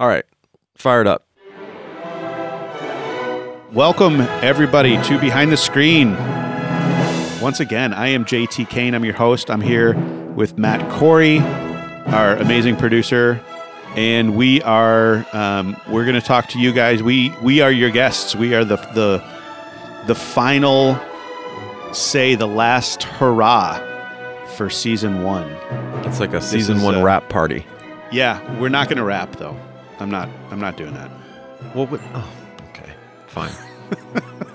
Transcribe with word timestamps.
All 0.00 0.08
right, 0.08 0.24
fired 0.76 1.06
up. 1.06 1.26
Welcome, 3.70 4.22
everybody, 4.40 4.96
to 5.02 5.20
Behind 5.20 5.52
the 5.52 5.58
Screen. 5.58 6.16
Once 7.42 7.60
again, 7.60 7.92
I 7.92 8.08
am 8.08 8.24
JT 8.24 8.70
Kane. 8.70 8.94
I'm 8.94 9.04
your 9.04 9.12
host. 9.12 9.50
I'm 9.50 9.60
here 9.60 9.94
with 10.34 10.56
Matt 10.56 10.90
Corey, 10.90 11.40
our 11.40 12.34
amazing 12.38 12.76
producer, 12.76 13.44
and 13.94 14.38
we 14.38 14.62
are 14.62 15.26
um, 15.34 15.76
we're 15.90 16.06
going 16.06 16.18
to 16.18 16.26
talk 16.26 16.48
to 16.48 16.58
you 16.58 16.72
guys. 16.72 17.02
We 17.02 17.34
we 17.42 17.60
are 17.60 17.70
your 17.70 17.90
guests. 17.90 18.34
We 18.34 18.54
are 18.54 18.64
the 18.64 18.76
the 18.76 19.22
the 20.06 20.14
final 20.14 20.98
say, 21.92 22.36
the 22.36 22.48
last 22.48 23.02
hurrah 23.02 23.78
for 24.56 24.70
season 24.70 25.24
one. 25.24 25.50
It's 26.06 26.20
like 26.20 26.32
a 26.32 26.40
season 26.40 26.80
one 26.80 26.94
uh, 26.94 27.02
rap 27.02 27.28
party. 27.28 27.66
Yeah, 28.10 28.58
we're 28.58 28.70
not 28.70 28.88
going 28.88 28.96
to 28.96 29.04
wrap 29.04 29.36
though. 29.36 29.60
I'm 30.00 30.10
not. 30.10 30.28
I'm 30.50 30.60
not 30.60 30.76
doing 30.76 30.94
that. 30.94 31.10
Well, 31.74 31.86
what, 31.86 32.00
oh, 32.14 32.30
okay, 32.70 32.92
fine. 33.26 33.52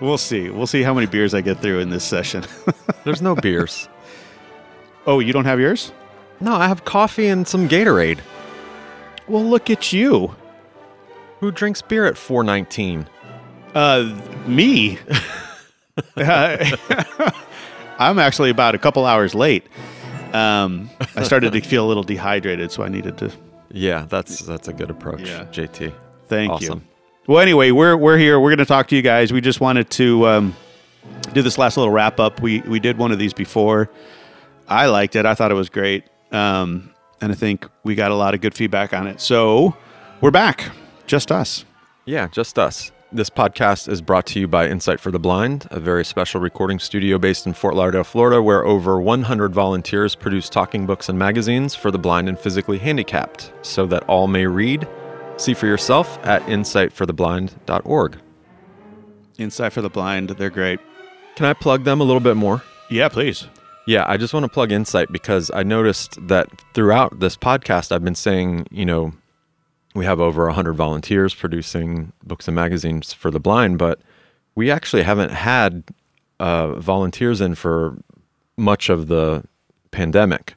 We'll 0.00 0.18
see. 0.18 0.48
We'll 0.48 0.66
see 0.66 0.82
how 0.82 0.94
many 0.94 1.06
beers 1.06 1.34
I 1.34 1.42
get 1.42 1.58
through 1.58 1.80
in 1.80 1.90
this 1.90 2.04
session. 2.04 2.44
There's 3.04 3.20
no 3.20 3.34
beers. 3.34 3.88
oh, 5.06 5.20
you 5.20 5.32
don't 5.32 5.44
have 5.44 5.60
yours? 5.60 5.92
No, 6.40 6.54
I 6.54 6.68
have 6.68 6.86
coffee 6.86 7.28
and 7.28 7.46
some 7.46 7.68
Gatorade. 7.68 8.20
Well, 9.28 9.44
look 9.44 9.68
at 9.68 9.92
you. 9.92 10.34
Who 11.40 11.52
drinks 11.52 11.82
beer 11.82 12.06
at 12.06 12.16
419? 12.16 13.06
Uh, 13.74 14.18
me. 14.46 14.98
I'm 17.98 18.18
actually 18.18 18.48
about 18.48 18.74
a 18.74 18.78
couple 18.78 19.04
hours 19.04 19.34
late. 19.34 19.66
Um, 20.32 20.88
I 21.14 21.24
started 21.24 21.52
to 21.52 21.60
feel 21.60 21.84
a 21.84 21.88
little 21.88 22.02
dehydrated, 22.02 22.72
so 22.72 22.82
I 22.82 22.88
needed 22.88 23.18
to. 23.18 23.30
Yeah, 23.70 24.06
that's 24.08 24.40
that's 24.40 24.68
a 24.68 24.72
good 24.72 24.90
approach, 24.90 25.22
Yeah. 25.28 25.44
JT. 25.44 25.92
Thank 26.26 26.52
Awesome. 26.52 26.78
you. 26.80 26.84
Well, 27.34 27.40
anyway, 27.40 27.70
we're 27.70 27.96
we're 27.96 28.18
here. 28.18 28.40
We're 28.40 28.50
going 28.50 28.58
to 28.58 28.64
talk 28.64 28.88
to 28.88 28.96
you 28.96 29.02
guys. 29.02 29.32
We 29.32 29.40
just 29.40 29.60
wanted 29.60 29.90
to 29.90 30.26
um, 30.26 30.56
do 31.32 31.42
this 31.42 31.58
last 31.58 31.76
little 31.76 31.92
wrap 31.92 32.18
up. 32.18 32.40
We 32.40 32.60
we 32.62 32.80
did 32.80 32.98
one 32.98 33.12
of 33.12 33.18
these 33.18 33.32
before. 33.32 33.90
I 34.68 34.86
liked 34.86 35.16
it. 35.16 35.26
I 35.26 35.34
thought 35.34 35.50
it 35.50 35.54
was 35.54 35.68
great, 35.68 36.04
um, 36.32 36.92
and 37.20 37.30
I 37.30 37.34
think 37.34 37.68
we 37.84 37.94
got 37.94 38.10
a 38.10 38.14
lot 38.14 38.34
of 38.34 38.40
good 38.40 38.54
feedback 38.54 38.92
on 38.92 39.06
it. 39.06 39.20
So 39.20 39.76
we're 40.20 40.30
back, 40.30 40.70
just 41.06 41.30
us. 41.30 41.64
Yeah, 42.04 42.28
just 42.28 42.58
us. 42.58 42.90
This 43.12 43.28
podcast 43.28 43.88
is 43.88 44.00
brought 44.00 44.24
to 44.26 44.38
you 44.38 44.46
by 44.46 44.68
Insight 44.68 45.00
for 45.00 45.10
the 45.10 45.18
Blind, 45.18 45.66
a 45.72 45.80
very 45.80 46.04
special 46.04 46.40
recording 46.40 46.78
studio 46.78 47.18
based 47.18 47.44
in 47.44 47.54
Fort 47.54 47.74
Lauderdale, 47.74 48.04
Florida, 48.04 48.40
where 48.40 48.64
over 48.64 49.00
100 49.00 49.52
volunteers 49.52 50.14
produce 50.14 50.48
talking 50.48 50.86
books 50.86 51.08
and 51.08 51.18
magazines 51.18 51.74
for 51.74 51.90
the 51.90 51.98
blind 51.98 52.28
and 52.28 52.38
physically 52.38 52.78
handicapped 52.78 53.52
so 53.62 53.84
that 53.86 54.04
all 54.04 54.28
may 54.28 54.46
read. 54.46 54.86
See 55.38 55.54
for 55.54 55.66
yourself 55.66 56.24
at 56.24 56.42
insightfortheblind.org. 56.42 58.18
Insight 59.38 59.72
for 59.72 59.82
the 59.82 59.90
Blind. 59.90 60.30
They're 60.30 60.48
great. 60.48 60.78
Can 61.34 61.46
I 61.46 61.52
plug 61.54 61.82
them 61.82 62.00
a 62.00 62.04
little 62.04 62.20
bit 62.20 62.36
more? 62.36 62.62
Yeah, 62.90 63.08
please. 63.08 63.48
Yeah, 63.88 64.04
I 64.06 64.18
just 64.18 64.32
want 64.32 64.44
to 64.44 64.48
plug 64.48 64.70
Insight 64.70 65.10
because 65.10 65.50
I 65.52 65.64
noticed 65.64 66.28
that 66.28 66.46
throughout 66.74 67.18
this 67.18 67.36
podcast, 67.36 67.90
I've 67.90 68.04
been 68.04 68.14
saying, 68.14 68.68
you 68.70 68.86
know, 68.86 69.14
we 69.94 70.04
have 70.04 70.20
over 70.20 70.46
100 70.46 70.74
volunteers 70.74 71.34
producing 71.34 72.12
books 72.24 72.46
and 72.46 72.54
magazines 72.54 73.12
for 73.12 73.30
the 73.30 73.40
blind, 73.40 73.78
but 73.78 74.00
we 74.54 74.70
actually 74.70 75.02
haven't 75.02 75.32
had 75.32 75.84
uh, 76.38 76.74
volunteers 76.74 77.40
in 77.40 77.54
for 77.54 77.98
much 78.56 78.88
of 78.88 79.08
the 79.08 79.44
pandemic. 79.90 80.54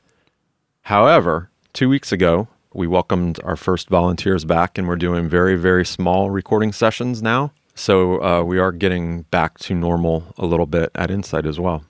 However, 0.84 1.50
two 1.74 1.90
weeks 1.90 2.12
ago, 2.12 2.48
we 2.74 2.88
welcomed 2.88 3.40
our 3.44 3.56
first 3.56 3.90
volunteers 3.90 4.46
back, 4.46 4.78
and 4.78 4.88
we're 4.88 4.96
doing 4.96 5.30
very, 5.30 5.56
very 5.56 5.86
small 5.86 6.30
recording 6.30 6.72
sessions 6.72 7.22
now. 7.22 7.52
So 7.76 8.22
uh, 8.24 8.44
we 8.44 8.60
are 8.60 8.72
getting 8.72 9.24
back 9.24 9.58
to 9.60 9.74
normal 9.74 10.34
a 10.38 10.46
little 10.46 10.66
bit 10.66 10.92
at 10.96 11.10
Insight 11.10 11.46
as 11.46 11.60
well. 11.60 11.84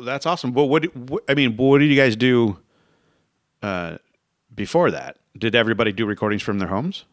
That's 0.00 0.26
awesome. 0.26 0.52
But 0.52 0.64
what, 0.64 0.84
what 0.96 1.24
I 1.28 1.34
mean, 1.34 1.56
what 1.56 1.78
did 1.78 1.90
you 1.90 1.96
guys 1.96 2.16
do 2.16 2.58
uh, 3.62 3.98
before 4.54 4.90
that? 4.90 5.18
Did 5.38 5.54
everybody 5.54 5.92
do 5.92 6.04
recordings 6.06 6.42
from 6.42 6.58
their 6.58 6.68
homes? 6.68 7.04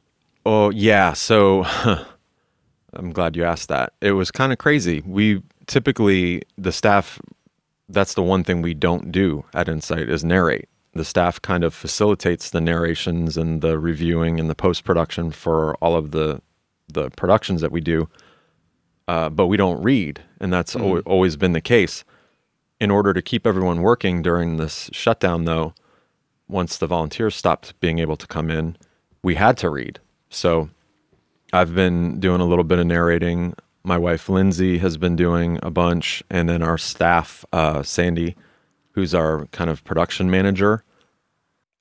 Oh, 0.46 0.69
yeah. 0.72 1.13
So 1.13 1.63
I'm 2.94 3.12
glad 3.12 3.36
you 3.36 3.44
asked 3.44 3.69
that. 3.69 3.94
It 4.02 4.13
was 4.13 4.31
kind 4.31 4.52
of 4.52 4.58
crazy. 4.58 5.03
We 5.06 5.41
typically, 5.68 6.41
the 6.58 6.72
staff, 6.72 7.19
that's 7.90 8.13
the 8.13 8.24
one 8.24 8.44
thing 8.44 8.62
we 8.62 8.74
don't 8.74 9.12
do 9.12 9.46
at 9.53 9.69
Insight 9.69 10.09
is 10.09 10.24
narrate. 10.24 10.69
The 10.94 11.06
staff 11.06 11.41
kind 11.41 11.63
of 11.63 11.74
facilitates 11.74 12.50
the 12.50 12.62
narrations 12.62 13.36
and 13.38 13.62
the 13.62 13.78
reviewing 13.78 14.40
and 14.40 14.50
the 14.50 14.56
post 14.56 14.86
production 14.86 15.31
for 15.31 15.75
all 15.75 15.96
of 15.96 16.12
the 16.12 16.42
the 16.88 17.09
productions 17.12 17.62
that 17.62 17.72
we 17.72 17.81
do, 17.81 18.07
uh, 19.07 19.28
but 19.30 19.47
we 19.47 19.57
don't 19.57 19.81
read, 19.81 20.22
and 20.40 20.53
that's 20.53 20.75
al- 20.75 21.00
always 21.00 21.36
been 21.36 21.52
the 21.53 21.59
case. 21.59 22.06
In 22.80 22.92
order 22.92 23.12
to 23.12 23.22
keep 23.22 23.47
everyone 23.47 23.81
working 23.81 24.22
during 24.22 24.57
this 24.57 24.90
shutdown, 24.94 25.46
though, 25.46 25.74
once 26.47 26.78
the 26.78 26.88
volunteers 26.88 27.35
stopped 27.35 27.79
being 27.79 28.00
able 28.00 28.17
to 28.17 28.28
come 28.28 28.50
in, 28.50 28.78
we 29.23 29.35
had 29.35 29.57
to 29.57 29.69
read. 29.69 30.00
So 30.29 30.69
I've 31.53 31.73
been 31.73 32.19
doing 32.19 32.41
a 32.41 32.45
little 32.45 32.63
bit 32.63 32.79
of 32.79 32.85
narrating. 32.85 33.56
My 33.83 33.97
wife 33.97 34.29
Lindsay 34.29 34.78
has 34.79 34.97
been 34.97 35.16
doing 35.16 35.59
a 35.63 35.69
bunch, 35.72 36.23
and 36.29 36.50
then 36.50 36.61
our 36.61 36.78
staff, 36.78 37.45
uh, 37.53 37.83
Sandy, 37.83 38.35
who's 38.91 39.13
our 39.13 39.45
kind 39.47 39.69
of 39.69 39.83
production 39.83 40.29
manager. 40.29 40.83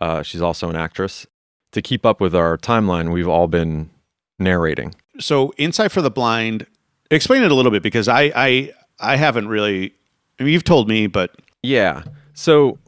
Uh, 0.00 0.22
she's 0.22 0.42
also 0.42 0.68
an 0.68 0.76
actress. 0.76 1.26
To 1.72 1.82
keep 1.82 2.06
up 2.06 2.20
with 2.20 2.34
our 2.34 2.56
timeline, 2.58 3.12
we've 3.12 3.28
all 3.28 3.48
been 3.48 3.90
narrating. 4.38 4.94
So, 5.18 5.52
Insight 5.56 5.90
for 5.92 6.02
the 6.02 6.10
Blind. 6.10 6.66
Explain 7.10 7.42
it 7.42 7.50
a 7.50 7.54
little 7.54 7.72
bit 7.72 7.82
because 7.82 8.06
I 8.08 8.32
I 8.34 8.72
I 9.00 9.16
haven't 9.16 9.48
really. 9.48 9.94
I 10.38 10.44
mean, 10.44 10.52
you've 10.52 10.64
told 10.64 10.88
me, 10.88 11.06
but 11.06 11.34
Yeah. 11.62 12.02
So 12.34 12.78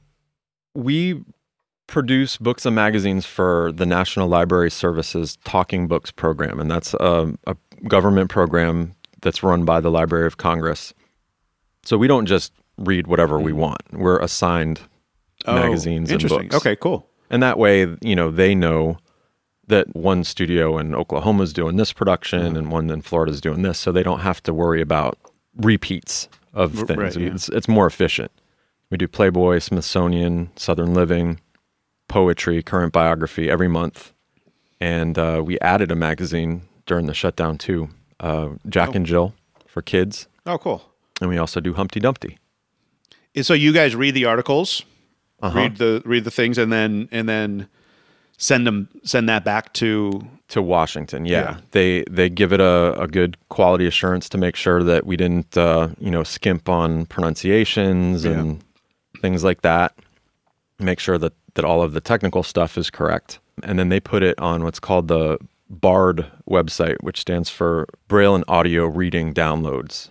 we 0.74 1.22
produce 1.86 2.36
books 2.36 2.66
and 2.66 2.74
magazines 2.74 3.24
for 3.26 3.70
the 3.72 3.86
National 3.86 4.28
Library 4.28 4.70
Services 4.70 5.38
Talking 5.44 5.86
Books 5.88 6.10
program, 6.10 6.58
and 6.58 6.70
that's 6.70 6.94
a, 6.94 7.32
a 7.46 7.56
government 7.86 8.30
program 8.30 8.94
that's 9.22 9.42
run 9.42 9.64
by 9.64 9.80
the 9.80 9.90
Library 9.90 10.26
of 10.26 10.36
Congress. 10.36 10.92
So 11.84 11.96
we 11.96 12.06
don't 12.08 12.26
just 12.26 12.52
read 12.78 13.06
whatever 13.06 13.38
we 13.38 13.52
want. 13.52 13.80
We're 13.92 14.18
assigned 14.18 14.80
magazines 15.46 16.10
Oh, 16.10 16.14
and 16.16 16.28
books. 16.28 16.56
Okay, 16.56 16.76
cool. 16.76 17.08
And 17.30 17.42
that 17.42 17.58
way, 17.58 17.86
you 18.02 18.14
know, 18.16 18.30
they 18.30 18.54
know 18.54 18.98
that 19.68 19.94
one 19.96 20.22
studio 20.24 20.78
in 20.78 20.94
Oklahoma 20.94 21.42
is 21.42 21.52
doing 21.52 21.76
this 21.76 21.92
production 21.92 22.40
Mm-hmm. 22.40 22.56
and 22.56 22.70
one 22.72 22.90
in 22.90 23.02
Florida 23.02 23.32
is 23.32 23.40
doing 23.40 23.62
this, 23.62 23.78
so 23.78 23.90
they 23.92 24.02
don't 24.02 24.20
have 24.20 24.42
to 24.44 24.54
worry 24.54 24.80
about 24.80 25.18
repeats 25.56 26.28
of 26.54 26.72
things. 26.72 26.96
right, 26.98 27.16
yeah. 27.16 27.30
It's 27.34 27.48
it's 27.48 27.68
more 27.68 27.86
efficient. 27.86 28.30
We 28.90 28.96
do 28.96 29.08
Playboy, 29.08 29.58
Smithsonian, 29.58 30.50
Southern 30.56 30.94
Living, 30.94 31.40
poetry, 32.08 32.62
current 32.62 32.92
biography 32.92 33.50
every 33.50 33.68
month, 33.68 34.12
and 34.80 35.18
uh, 35.18 35.42
we 35.44 35.58
added 35.60 35.90
a 35.90 35.96
magazine 35.96 36.62
during 36.86 37.06
the 37.06 37.14
shutdown 37.14 37.58
too, 37.58 37.88
uh, 38.20 38.50
Jack 38.68 38.94
and 38.94 39.06
Jill 39.06 39.34
for 39.66 39.82
kids, 39.82 40.26
Oh, 40.46 40.58
cool. 40.58 40.82
and 41.20 41.28
we 41.30 41.38
also 41.38 41.60
do 41.60 41.74
Humpty 41.74 42.00
Dumpty. 42.00 42.38
And 43.34 43.44
so 43.44 43.54
you 43.54 43.72
guys 43.72 43.94
read 43.96 44.14
the 44.14 44.24
articles, 44.24 44.82
Uh-huh. 45.40 45.58
read 45.58 45.76
the 45.76 46.00
read 46.04 46.24
the 46.24 46.30
things, 46.30 46.56
and 46.58 46.72
then 46.72 47.08
and 47.12 47.28
then 47.28 47.68
send 48.38 48.66
them 48.66 48.88
send 49.04 49.28
that 49.28 49.44
back 49.44 49.72
to. 49.74 50.22
to 50.48 50.62
Washington. 50.62 51.26
Yeah, 51.26 51.40
Yeah. 51.42 51.56
they 51.72 52.04
they 52.10 52.30
give 52.30 52.52
it 52.54 52.60
a, 52.60 52.94
a 52.98 53.06
good 53.08 53.36
quality 53.50 53.86
assurance 53.86 54.28
to 54.30 54.38
make 54.38 54.56
sure 54.56 54.82
that 54.84 55.04
we 55.04 55.16
didn't 55.16 55.56
uh, 55.56 55.88
you 55.98 56.10
know 56.10 56.22
skimp 56.22 56.68
on 56.68 57.04
pronunciations 57.06 58.24
and 58.24 58.62
things 59.20 59.42
like 59.44 59.60
that. 59.62 59.92
Make 60.78 61.00
sure 61.00 61.18
that 61.18 61.32
that 61.56 61.64
all 61.64 61.82
of 61.82 61.92
the 61.92 62.00
technical 62.00 62.42
stuff 62.42 62.78
is 62.78 62.88
correct, 62.88 63.40
and 63.62 63.78
then 63.78 63.88
they 63.88 64.00
put 64.00 64.22
it 64.22 64.38
on 64.38 64.64
what's 64.64 64.80
called 64.80 65.08
the 65.08 65.38
BARD 65.68 66.26
website, 66.48 66.96
which 67.02 67.20
stands 67.20 67.50
for 67.50 67.88
Braille 68.08 68.34
and 68.34 68.44
Audio 68.48 68.86
Reading 68.86 69.34
Downloads. 69.34 70.10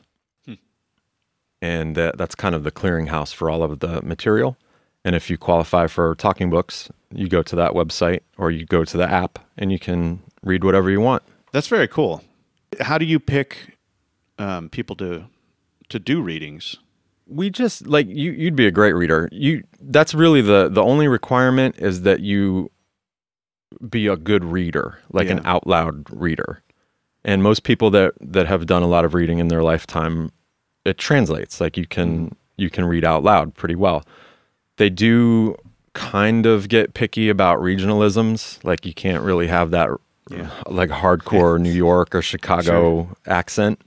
And 1.61 1.95
that, 1.95 2.17
that's 2.17 2.35
kind 2.35 2.53
of 2.53 2.63
the 2.63 2.71
clearinghouse 2.71 3.33
for 3.33 3.49
all 3.49 3.63
of 3.63 3.79
the 3.79 4.01
material. 4.01 4.57
And 5.03 5.15
if 5.15 5.29
you 5.29 5.37
qualify 5.37 5.87
for 5.87 6.13
talking 6.15 6.49
books, 6.49 6.89
you 7.11 7.27
go 7.27 7.41
to 7.43 7.55
that 7.55 7.71
website 7.71 8.21
or 8.37 8.51
you 8.51 8.65
go 8.65 8.83
to 8.83 8.97
the 8.97 9.09
app 9.09 9.39
and 9.57 9.71
you 9.71 9.79
can 9.79 10.21
read 10.43 10.63
whatever 10.63 10.91
you 10.91 10.99
want. 10.99 11.23
That's 11.51 11.67
very 11.67 11.87
cool. 11.87 12.23
How 12.81 12.97
do 12.97 13.05
you 13.05 13.19
pick 13.19 13.77
um, 14.37 14.69
people 14.69 14.95
to 14.97 15.25
to 15.89 15.99
do 15.99 16.21
readings? 16.21 16.77
We 17.27 17.49
just 17.49 17.87
like 17.87 18.07
you 18.07 18.31
you'd 18.31 18.55
be 18.55 18.67
a 18.67 18.71
great 18.71 18.93
reader. 18.93 19.27
You 19.31 19.63
that's 19.81 20.13
really 20.13 20.41
the 20.41 20.69
the 20.69 20.83
only 20.83 21.07
requirement 21.07 21.75
is 21.79 22.03
that 22.03 22.19
you 22.19 22.71
be 23.89 24.07
a 24.07 24.15
good 24.15 24.43
reader, 24.45 24.99
like 25.11 25.29
an 25.29 25.41
out 25.45 25.67
loud 25.67 26.05
reader. 26.09 26.61
And 27.23 27.41
most 27.41 27.63
people 27.63 27.89
that 27.91 28.13
that 28.21 28.47
have 28.47 28.65
done 28.67 28.83
a 28.83 28.87
lot 28.87 29.05
of 29.05 29.13
reading 29.13 29.39
in 29.39 29.47
their 29.47 29.63
lifetime, 29.63 30.31
it 30.85 30.97
translates. 30.97 31.59
Like 31.59 31.77
you 31.77 31.87
can 31.87 32.25
mm-hmm. 32.27 32.35
you 32.57 32.69
can 32.69 32.85
read 32.85 33.03
out 33.03 33.23
loud 33.23 33.55
pretty 33.55 33.75
well. 33.75 34.03
They 34.77 34.89
do 34.89 35.55
kind 35.93 36.45
of 36.45 36.69
get 36.69 36.93
picky 36.93 37.29
about 37.29 37.59
regionalisms. 37.59 38.63
Like 38.63 38.85
you 38.85 38.93
can't 38.93 39.23
really 39.23 39.47
have 39.47 39.71
that 39.71 39.89
Yeah. 40.29 40.49
like 40.67 40.89
hardcore 40.89 41.59
New 41.67 41.71
York 41.71 42.13
or 42.13 42.21
Chicago 42.21 43.15
accent. 43.25 43.81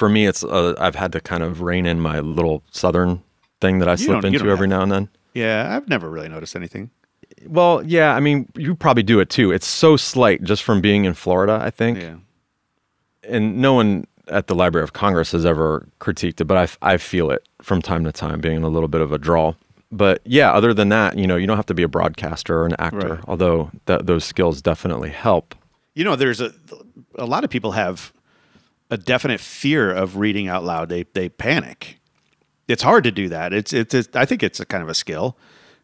For 0.00 0.08
me, 0.08 0.26
it's 0.26 0.42
uh, 0.42 0.74
I've 0.78 0.94
had 0.94 1.12
to 1.12 1.20
kind 1.20 1.42
of 1.42 1.60
rein 1.60 1.84
in 1.84 2.00
my 2.00 2.20
little 2.20 2.62
southern 2.70 3.22
thing 3.60 3.80
that 3.80 3.88
I 3.88 3.96
slip 3.96 4.24
into 4.24 4.48
every 4.50 4.66
now 4.66 4.80
and 4.82 4.90
then. 4.90 5.08
Yeah, 5.34 5.76
I've 5.76 5.88
never 5.88 6.08
really 6.08 6.28
noticed 6.30 6.56
anything. 6.56 6.88
Well, 7.46 7.82
yeah, 7.84 8.14
I 8.16 8.20
mean, 8.20 8.48
you 8.56 8.74
probably 8.74 9.02
do 9.02 9.20
it 9.20 9.28
too. 9.28 9.52
It's 9.52 9.66
so 9.66 9.98
slight 9.98 10.42
just 10.42 10.62
from 10.62 10.80
being 10.80 11.04
in 11.04 11.12
Florida, 11.12 11.58
I 11.62 11.68
think. 11.70 11.98
Yeah. 11.98 12.16
And 13.22 13.58
no 13.60 13.74
one 13.74 14.06
at 14.28 14.46
the 14.46 14.54
Library 14.54 14.84
of 14.84 14.94
Congress 14.94 15.32
has 15.32 15.44
ever 15.44 15.86
critiqued 16.00 16.40
it, 16.40 16.46
but 16.46 16.56
I, 16.82 16.92
I 16.94 16.96
feel 16.96 17.30
it 17.30 17.46
from 17.60 17.82
time 17.82 18.04
to 18.04 18.12
time 18.12 18.40
being 18.40 18.62
a 18.62 18.68
little 18.70 18.88
bit 18.88 19.02
of 19.02 19.12
a 19.12 19.18
drawl. 19.18 19.54
But 19.92 20.22
yeah, 20.24 20.50
other 20.52 20.72
than 20.72 20.88
that, 20.88 21.18
you 21.18 21.26
know, 21.26 21.36
you 21.36 21.46
don't 21.46 21.56
have 21.58 21.66
to 21.66 21.74
be 21.74 21.82
a 21.82 21.88
broadcaster 21.88 22.58
or 22.62 22.64
an 22.66 22.74
actor, 22.78 23.16
Right. 23.16 23.24
although 23.28 23.70
th- 23.86 24.00
those 24.04 24.24
skills 24.24 24.62
definitely 24.62 25.10
help. 25.10 25.54
You 25.94 26.04
know, 26.04 26.16
there's 26.16 26.40
a 26.40 26.52
a 27.16 27.26
lot 27.26 27.44
of 27.44 27.50
people 27.50 27.72
have 27.72 28.12
a 28.90 28.96
definite 28.96 29.40
fear 29.40 29.92
of 29.92 30.16
reading 30.16 30.48
out 30.48 30.64
loud. 30.64 30.88
They 30.88 31.04
they 31.14 31.28
panic. 31.28 31.98
It's 32.68 32.82
hard 32.82 33.04
to 33.04 33.10
do 33.10 33.28
that. 33.28 33.52
It's 33.52 33.72
it's, 33.72 33.94
it's 33.94 34.16
I 34.16 34.24
think 34.24 34.42
it's 34.42 34.60
a 34.60 34.66
kind 34.66 34.82
of 34.82 34.88
a 34.88 34.94
skill. 34.94 35.36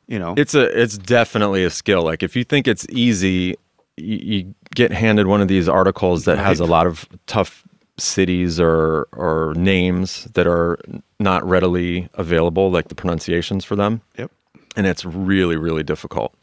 You 0.06 0.18
know, 0.20 0.34
It's 0.36 0.54
a 0.54 0.80
it's 0.80 0.96
definitely 0.96 1.64
a 1.64 1.70
skill. 1.70 2.02
Like 2.02 2.22
if 2.22 2.36
you 2.36 2.44
think 2.44 2.68
it's 2.68 2.86
easy, 2.90 3.56
you, 3.96 4.16
you 4.16 4.54
get 4.74 4.92
handed 4.92 5.26
one 5.26 5.40
of 5.40 5.48
these 5.48 5.68
articles 5.68 6.24
that 6.26 6.38
has 6.38 6.60
a 6.60 6.64
lot 6.64 6.86
of 6.86 7.08
tough 7.26 7.66
cities 7.98 8.60
or 8.60 9.08
or 9.12 9.54
names 9.56 10.24
that 10.34 10.46
are 10.46 10.78
not 11.18 11.44
readily 11.44 12.08
available, 12.14 12.70
like 12.70 12.88
the 12.88 12.94
pronunciations 12.94 13.64
for 13.64 13.74
them, 13.74 14.00
yep. 14.16 14.30
and 14.76 14.86
it's 14.86 15.04
really 15.04 15.56
really 15.56 15.82
difficult. 15.82 16.34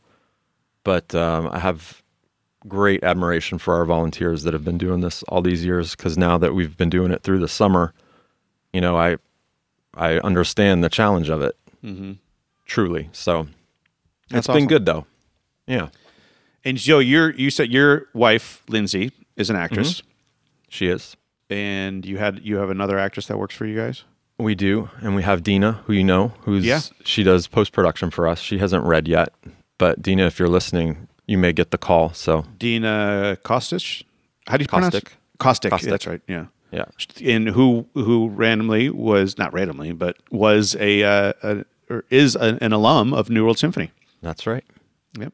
But 0.83 1.15
um, 1.15 1.49
I 1.53 1.59
have 1.59 2.02
great 2.67 3.03
admiration 3.03 3.57
for 3.57 3.75
our 3.75 3.85
volunteers 3.85 4.43
that 4.43 4.53
have 4.53 4.63
been 4.63 4.77
doing 4.77 5.01
this 5.01 5.23
all 5.23 5.41
these 5.41 5.63
years 5.65 5.95
because 5.95 6.17
now 6.17 6.37
that 6.37 6.53
we've 6.53 6.77
been 6.77 6.89
doing 6.89 7.11
it 7.11 7.23
through 7.23 7.39
the 7.39 7.47
summer, 7.47 7.93
you 8.71 8.81
know, 8.81 8.97
I 8.97 9.17
I 9.95 10.17
understand 10.19 10.83
the 10.83 10.89
challenge 10.89 11.29
of 11.29 11.41
it 11.41 11.55
Mm-hmm. 11.83 12.13
truly. 12.65 13.09
So 13.11 13.47
That's 14.29 14.47
it's 14.47 14.53
been 14.55 14.67
good 14.67 14.85
though. 14.85 15.05
Yeah, 15.67 15.89
And 16.65 16.77
Joe, 16.77 16.99
you're 16.99 17.31
you 17.31 17.49
said 17.49 17.71
your 17.71 18.07
wife 18.13 18.63
Lindsay 18.69 19.11
is 19.35 19.49
an 19.49 19.55
actress, 19.55 20.01
she 20.69 20.87
is. 20.87 21.15
and 21.49 22.05
you 22.05 22.17
had 22.17 22.41
you 22.43 22.57
have 22.57 22.69
another 22.69 22.97
actress 22.99 23.27
that 23.27 23.37
works 23.37 23.55
for 23.55 23.65
you 23.65 23.75
guys. 23.77 24.03
We 24.39 24.55
do, 24.55 24.89
and 25.01 25.15
we 25.15 25.21
have 25.23 25.43
Dina, 25.43 25.73
who 25.85 25.93
you 25.93 26.03
know, 26.03 26.29
who's 26.41 26.65
Yeah. 26.65 26.81
she 27.05 27.21
does 27.23 27.47
post 27.47 27.71
production 27.71 28.09
for 28.09 28.27
us. 28.27 28.39
She 28.39 28.57
hasn't 28.57 28.83
read 28.83 29.07
yet, 29.07 29.29
but 29.77 30.01
Dina, 30.01 30.25
if 30.25 30.39
you're 30.39 30.49
listening, 30.49 31.07
you 31.27 31.37
may 31.37 31.53
get 31.53 31.71
the 31.71 31.77
call. 31.77 32.13
So 32.13 32.45
Dina 32.57 33.37
Kostic. 33.43 34.03
How 34.47 34.57
do 34.57 34.63
you 34.63 34.67
pronounce 34.67 34.95
it? 34.95 35.05
Caustic. 35.05 35.17
Caustic. 35.39 35.71
Caustic. 35.71 35.89
That's 35.89 36.07
right. 36.07 36.21
Yeah. 36.27 36.45
yeah, 36.71 36.85
and 37.23 37.47
who 37.49 37.85
who 37.93 38.29
randomly 38.29 38.89
was 38.89 39.37
not 39.37 39.53
randomly, 39.53 39.91
but 39.93 40.17
was 40.31 40.75
a, 40.79 41.03
uh, 41.03 41.33
a 41.43 41.65
or 41.89 42.03
is 42.09 42.35
an, 42.35 42.57
an 42.61 42.71
alum 42.73 43.13
of 43.13 43.29
New 43.29 43.43
World 43.43 43.57
Symphony. 43.59 43.91
that's 44.21 44.45
right. 44.47 44.63
Yep, 45.19 45.33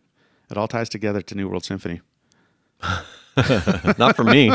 it 0.52 0.58
all 0.58 0.68
ties 0.68 0.90
together 0.90 1.22
to 1.22 1.36
New 1.36 1.48
World 1.48 1.64
Symphony. 1.66 2.02
Not 3.98 4.16
for 4.16 4.24
me. 4.24 4.52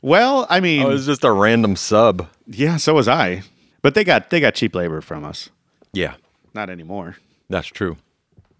Well, 0.00 0.46
I 0.48 0.60
mean, 0.60 0.82
I 0.82 0.86
was 0.86 1.06
just 1.06 1.24
a 1.24 1.32
random 1.32 1.74
sub. 1.76 2.28
yeah, 2.46 2.76
so 2.76 2.94
was 2.94 3.08
I, 3.08 3.42
but 3.82 3.94
they 3.94 4.04
got 4.04 4.30
they 4.30 4.40
got 4.40 4.54
cheap 4.54 4.74
labor 4.74 5.00
from 5.00 5.24
us. 5.24 5.50
Yeah, 5.92 6.14
Not 6.54 6.70
anymore. 6.70 7.16
that's 7.48 7.66
true. 7.68 7.96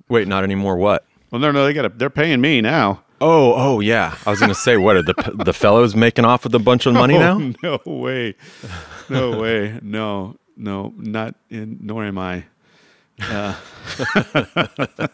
Wait, 0.08 0.26
not 0.26 0.42
anymore. 0.42 0.76
What? 0.76 1.04
Well, 1.30 1.40
no, 1.40 1.50
no, 1.52 1.64
they 1.64 1.72
got 1.72 1.84
a, 1.84 1.88
they're 1.90 2.10
paying 2.10 2.40
me 2.40 2.60
now. 2.60 3.02
Oh, 3.20 3.52
oh 3.54 3.80
yeah. 3.80 4.16
I 4.26 4.30
was 4.30 4.38
gonna 4.40 4.54
say, 4.54 4.76
what 4.76 4.96
are 4.96 5.02
the 5.02 5.14
the 5.44 5.52
fellows 5.52 5.94
making 5.96 6.24
off 6.24 6.44
with 6.44 6.54
a 6.54 6.58
bunch 6.58 6.86
of 6.86 6.94
money 6.94 7.18
now? 7.18 7.38
Oh, 7.38 7.52
no 7.62 7.80
way, 8.00 8.34
no 9.08 9.38
way, 9.40 9.78
no, 9.82 10.36
no, 10.56 10.94
not 10.96 11.34
in. 11.50 11.78
Nor 11.82 12.04
am 12.04 12.16
I. 12.18 12.44
Uh, 13.20 13.54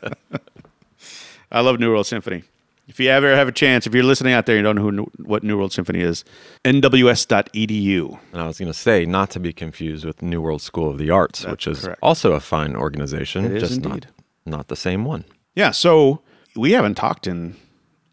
I 1.51 1.61
love 1.61 1.79
New 1.79 1.91
World 1.91 2.07
Symphony. 2.07 2.43
If 2.87 3.01
you 3.01 3.09
ever 3.09 3.35
have 3.35 3.49
a 3.49 3.53
chance, 3.53 3.87
if 3.87 3.95
you're 3.95 4.03
listening 4.05 4.35
out 4.35 4.45
there, 4.45 4.57
and 4.59 4.67
you 4.67 4.73
don't 4.75 4.77
know 4.97 5.05
who, 5.07 5.25
what 5.25 5.43
New 5.43 5.57
World 5.57 5.73
Symphony 5.73 6.01
is, 6.03 6.23
nws.edu. 6.67 8.19
And 8.33 8.43
I 8.43 8.47
was 8.47 8.59
gonna 8.59 8.75
say, 8.75 9.07
not 9.07 9.31
to 9.31 9.41
be 9.41 9.53
confused 9.55 10.05
with 10.05 10.21
New 10.21 10.43
World 10.43 10.61
School 10.61 10.91
of 10.91 10.99
the 10.99 11.09
Arts, 11.11 11.47
which 11.47 11.67
is 11.67 11.85
correct. 11.85 12.01
also 12.03 12.33
a 12.33 12.41
fine 12.41 12.77
organization, 12.77 13.47
It 13.47 13.53
is 13.57 13.63
just 13.63 13.77
indeed. 13.85 14.07
not 14.45 14.57
not 14.59 14.69
the 14.69 14.77
same 14.77 15.05
one. 15.07 15.25
Yeah, 15.55 15.71
so 15.71 16.21
we 16.57 16.73
haven't 16.73 16.95
talked 16.97 17.27
in 17.27 17.57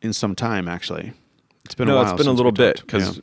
in 0.01 0.13
some 0.13 0.35
time. 0.35 0.67
Actually, 0.67 1.13
it's 1.65 1.75
been 1.75 1.87
a 1.89 1.91
no, 1.93 2.01
it's 2.01 2.13
been 2.13 2.27
a 2.27 2.31
little 2.31 2.51
bit 2.51 2.81
because 2.81 3.17
Yeah. 3.17 3.21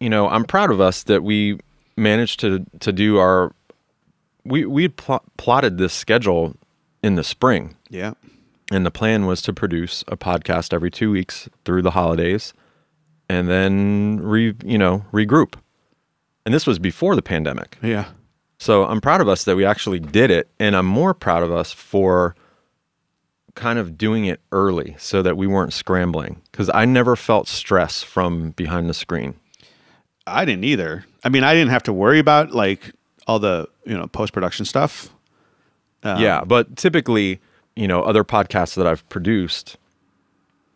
you 0.00 0.10
know 0.10 0.28
I'm 0.28 0.44
proud 0.44 0.70
of 0.70 0.80
us 0.80 1.02
that 1.04 1.22
we 1.22 1.58
managed 1.96 2.40
to 2.40 2.64
to 2.80 2.92
do 2.92 3.18
our 3.18 3.52
we 4.44 4.64
we 4.66 4.88
pl- 4.88 5.24
plotted 5.36 5.78
this 5.78 5.92
schedule 5.92 6.54
in 7.02 7.14
the 7.14 7.24
spring, 7.24 7.76
yeah, 7.88 8.14
and 8.70 8.84
the 8.84 8.90
plan 8.90 9.26
was 9.26 9.40
to 9.42 9.52
produce 9.52 10.04
a 10.08 10.16
podcast 10.16 10.72
every 10.72 10.90
two 10.90 11.10
weeks 11.10 11.48
through 11.64 11.82
the 11.82 11.92
holidays, 11.92 12.52
and 13.28 13.48
then 13.48 14.20
re 14.22 14.54
you 14.64 14.78
know 14.78 15.04
regroup, 15.12 15.54
and 16.44 16.52
this 16.54 16.66
was 16.66 16.78
before 16.78 17.16
the 17.16 17.22
pandemic. 17.22 17.78
yeah, 17.82 18.06
So 18.58 18.84
I'm 18.86 19.00
proud 19.00 19.20
of 19.20 19.28
us 19.28 19.44
that 19.44 19.56
we 19.56 19.64
actually 19.64 20.00
did 20.00 20.30
it, 20.30 20.48
and 20.60 20.76
I'm 20.76 20.86
more 20.86 21.14
proud 21.14 21.42
of 21.42 21.50
us 21.52 21.72
for 21.72 22.34
kind 23.56 23.78
of 23.78 23.98
doing 23.98 24.26
it 24.26 24.40
early 24.52 24.94
so 24.98 25.22
that 25.22 25.36
we 25.36 25.46
weren't 25.46 25.72
scrambling 25.72 26.40
because 26.52 26.70
I 26.72 26.84
never 26.84 27.16
felt 27.16 27.48
stress 27.48 28.04
from 28.04 28.50
behind 28.50 28.88
the 28.88 28.94
screen. 28.94 29.34
I 30.26 30.44
didn't 30.44 30.64
either. 30.64 31.04
I 31.24 31.28
mean, 31.28 31.42
I 31.42 31.54
didn't 31.54 31.70
have 31.70 31.82
to 31.84 31.92
worry 31.92 32.18
about 32.20 32.52
like 32.52 32.92
all 33.26 33.38
the 33.38 33.68
you 33.84 33.96
know 33.96 34.06
post 34.06 34.32
production 34.32 34.64
stuff. 34.64 35.10
Um, 36.02 36.20
yeah, 36.20 36.44
but 36.44 36.76
typically, 36.76 37.40
you 37.74 37.88
know, 37.88 38.02
other 38.02 38.22
podcasts 38.22 38.76
that 38.76 38.86
I've 38.86 39.08
produced, 39.08 39.76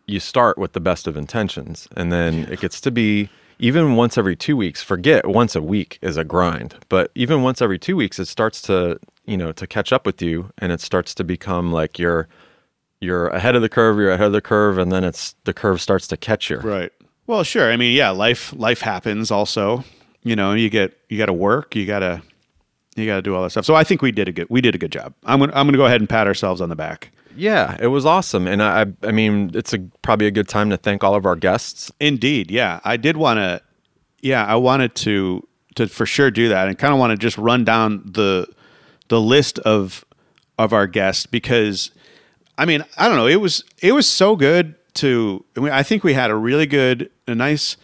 you 0.07 0.19
start 0.19 0.59
with 0.59 0.73
the 0.73 0.81
best 0.81 1.07
of 1.07 1.17
intentions, 1.17 1.89
and 1.97 2.13
then 2.13 2.49
it 2.51 2.61
gets 2.61 2.81
to 2.81 2.91
be 2.91 3.29
even 3.59 3.95
once 3.95 4.17
every 4.17 4.35
two 4.35 4.57
weeks. 4.57 4.83
Forget 4.83 5.27
once 5.27 5.55
a 5.55 5.63
week 5.63 5.99
is 6.03 6.17
a 6.17 6.25
grind, 6.25 6.77
but 6.89 7.11
even 7.15 7.43
once 7.43 7.61
every 7.61 7.79
two 7.79 7.97
weeks, 7.97 8.19
it 8.19 8.27
starts 8.27 8.63
to 8.63 8.99
you 9.27 9.37
know 9.37 9.53
to 9.53 9.67
catch 9.67 9.93
up 9.93 10.07
with 10.07 10.23
you, 10.23 10.51
and 10.59 10.73
it 10.73 10.81
starts 10.81 11.15
to 11.17 11.25
become 11.25 11.73
like 11.73 11.99
you're 11.99 12.29
you're 13.01 13.29
ahead 13.29 13.55
of 13.57 13.63
the 13.63 13.69
curve, 13.69 13.97
you're 13.97 14.13
ahead 14.13 14.27
of 14.27 14.33
the 14.33 14.41
curve, 14.41 14.79
and 14.79 14.93
then 14.93 15.05
it's 15.05 15.35
the 15.45 15.55
curve 15.55 15.81
starts 15.81 16.07
to 16.09 16.17
catch 16.17 16.51
you. 16.51 16.59
Right. 16.59 16.93
Well, 17.27 17.43
sure. 17.45 17.71
I 17.71 17.77
mean, 17.77 17.97
yeah, 17.97 18.11
life 18.11 18.53
life 18.55 18.81
happens 18.81 19.31
also. 19.31 19.85
You 20.23 20.37
know, 20.37 20.53
you 20.53 20.69
get 20.69 20.99
you 21.09 21.17
got 21.17 21.27
to 21.27 21.33
work, 21.33 21.75
you 21.75 21.87
got 21.87 22.01
to 22.01 22.23
you 22.97 23.07
got 23.07 23.17
to 23.17 23.23
do 23.23 23.35
all 23.35 23.43
that 23.43 23.51
stuff. 23.51 23.65
So 23.65 23.75
I 23.75 23.85
think 23.85 24.03
we 24.03 24.13
did 24.13 24.29
a 24.29 24.33
good 24.33 24.49
we 24.51 24.61
did 24.61 24.75
a 24.75 24.79
good 24.79 24.93
job. 24.93 25.15
I'm 25.25 25.41
gonna 25.41 25.53
I'm 25.55 25.67
gonna 25.67 25.79
go 25.79 25.87
ahead 25.87 26.01
and 26.01 26.09
pat 26.09 26.27
ourselves 26.27 26.61
on 26.61 26.69
the 26.69 26.77
back. 26.77 27.13
Yeah, 27.37 27.77
it 27.81 27.87
was 27.87 28.05
awesome, 28.05 28.47
and 28.47 28.63
I 28.63 28.83
I 28.83 28.87
I 29.05 29.13
mean 29.13 29.53
it's 29.55 29.73
a 29.73 29.79
probably 30.03 30.27
a 30.27 30.31
good 30.31 30.49
time 30.49 30.71
to 30.71 30.77
thank 30.77 31.03
all 31.03 31.15
of 31.15 31.25
our 31.25 31.37
guests. 31.37 31.91
Indeed, 32.01 32.51
yeah. 32.51 32.81
I 32.85 32.97
did 32.97 33.17
want 33.17 33.39
to 33.39 33.63
yeah, 34.21 34.45
I 34.45 34.57
wanted 34.57 34.95
to 34.97 35.47
to 35.77 35.87
for 35.87 36.05
sure 36.05 36.31
do 36.31 36.49
that 36.49 36.69
and 36.69 36.79
kind 36.79 36.93
of 36.93 36.99
want 36.99 37.13
to 37.13 37.17
just 37.17 37.39
run 37.39 37.65
down 37.65 38.03
the 38.05 38.47
the 39.09 39.21
list 39.21 39.59
of 39.61 40.05
of 40.59 40.73
our 40.73 40.87
guests 40.87 41.27
because 41.27 41.91
I 42.59 42.65
mean, 42.67 42.85
I 42.97 43.09
don't 43.09 43.17
know, 43.17 43.27
it 43.27 43.41
was 43.41 43.65
it 43.81 43.93
was 43.93 44.07
so 44.07 44.37
good 44.37 44.75
to 44.95 45.45
I, 45.57 45.83
think 45.83 46.05
we 46.05 46.15
had 46.15 46.31
a 46.31 46.35
really 46.35 46.67
good 46.67 47.11
a 47.27 47.35
nice 47.35 47.77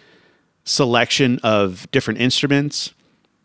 selection 0.64 1.38
of 1.42 1.90
different 1.92 2.20
instruments, 2.20 2.92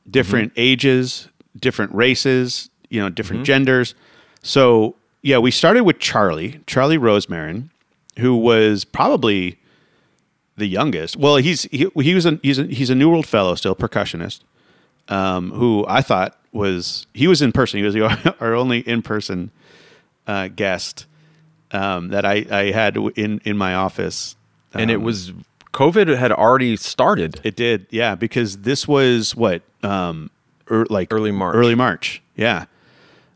different 0.10 0.52
ages, 0.58 1.30
different 1.58 1.94
races, 1.94 2.70
you 2.90 3.00
know, 3.00 3.10
different 3.10 3.46
genders. 3.46 3.96
So, 4.44 4.96
yeah, 5.22 5.38
we 5.38 5.52
started 5.52 5.84
with 5.84 6.00
Charlie, 6.00 6.62
Charlie 6.66 6.98
Rosemarin, 6.98 7.70
who 8.20 8.36
was 8.36 8.84
probably 8.84 9.60
the 10.58 10.66
youngest. 10.66 11.16
Well, 11.16 11.38
he's 11.38 11.64
he, 11.64 11.90
he 11.96 12.16
was 12.16 12.26
a, 12.26 12.40
he's 12.42 12.60
a, 12.60 12.64
he's 12.64 12.90
a 12.90 12.96
New 12.96 13.10
World 13.10 13.28
Fellow 13.28 13.56
still, 13.56 13.76
percussionist. 13.76 14.42
Um, 15.08 15.52
who 15.52 15.86
I 15.88 16.02
thought 16.02 16.38
was 16.52 17.06
he 17.14 17.28
was 17.28 17.42
in 17.42 17.52
person. 17.52 17.80
He 17.80 17.84
was 17.84 17.94
the, 17.94 18.36
our 18.40 18.54
only 18.54 18.80
in 18.80 19.02
person 19.02 19.52
uh, 20.28 20.48
guest 20.48 21.06
um, 21.74 22.10
that 22.10 22.26
I, 22.26 22.46
I 22.52 22.72
had 22.72 22.98
in 23.16 23.42
in 23.46 23.58
my 23.58 23.74
office. 23.76 24.36
and 24.74 24.90
it 24.92 24.96
Um, 24.98 25.04
was 25.04 25.34
COVID 25.74 26.16
had 26.18 26.32
already 26.32 26.76
started. 26.76 27.40
it 27.44 27.56
did, 27.56 27.88
yeah, 27.90 28.16
because 28.16 28.58
this 28.60 28.88
was 28.88 29.36
what 29.36 29.62
um, 29.84 30.30
er, 30.70 30.86
like 30.90 31.14
Early 31.14 31.32
March. 31.32 31.56
Early 31.56 31.76
March, 31.76 32.22
yeah. 32.36 32.66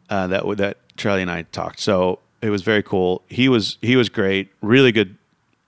Uh, 0.09 0.27
that 0.27 0.57
that 0.57 0.77
Charlie 0.97 1.21
and 1.23 1.31
I 1.31 1.43
talked, 1.43 1.79
so 1.79 2.19
it 2.41 2.49
was 2.51 2.61
very 2.61 2.83
cool. 2.83 3.21
He 3.27 3.49
was 3.49 3.77
he 3.81 3.95
was 3.95 4.07
great, 4.09 4.49
really 4.61 4.91
good, 4.91 5.17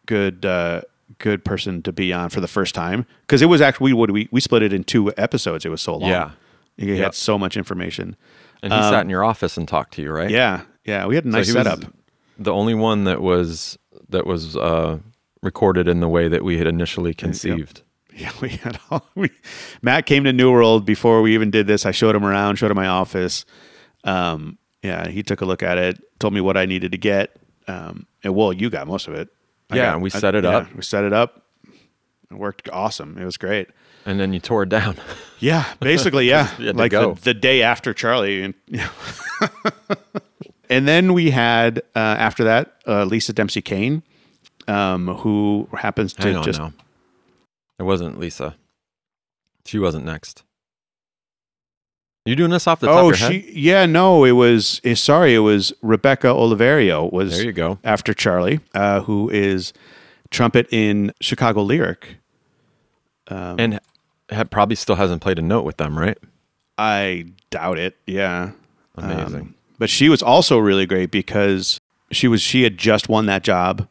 good, 0.06 0.46
uh, 0.46 0.82
good 1.20 1.44
person 1.44 1.82
to 1.82 1.92
be 1.92 2.14
on 2.14 2.30
for 2.30 2.40
the 2.42 2.48
first 2.48 2.76
time 2.76 3.06
because 3.22 3.42
it 3.42 3.48
was 3.48 3.62
actually 3.62 3.94
we 3.94 4.00
would 4.00 4.12
we 4.12 4.28
we 4.32 4.40
split 4.42 4.62
it 4.62 4.74
in 4.74 4.84
two 4.84 5.12
episodes. 5.18 5.66
It 5.66 5.70
was 5.70 5.82
so 5.82 5.96
long. 5.96 6.10
Yeah. 6.12 6.32
he 6.78 6.94
Yep. 6.94 6.98
had 7.04 7.16
so 7.16 7.40
much 7.40 7.58
information. 7.58 8.16
And 8.62 8.72
he 8.74 8.80
sat 8.82 9.02
in 9.02 9.10
your 9.10 9.24
office 9.24 9.58
and 9.58 9.68
talked 9.68 9.94
to 9.96 10.02
you, 10.04 10.12
right? 10.12 10.28
Um, 10.28 10.34
Yeah, 10.34 10.62
Yeah, 10.86 11.06
we 11.08 11.16
had 11.16 11.26
a 11.26 11.32
So 11.32 11.38
nice 11.38 11.48
was 11.48 11.54
setup. 11.66 11.94
The 12.38 12.52
only 12.54 12.74
one 12.74 13.04
that 13.06 13.22
was 13.22 13.78
that 14.10 14.26
was 14.26 14.56
uh, 14.56 15.00
recorded 15.42 15.88
in 15.88 16.00
the 16.00 16.08
way 16.08 16.28
that 16.28 16.44
we 16.44 16.58
had 16.58 16.68
initially 16.68 17.14
conceived. 17.14 17.82
Yeah, 18.16 18.32
we 18.42 18.50
had 18.50 18.80
all 18.90 19.06
we 19.16 19.30
Matt 19.84 20.08
came 20.08 20.24
to 20.24 20.34
New 20.34 20.52
World 20.52 20.86
before 20.88 21.22
we 21.22 21.36
even 21.36 21.52
did 21.52 21.68
this. 21.68 21.86
I 21.86 21.92
showed 21.92 22.16
him 22.16 22.26
around, 22.26 22.56
showed 22.56 22.72
him 22.72 22.76
my 22.76 22.88
office. 22.88 23.46
Um, 24.06 24.58
yeah, 24.82 25.08
he 25.08 25.22
took 25.22 25.42
a 25.42 25.46
look 25.46 25.62
at 25.62 25.78
it, 25.78 26.02
told 26.18 26.34
me 26.34 26.42
what 26.42 26.58
I 26.58 26.66
needed 26.66 26.94
to 26.94 26.98
get. 26.98 27.36
Um, 27.68 28.08
and 28.24 28.34
well, 28.34 28.52
you 28.52 28.72
got 28.72 28.88
most 28.88 29.08
of 29.08 29.14
it. 29.14 29.30
I 29.70 29.76
Yeah, 29.76 29.84
got- 29.86 29.94
and 29.94 30.02
we 30.04 30.10
set 30.10 30.34
it 30.34 30.46
yeah, 30.46 30.50
up. 30.50 30.74
We 30.74 30.82
set 30.82 31.04
it 31.04 31.14
up. 31.14 31.44
It 32.32 32.38
worked 32.40 32.70
awesome. 32.74 33.20
It 33.20 33.24
was 33.26 33.38
great. 33.38 33.68
And 34.08 34.20
then 34.20 34.34
you 34.34 34.40
tore 34.40 34.64
it 34.64 34.70
down. 34.70 34.96
Yeah, 35.38 35.66
basically, 35.80 36.28
yeah. 36.28 36.50
You 36.58 36.66
had 36.68 36.76
to 36.76 36.82
like. 36.82 36.92
The, 36.94 37.14
the 37.22 37.34
day 37.36 37.62
after 37.62 37.94
Charlie, 37.94 38.42
and 38.42 38.56
and 40.70 40.88
then 40.88 41.14
we 41.14 41.32
had 41.32 41.80
uh, 41.96 42.00
after 42.00 42.44
that 42.46 42.76
uh, 42.88 43.04
Lisa 43.06 43.34
Dempsey 43.34 43.62
Kane, 43.62 44.04
um, 44.68 45.08
who 45.08 45.68
happens 45.78 46.14
to 46.14 46.24
Hang 46.24 46.36
on 46.38 46.44
just 46.44 46.60
now. 46.60 46.74
It 47.80 47.84
wasn't 47.84 48.20
Lisa. 48.20 48.56
She 49.66 49.80
wasn't 49.80 50.06
next. 50.06 50.44
You 52.26 52.36
doing 52.36 52.52
this 52.52 52.68
off 52.68 52.82
the 52.82 52.88
top 52.88 52.96
oh 52.98 53.10
of 53.12 53.20
your 53.20 53.30
she 53.30 53.40
head? 53.40 53.54
yeah 53.54 53.86
no 53.86 54.26
it 54.26 54.34
was 54.34 54.82
eh, 54.84 54.96
sorry 54.96 55.34
it 55.34 55.40
was 55.40 55.72
Rebecca 55.82 56.28
Oliverio 56.28 57.10
was 57.12 57.38
There 57.38 57.46
you 57.46 57.54
go. 57.54 57.80
after 57.86 58.14
Charlie, 58.14 58.60
uh, 58.74 59.00
who 59.02 59.30
is 59.30 59.72
trumpet 60.30 60.68
in 60.72 61.14
Chicago 61.22 61.62
Lyric. 61.62 62.18
Um, 63.30 63.56
And 63.60 63.80
ha- 64.30 64.44
probably 64.44 64.76
still 64.76 64.96
hasn't 64.96 65.22
played 65.22 65.40
a 65.40 65.42
note 65.42 65.64
with 65.64 65.78
them, 65.78 65.98
right? 65.98 66.18
I 66.78 67.28
doubt 67.50 67.78
it. 67.78 67.96
Yeah. 68.06 68.52
Amazing. 68.96 69.36
Um, 69.42 69.56
but 69.78 69.90
she 69.90 70.10
was 70.10 70.22
also 70.22 70.58
really 70.58 70.86
great 70.86 71.12
because 71.12 71.80
she 72.12 72.28
was 72.28 72.42
she 72.42 72.64
had 72.64 72.78
just 72.78 73.10
won 73.10 73.26
that 73.26 73.44
job, 73.44 73.88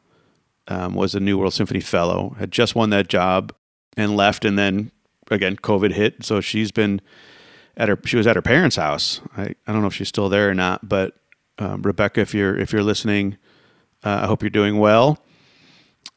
um, 0.68 0.94
was 0.94 1.14
a 1.14 1.20
New 1.20 1.38
World 1.38 1.54
Symphony 1.54 1.80
Fellow, 1.80 2.36
had 2.38 2.50
just 2.50 2.74
won 2.74 2.90
that 2.90 3.08
job 3.08 3.52
and 3.96 4.16
left, 4.16 4.44
and 4.44 4.58
then 4.58 4.90
again 5.30 5.56
COVID 5.56 5.92
hit, 5.92 6.24
so 6.24 6.40
she's 6.40 6.70
been 6.70 7.00
at 7.76 7.88
her 7.88 7.98
she 8.04 8.16
was 8.16 8.26
at 8.26 8.36
her 8.36 8.42
parents' 8.42 8.76
house. 8.76 9.20
I, 9.36 9.54
I 9.66 9.72
don't 9.72 9.80
know 9.80 9.88
if 9.88 9.94
she's 9.94 10.08
still 10.08 10.28
there 10.28 10.50
or 10.50 10.54
not, 10.54 10.88
but 10.88 11.14
um, 11.58 11.82
Rebecca, 11.82 12.20
if 12.20 12.34
you're 12.34 12.56
if 12.56 12.72
you're 12.72 12.82
listening, 12.82 13.36
uh, 14.04 14.20
I 14.22 14.26
hope 14.26 14.42
you're 14.42 14.50
doing 14.50 14.78
well. 14.78 15.18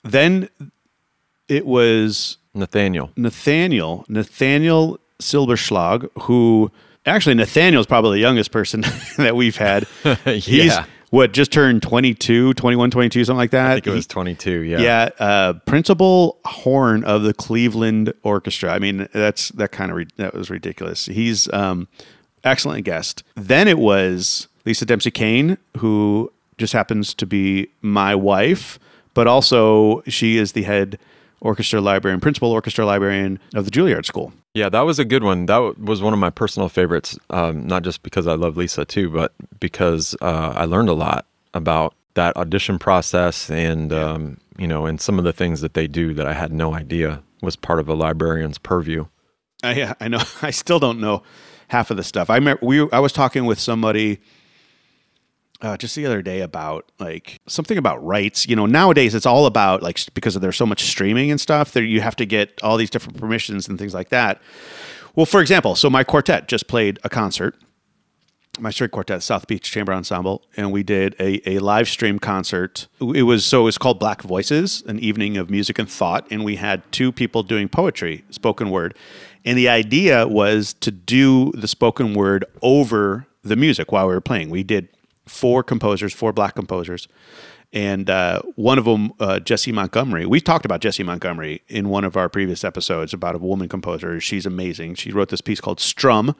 Then 0.03 0.49
it 1.47 1.65
was 1.65 2.37
Nathaniel. 2.53 3.11
Nathaniel, 3.15 4.05
Nathaniel 4.07 4.99
Silberschlag, 5.19 6.09
who 6.23 6.71
actually 7.05 7.35
Nathaniel's 7.35 7.85
probably 7.87 8.17
the 8.17 8.21
youngest 8.21 8.51
person 8.51 8.81
that 9.17 9.35
we've 9.35 9.57
had. 9.57 9.85
He's 10.25 10.47
Yeah. 10.47 10.85
what 11.09 11.31
just 11.31 11.51
turned 11.51 11.81
22, 11.81 12.53
21, 12.53 12.91
22, 12.91 13.25
something 13.25 13.37
like 13.37 13.51
that. 13.51 13.71
I 13.71 13.73
think 13.75 13.87
it 13.87 13.91
was 13.91 14.05
He- 14.05 14.09
22. 14.09 14.59
Yeah. 14.61 14.79
yeah, 14.79 15.09
uh, 15.19 15.53
principal 15.65 16.37
horn 16.45 17.03
of 17.03 17.23
the 17.23 17.33
Cleveland 17.33 18.13
Orchestra. 18.23 18.71
I 18.73 18.79
mean, 18.79 19.07
that's 19.13 19.49
that 19.49 19.71
kind 19.71 19.91
of 19.91 19.97
re- 19.97 20.07
that 20.17 20.33
was 20.33 20.49
ridiculous. 20.49 21.05
He's 21.07 21.51
um, 21.53 21.87
excellent 22.43 22.85
guest. 22.85 23.23
Then 23.35 23.67
it 23.67 23.79
was 23.79 24.47
Lisa 24.65 24.85
Dempsey 24.85 25.11
Kane, 25.11 25.57
who 25.77 26.31
just 26.57 26.73
happens 26.73 27.13
to 27.15 27.25
be 27.25 27.69
my 27.81 28.13
wife, 28.13 28.77
but 29.13 29.25
also 29.27 30.01
she 30.07 30.37
is 30.37 30.51
the 30.51 30.63
head 30.63 30.99
orchestra 31.41 31.81
librarian, 31.81 32.19
principal 32.19 32.51
orchestra 32.51 32.85
librarian 32.85 33.39
of 33.55 33.65
the 33.65 33.71
Juilliard 33.71 34.05
School. 34.05 34.33
Yeah, 34.53 34.69
that 34.69 34.81
was 34.81 34.99
a 34.99 35.05
good 35.05 35.23
one. 35.23 35.45
That 35.45 35.79
was 35.79 36.01
one 36.01 36.13
of 36.13 36.19
my 36.19 36.29
personal 36.29 36.69
favorites. 36.69 37.17
Um, 37.29 37.67
not 37.67 37.83
just 37.83 38.03
because 38.03 38.27
I 38.27 38.33
love 38.33 38.57
Lisa 38.57 38.85
too, 38.85 39.09
but 39.09 39.33
because 39.59 40.15
uh, 40.21 40.53
I 40.55 40.65
learned 40.65 40.89
a 40.89 40.93
lot 40.93 41.25
about 41.53 41.93
that 42.15 42.35
audition 42.35 42.79
process 42.79 43.49
and 43.49 43.93
um, 43.93 44.37
you 44.57 44.67
know, 44.67 44.85
and 44.85 44.99
some 44.99 45.17
of 45.17 45.25
the 45.25 45.33
things 45.33 45.61
that 45.61 45.73
they 45.73 45.87
do 45.87 46.13
that 46.13 46.27
I 46.27 46.33
had 46.33 46.51
no 46.51 46.73
idea 46.73 47.23
was 47.41 47.55
part 47.55 47.79
of 47.79 47.87
a 47.87 47.93
librarian's 47.93 48.57
purview. 48.57 49.05
Uh, 49.63 49.73
yeah, 49.75 49.93
I 49.99 50.07
know. 50.07 50.21
I 50.41 50.51
still 50.51 50.79
don't 50.79 50.99
know 50.99 51.23
half 51.69 51.91
of 51.91 51.97
the 51.97 52.03
stuff. 52.03 52.29
I 52.29 52.35
remember 52.35 52.65
we. 52.65 52.89
I 52.91 52.99
was 52.99 53.13
talking 53.13 53.45
with 53.45 53.59
somebody 53.59 54.19
uh, 55.61 55.77
just 55.77 55.95
the 55.95 56.05
other 56.05 56.21
day 56.21 56.41
about 56.41 56.91
like 56.99 57.39
something 57.47 57.77
about 57.77 58.03
rights. 58.05 58.47
You 58.47 58.55
know, 58.55 58.65
nowadays 58.65 59.13
it's 59.15 59.25
all 59.25 59.45
about 59.45 59.83
like 59.83 59.99
because 60.13 60.35
there's 60.35 60.57
so 60.57 60.65
much 60.65 60.83
streaming 60.83 61.31
and 61.31 61.39
stuff. 61.39 61.71
that 61.73 61.83
you 61.83 62.01
have 62.01 62.15
to 62.17 62.25
get 62.25 62.59
all 62.63 62.77
these 62.77 62.89
different 62.89 63.19
permissions 63.19 63.67
and 63.67 63.77
things 63.77 63.93
like 63.93 64.09
that. 64.09 64.41
Well, 65.15 65.25
for 65.25 65.41
example, 65.41 65.75
so 65.75 65.89
my 65.89 66.03
quartet 66.03 66.47
just 66.47 66.67
played 66.67 66.99
a 67.03 67.09
concert. 67.09 67.55
My 68.57 68.71
string 68.71 68.89
quartet, 68.89 69.23
South 69.23 69.47
Beach 69.47 69.71
Chamber 69.71 69.93
Ensemble, 69.93 70.43
and 70.57 70.71
we 70.71 70.83
did 70.83 71.15
a, 71.17 71.47
a 71.49 71.59
live 71.59 71.87
stream 71.87 72.19
concert. 72.19 72.87
It 72.99 73.23
was 73.23 73.45
so 73.45 73.61
it 73.61 73.65
was 73.65 73.77
called 73.77 73.99
Black 73.99 74.21
Voices, 74.21 74.83
an 74.85 74.99
evening 74.99 75.37
of 75.37 75.49
music 75.49 75.79
and 75.79 75.89
thought, 75.89 76.27
and 76.29 76.43
we 76.43 76.57
had 76.57 76.89
two 76.91 77.11
people 77.11 77.43
doing 77.43 77.69
poetry, 77.69 78.25
spoken 78.31 78.69
word, 78.69 78.97
and 79.45 79.57
the 79.57 79.69
idea 79.69 80.27
was 80.27 80.73
to 80.75 80.91
do 80.91 81.51
the 81.53 81.67
spoken 81.67 82.13
word 82.13 82.43
over 82.61 83.27
the 83.43 83.55
music 83.55 83.91
while 83.91 84.07
we 84.07 84.13
were 84.13 84.21
playing. 84.21 84.49
We 84.49 84.63
did 84.63 84.89
four 85.29 85.63
composers, 85.63 86.13
four 86.13 86.33
black 86.33 86.55
composers, 86.55 87.07
and 87.71 88.09
uh, 88.09 88.41
one 88.55 88.79
of 88.79 88.85
them, 88.85 89.13
uh, 89.19 89.39
Jessie 89.39 89.71
Montgomery. 89.71 90.25
We 90.25 90.41
talked 90.41 90.65
about 90.65 90.81
Jessie 90.81 91.03
Montgomery 91.03 91.61
in 91.67 91.89
one 91.89 92.03
of 92.03 92.17
our 92.17 92.27
previous 92.27 92.63
episodes 92.63 93.13
about 93.13 93.35
a 93.35 93.37
woman 93.37 93.69
composer. 93.69 94.19
She's 94.19 94.45
amazing. 94.45 94.95
She 94.95 95.11
wrote 95.11 95.29
this 95.29 95.41
piece 95.41 95.61
called 95.61 95.79
Strum. 95.79 96.35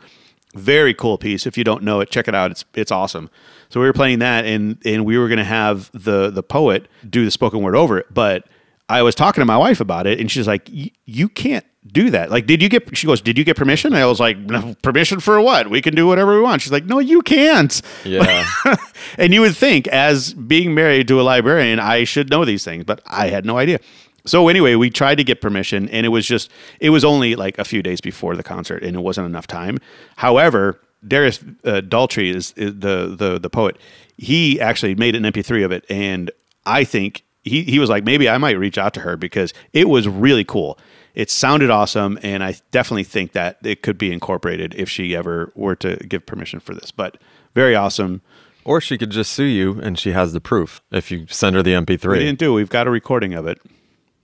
Very 0.56 0.96
cool 0.96 1.20
piece. 1.20 1.46
If 1.46 1.58
you 1.58 1.64
don't 1.64 1.84
know 1.84 2.00
it, 2.00 2.10
check 2.10 2.28
it 2.28 2.34
out. 2.34 2.50
It's 2.50 2.66
it's 2.74 2.92
awesome. 2.92 3.30
So 3.70 3.80
we 3.80 3.86
were 3.86 3.94
playing 3.94 4.20
that, 4.20 4.46
and 4.46 4.78
and 4.84 5.06
we 5.06 5.20
were 5.20 5.28
going 5.28 5.38
to 5.38 5.44
have 5.44 5.92
the 5.94 6.32
the 6.32 6.42
poet 6.42 6.88
do 7.08 7.24
the 7.24 7.30
spoken 7.30 7.62
word 7.62 7.76
over 7.76 8.00
it. 8.00 8.08
But 8.12 8.48
I 8.90 9.04
was 9.04 9.16
talking 9.16 9.42
to 9.42 9.46
my 9.46 9.58
wife 9.58 9.80
about 9.80 10.08
it, 10.08 10.20
and 10.20 10.30
she's 10.30 10.48
like, 10.48 10.68
"You 11.06 11.30
can't 11.30 11.66
do 11.86 12.10
that. 12.10 12.32
Like, 12.32 12.48
did 12.48 12.62
you 12.62 12.70
get?" 12.70 12.98
She 12.98 13.06
goes, 13.08 13.22
"Did 13.22 13.38
you 13.38 13.44
get 13.44 13.56
permission?" 13.56 13.94
I 13.94 14.06
was 14.06 14.20
like, 14.20 14.38
no, 14.38 14.76
"Permission 14.82 15.20
for 15.20 15.40
what? 15.40 15.70
We 15.70 15.82
can 15.82 15.94
do 15.96 16.08
whatever 16.08 16.36
we 16.36 16.42
want." 16.42 16.62
She's 16.62 16.72
like, 16.72 16.86
"No, 16.86 17.00
you 17.00 17.22
can't." 17.22 17.82
Yeah. 18.04 18.46
and 19.18 19.34
you 19.34 19.42
would 19.42 19.56
think, 19.56 19.88
as 19.88 20.34
being 20.34 20.74
married 20.74 21.08
to 21.10 21.22
a 21.22 21.24
librarian, 21.24 21.80
I 21.80 22.04
should 22.04 22.30
know 22.30 22.46
these 22.46 22.66
things, 22.66 22.84
but 22.84 23.02
I 23.06 23.30
had 23.30 23.46
no 23.46 23.58
idea. 23.58 23.80
So 24.26 24.48
anyway, 24.48 24.76
we 24.76 24.90
tried 24.90 25.16
to 25.16 25.24
get 25.24 25.40
permission, 25.40 25.88
and 25.90 26.06
it 26.06 26.10
was 26.10 26.26
just 26.26 26.52
it 26.80 26.90
was 26.90 27.06
only 27.06 27.36
like 27.36 27.58
a 27.60 27.64
few 27.64 27.84
days 27.84 28.02
before 28.02 28.36
the 28.36 28.44
concert, 28.44 28.84
and 28.84 28.96
it 28.96 29.00
wasn't 29.00 29.28
enough 29.28 29.48
time. 29.48 29.78
However, 30.18 30.82
Darius 31.08 31.40
uh, 31.64 31.82
Daltrey 31.82 32.34
is, 32.34 32.54
is 32.58 32.74
the 32.80 33.16
the 33.18 33.40
the 33.40 33.50
poet. 33.50 33.78
He 34.18 34.60
actually 34.60 34.96
made 34.96 35.16
an 35.16 35.24
MP3 35.24 35.64
of 35.64 35.72
it, 35.72 35.86
and 35.90 36.30
I 36.66 36.84
think 36.84 37.24
he 37.44 37.64
he 37.64 37.80
was 37.80 37.90
like 37.90 38.04
maybe 38.04 38.30
I 38.30 38.38
might 38.38 38.58
reach 38.58 38.78
out 38.78 38.94
to 38.96 39.02
her 39.02 39.18
because 39.18 39.54
it 39.74 39.90
was 39.90 40.08
really 40.08 40.44
cool. 40.44 40.78
It 41.16 41.30
sounded 41.30 41.70
awesome, 41.70 42.20
and 42.22 42.44
I 42.44 42.56
definitely 42.72 43.04
think 43.04 43.34
that 43.34 43.58
it 43.64 43.82
could 43.82 43.98
be 43.98 44.12
incorporated 44.12 44.76
if 44.76 44.90
she 44.90 45.16
ever 45.16 45.52
were 45.56 45.76
to 45.78 45.98
give 45.98 46.26
permission 46.26 46.60
for 46.60 46.74
this. 46.74 46.92
But 46.92 47.18
very 47.56 47.76
awesome. 47.76 48.22
or 48.64 48.80
she 48.80 48.98
could 48.98 49.10
just 49.10 49.34
sue 49.34 49.44
you 49.46 49.80
and 49.82 49.98
she 49.98 50.12
has 50.12 50.34
the 50.34 50.40
proof 50.40 50.82
if 50.92 51.10
you 51.12 51.26
send 51.28 51.56
her 51.56 51.64
the 51.64 51.74
MP3. 51.74 52.12
We 52.12 52.20
didn't 52.20 52.40
do. 52.40 52.54
We've 52.54 52.70
got 52.70 52.88
a 52.88 52.92
recording 52.92 53.34
of 53.34 53.48
it. 53.48 53.60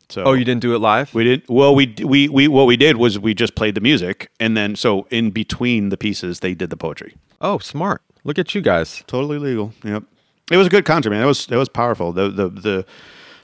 So 0.09 0.23
oh, 0.23 0.33
you 0.33 0.45
didn't 0.45 0.61
do 0.61 0.75
it 0.75 0.79
live? 0.79 1.13
we 1.15 1.23
didn't. 1.23 1.49
Well, 1.49 1.73
we 1.73 1.95
we 2.03 2.29
we 2.29 2.47
what 2.47 2.67
we 2.67 2.77
did 2.77 2.97
was 2.97 3.17
we 3.17 3.33
just 3.33 3.55
played 3.55 3.73
the 3.75 3.81
music, 3.81 4.29
and 4.39 4.55
then 4.55 4.75
so 4.75 5.07
in 5.09 5.31
between 5.31 5.89
the 5.89 5.97
pieces, 5.97 6.41
they 6.41 6.53
did 6.53 6.69
the 6.69 6.77
poetry. 6.77 7.15
oh, 7.41 7.57
smart. 7.57 8.03
Look 8.23 8.37
at 8.39 8.53
you 8.55 8.61
guys. 8.61 9.03
Totally 9.07 9.37
legal. 9.39 9.73
Yep. 9.83 10.03
It 10.51 10.57
was 10.57 10.67
a 10.67 10.69
good 10.69 10.85
concert, 10.85 11.09
man. 11.09 11.23
It 11.23 11.25
was 11.25 11.47
it 11.49 11.55
was 11.57 11.69
powerful. 11.69 12.11
The 12.13 12.29
the 12.29 12.49
the 12.49 12.85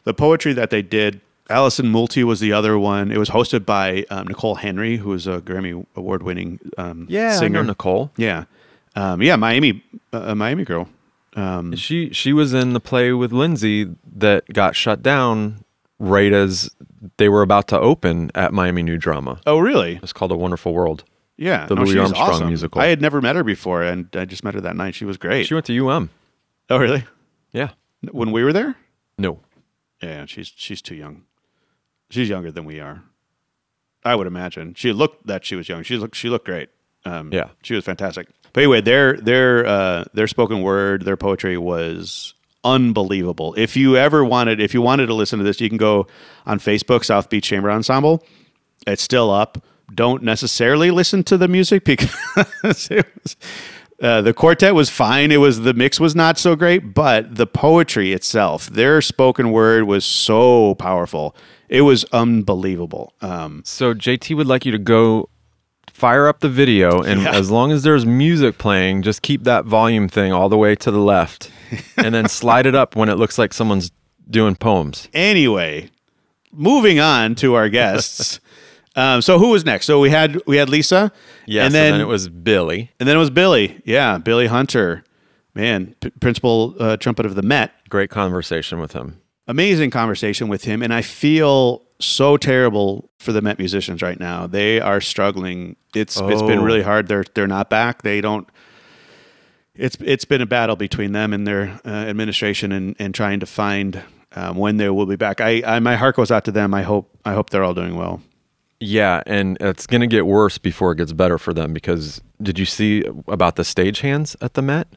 the 0.03 0.13
poetry 0.13 0.53
that 0.53 0.69
they 0.69 0.81
did. 0.81 1.21
Allison 1.49 1.89
Multi 1.89 2.23
was 2.23 2.39
the 2.39 2.53
other 2.53 2.79
one. 2.79 3.11
It 3.11 3.17
was 3.17 3.29
hosted 3.29 3.65
by 3.65 4.05
um, 4.09 4.25
Nicole 4.27 4.55
Henry, 4.55 4.95
who 4.95 5.11
is 5.11 5.27
a 5.27 5.41
Grammy 5.41 5.85
award 5.97 6.23
winning 6.23 6.59
um, 6.77 7.07
Yeah, 7.09 7.33
singer. 7.37 7.59
I 7.59 7.61
know 7.63 7.67
Nicole. 7.67 8.09
Yeah, 8.15 8.45
um, 8.95 9.21
yeah, 9.21 9.35
Miami, 9.35 9.83
uh, 10.13 10.23
a 10.27 10.35
Miami 10.35 10.63
girl. 10.63 10.87
Um, 11.35 11.75
She 11.75 12.11
she 12.13 12.31
was 12.31 12.53
in 12.53 12.71
the 12.71 12.79
play 12.79 13.11
with 13.11 13.33
Lindsay 13.33 13.89
that 14.15 14.47
got 14.53 14.77
shut 14.77 15.03
down 15.03 15.65
right 15.99 16.31
as 16.31 16.71
they 17.17 17.27
were 17.27 17.41
about 17.41 17.67
to 17.69 17.79
open 17.79 18.31
at 18.33 18.53
Miami 18.53 18.83
New 18.83 18.97
Drama. 18.97 19.41
oh, 19.45 19.59
really? 19.59 19.99
It's 20.01 20.13
called 20.13 20.31
A 20.31 20.37
Wonderful 20.37 20.73
World. 20.73 21.03
Yeah, 21.37 21.65
The 21.65 21.75
Louis 21.75 21.87
she's 21.89 21.97
Armstrong 21.97 22.29
awesome. 22.29 22.47
musical. 22.47 22.81
I 22.81 22.85
had 22.87 23.01
never 23.01 23.19
met 23.21 23.35
her 23.35 23.43
before, 23.43 23.81
and 23.81 24.07
I 24.15 24.23
just 24.25 24.43
met 24.43 24.53
her 24.53 24.61
that 24.61 24.75
night. 24.77 24.93
She 24.95 25.05
was 25.05 25.17
great. 25.17 25.47
She 25.47 25.53
went 25.53 25.65
to 25.65 25.87
UM. 25.89 26.11
Oh, 26.71 26.77
really? 26.77 27.03
Yeah. 27.51 27.69
When 28.11 28.31
we 28.31 28.43
were 28.43 28.53
there? 28.53 28.75
No. 29.17 29.39
Yeah, 30.01 30.25
she's 30.25 30.51
she's 30.55 30.81
too 30.81 30.95
young. 30.95 31.23
She's 32.09 32.27
younger 32.29 32.51
than 32.51 32.65
we 32.65 32.79
are. 32.79 33.03
I 34.03 34.15
would 34.15 34.25
imagine. 34.27 34.73
She 34.73 34.91
looked 34.93 35.27
that 35.27 35.45
she 35.45 35.55
was 35.55 35.69
young. 35.69 35.83
She 35.83 35.97
looked 35.97 36.15
she 36.15 36.29
looked 36.29 36.45
great. 36.45 36.69
Um, 37.05 37.31
Yeah. 37.31 37.49
she 37.61 37.75
was 37.75 37.85
fantastic. 37.85 38.27
But 38.53 38.63
anyway, 38.63 38.81
their 38.81 39.17
their 39.17 39.65
uh, 39.65 40.03
their 40.13 40.27
spoken 40.27 40.61
word, 40.63 41.03
their 41.05 41.17
poetry 41.17 41.57
was 41.57 42.33
unbelievable. 42.63 43.53
If 43.57 43.75
you 43.77 43.95
ever 43.97 44.25
wanted, 44.25 44.59
if 44.59 44.73
you 44.73 44.81
wanted 44.81 45.07
to 45.07 45.13
listen 45.13 45.39
to 45.39 45.45
this, 45.45 45.61
you 45.61 45.69
can 45.69 45.77
go 45.77 46.07
on 46.45 46.59
Facebook, 46.59 47.03
South 47.05 47.29
Beach 47.29 47.45
Chamber 47.45 47.69
Ensemble. 47.71 48.23
It's 48.87 49.03
still 49.03 49.29
up. 49.29 49.63
Don't 49.93 50.23
necessarily 50.23 50.89
listen 50.89 51.23
to 51.25 51.37
the 51.37 51.47
music 51.47 51.83
because 51.85 52.89
it 52.89 53.05
was, 53.23 53.35
Uh, 54.01 54.19
the 54.21 54.33
quartet 54.33 54.73
was 54.73 54.89
fine. 54.89 55.31
It 55.31 55.37
was 55.37 55.61
the 55.61 55.73
mix 55.75 55.99
was 55.99 56.15
not 56.15 56.37
so 56.39 56.55
great, 56.55 56.93
but 56.93 57.35
the 57.35 57.45
poetry 57.45 58.13
itself, 58.13 58.67
their 58.67 58.99
spoken 59.01 59.51
word 59.51 59.83
was 59.83 60.03
so 60.03 60.73
powerful. 60.75 61.35
It 61.69 61.81
was 61.81 62.03
unbelievable. 62.11 63.13
Um, 63.21 63.61
So 63.63 63.93
JT 63.93 64.35
would 64.35 64.47
like 64.47 64.65
you 64.65 64.71
to 64.71 64.79
go 64.79 65.29
fire 65.93 66.27
up 66.27 66.39
the 66.39 66.49
video, 66.49 67.01
and 67.01 67.21
Yeah. 67.21 67.31
as 67.31 67.51
long 67.51 67.71
as 67.71 67.83
there's 67.83 68.05
music 68.05 68.57
playing, 68.57 69.03
just 69.03 69.21
keep 69.21 69.43
that 69.43 69.65
volume 69.65 70.09
thing 70.09 70.33
all 70.33 70.49
the 70.49 70.57
way 70.57 70.73
to 70.75 70.89
the 70.89 70.99
left, 70.99 71.51
and 71.97 72.15
then 72.15 72.27
slide 72.27 72.65
it 72.65 72.73
up 72.73 72.95
when 72.95 73.07
it 73.07 73.15
looks 73.19 73.37
like 73.37 73.53
someone's 73.53 73.91
doing 74.29 74.55
poems. 74.55 75.07
anyway, 75.13 75.89
moving 76.51 76.99
on 76.99 77.35
to 77.35 77.53
our 77.53 77.69
guests. 77.69 78.39
um, 78.95 79.21
so 79.21 79.39
who 79.39 79.49
was 79.49 79.63
next? 79.65 79.85
So 79.85 79.99
we 79.99 80.09
had 80.09 80.41
we 80.45 80.57
had 80.57 80.69
Lisa. 80.69 81.11
Yes, 81.45 81.65
and 81.65 81.73
then, 81.73 81.99
it 82.01 82.05
was 82.07 82.27
Billy. 82.29 82.91
and 82.99 83.07
then 83.07 83.15
it 83.15 83.19
was 83.19 83.29
Billy. 83.29 83.81
Yeah, 83.85 84.17
Billy 84.17 84.47
Hunter. 84.47 85.03
Man, 85.53 85.95
p- 85.99 86.09
principal 86.11 86.75
uh, 86.79 86.95
trumpet 86.97 87.25
of 87.25 87.35
the 87.35 87.41
Met. 87.41 87.71
Great 87.89 88.09
conversation 88.09 88.79
with 88.79 88.93
him. 88.93 89.19
amazing 89.47 89.89
conversation 89.89 90.47
with 90.47 90.63
him 90.63 90.81
and 90.81 90.93
i 90.93 91.01
feel 91.01 91.81
so 91.99 92.37
terrible 92.37 93.09
for 93.19 93.33
the 93.33 93.41
met 93.41 93.57
musicians 93.59 94.01
right 94.01 94.19
now 94.19 94.47
they 94.47 94.79
are 94.79 95.01
struggling 95.01 95.75
it's 95.95 96.15
it's 96.21 96.41
been 96.43 96.59
Oh. 96.59 96.63
really 96.63 96.83
hard 96.83 97.07
they're 97.09 97.25
they're 97.33 97.47
not 97.47 97.69
back 97.69 98.01
they 98.03 98.21
don't 98.21 98.47
it's 99.75 99.97
it's 99.99 100.25
been 100.25 100.41
a 100.41 100.45
battle 100.45 100.75
between 100.75 101.11
them 101.11 101.33
and 101.33 101.45
their 101.45 101.79
uh, 101.85 101.89
administration 101.89 102.71
and 102.71 102.95
and 102.99 103.13
trying 103.13 103.39
to 103.41 103.45
find 103.45 104.01
um, 104.35 104.55
when 104.55 104.77
they 104.77 104.89
will 104.89 105.05
be 105.05 105.17
back 105.17 105.41
I, 105.41 105.61
I 105.65 105.79
my 105.79 105.95
heart 105.97 106.15
goes 106.15 106.31
out 106.31 106.45
to 106.45 106.51
them 106.51 106.73
i 106.73 106.83
hope 106.83 107.09
i 107.25 107.33
hope 107.33 107.49
they're 107.49 107.63
all 107.63 107.73
doing 107.73 107.95
well 107.95 108.21
Yeah, 108.83 109.21
and 109.27 109.57
it's 109.61 109.85
gonna 109.85 110.07
get 110.07 110.25
worse 110.25 110.57
before 110.57 110.91
it 110.91 110.95
gets 110.97 111.13
better 111.13 111.37
for 111.37 111.53
them 111.53 111.71
because 111.71 112.19
did 112.41 112.57
you 112.57 112.65
see 112.65 113.03
about 113.27 113.55
the 113.55 113.63
stagehands 113.63 114.35
at 114.41 114.55
the 114.55 114.61
Met? 114.63 114.87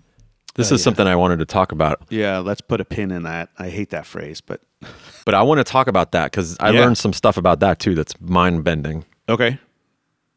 This 0.54 0.70
Uh, 0.72 0.76
is 0.76 0.80
yeah. 0.80 0.84
something 0.84 1.06
I 1.06 1.16
wanted 1.16 1.38
to 1.40 1.44
talk 1.44 1.70
about, 1.72 2.00
yeah 2.10 2.38
let's 2.38 2.60
put 2.60 2.80
a 2.80 2.84
pin 2.84 3.10
in 3.10 3.24
that 3.24 3.48
i 3.58 3.68
hate 3.68 3.90
that 3.90 4.06
phrase 4.06 4.40
but 4.40 4.60
but 5.26 5.34
I 5.34 5.42
want 5.42 5.58
to 5.58 5.64
talk 5.64 5.86
about 5.88 6.12
that 6.12 6.30
because 6.30 6.56
I 6.60 6.70
Yeah. 6.70 6.80
learned 6.80 6.96
some 6.96 7.12
stuff 7.12 7.36
about 7.36 7.60
that 7.60 7.78
too 7.80 7.94
that's 7.94 8.14
mind 8.20 8.64
bending. 8.64 9.04
okay 9.28 9.58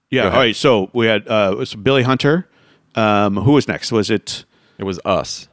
yeah 0.09 0.25
all 0.25 0.31
right 0.39 0.55
so 0.55 0.89
we 0.93 1.05
had 1.05 1.27
uh 1.27 1.51
it 1.53 1.57
was 1.57 1.75
billy 1.75 2.03
hunter 2.03 2.47
um 2.95 3.37
who 3.37 3.51
was 3.53 3.67
next 3.67 3.91
was 3.91 4.09
it 4.09 4.43
It 4.79 4.83
was 4.85 4.99
us. 5.05 5.47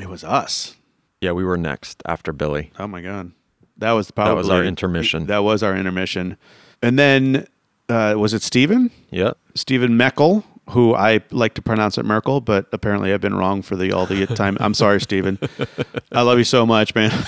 it 0.00 0.08
was 0.08 0.24
us 0.24 0.76
Yeah, 1.20 1.32
we 1.32 1.44
were 1.44 1.56
next 1.58 2.02
after 2.06 2.32
Billy. 2.32 2.70
Oh 2.78 2.86
my 2.86 3.00
god, 3.02 3.32
that 3.78 3.92
was 3.92 4.10
probably 4.10 4.30
that 4.32 4.36
was 4.36 4.50
our 4.50 4.64
intermission. 4.64 5.26
That 5.26 5.44
was 5.44 5.62
our 5.62 5.74
intermission, 5.76 6.36
and 6.84 6.98
then 6.98 7.46
uh, 7.88 8.14
was 8.16 8.34
it 8.34 8.42
Stephen 8.42 8.90
Yeah. 9.10 9.32
Stephen 9.54 9.98
Moeckel, 9.98 10.44
who 10.70 10.94
I 10.94 11.20
like 11.30 11.54
to 11.54 11.62
pronounce 11.62 11.98
it 11.98 12.04
Merkel, 12.04 12.40
but 12.40 12.66
apparently 12.72 13.12
I've 13.12 13.20
been 13.20 13.34
wrong 13.34 13.62
for 13.62 13.76
the 13.76 13.92
all 13.92 14.06
the 14.06 14.26
time. 14.26 14.56
I'm 14.60 14.74
sorry, 14.74 15.00
Stephen. 15.00 15.38
I 16.12 16.22
love 16.22 16.38
you 16.38 16.44
so 16.44 16.64
much, 16.66 16.94
man. 16.94 17.10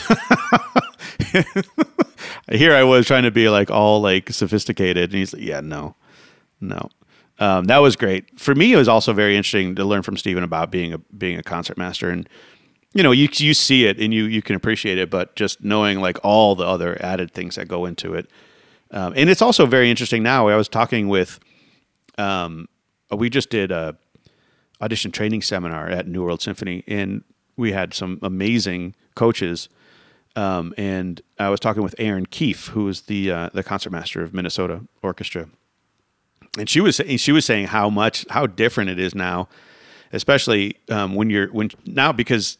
Here 2.50 2.74
I 2.74 2.82
was 2.84 3.06
trying 3.06 3.24
to 3.24 3.30
be 3.30 3.48
like 3.48 3.70
all 3.70 4.00
like 4.00 4.30
sophisticated, 4.30 5.10
and 5.10 5.18
he's 5.18 5.32
like, 5.34 5.42
"Yeah, 5.42 5.60
no, 5.60 5.96
no." 6.60 6.88
Um, 7.38 7.64
that 7.66 7.78
was 7.78 7.96
great 7.96 8.38
for 8.40 8.54
me. 8.54 8.72
It 8.72 8.76
was 8.76 8.88
also 8.88 9.12
very 9.12 9.36
interesting 9.36 9.74
to 9.74 9.84
learn 9.84 10.02
from 10.02 10.16
Stephen 10.16 10.42
about 10.42 10.70
being 10.70 10.92
a 10.92 10.98
being 10.98 11.38
a 11.38 11.42
concert 11.42 11.76
master, 11.76 12.08
and 12.08 12.28
you 12.94 13.02
know, 13.02 13.10
you 13.12 13.28
you 13.32 13.52
see 13.52 13.86
it 13.86 13.98
and 14.00 14.14
you 14.14 14.24
you 14.24 14.42
can 14.42 14.54
appreciate 14.56 14.96
it, 14.98 15.10
but 15.10 15.34
just 15.36 15.62
knowing 15.62 16.00
like 16.00 16.18
all 16.24 16.54
the 16.54 16.64
other 16.64 16.96
added 17.04 17.32
things 17.32 17.56
that 17.56 17.66
go 17.68 17.84
into 17.84 18.14
it, 18.14 18.30
um, 18.90 19.12
and 19.16 19.28
it's 19.28 19.42
also 19.42 19.66
very 19.66 19.90
interesting 19.90 20.22
now. 20.22 20.48
I 20.48 20.56
was 20.56 20.68
talking 20.68 21.08
with, 21.08 21.40
um, 22.18 22.68
we 23.10 23.28
just 23.30 23.50
did 23.50 23.70
a 23.70 23.96
audition 24.80 25.10
training 25.10 25.42
seminar 25.42 25.88
at 25.88 26.06
New 26.06 26.22
World 26.22 26.42
Symphony, 26.42 26.84
and 26.86 27.24
we 27.56 27.72
had 27.72 27.94
some 27.94 28.18
amazing 28.22 28.94
coaches. 29.14 29.68
Um, 30.34 30.74
and 30.76 31.20
I 31.38 31.48
was 31.48 31.60
talking 31.60 31.82
with 31.82 31.94
Erin 31.98 32.26
Keefe, 32.26 32.68
who 32.68 32.88
is 32.88 33.02
the 33.02 33.30
uh, 33.30 33.50
the 33.54 33.62
concertmaster 33.62 34.22
of 34.22 34.34
Minnesota 34.34 34.82
Orchestra, 35.02 35.48
and 36.58 36.68
she 36.68 36.80
was 36.80 37.00
she 37.16 37.32
was 37.32 37.46
saying 37.46 37.68
how 37.68 37.88
much 37.88 38.26
how 38.28 38.46
different 38.46 38.90
it 38.90 38.98
is 38.98 39.14
now, 39.14 39.48
especially 40.12 40.76
um, 40.90 41.14
when 41.14 41.30
you're 41.30 41.48
when 41.48 41.70
now 41.86 42.12
because 42.12 42.58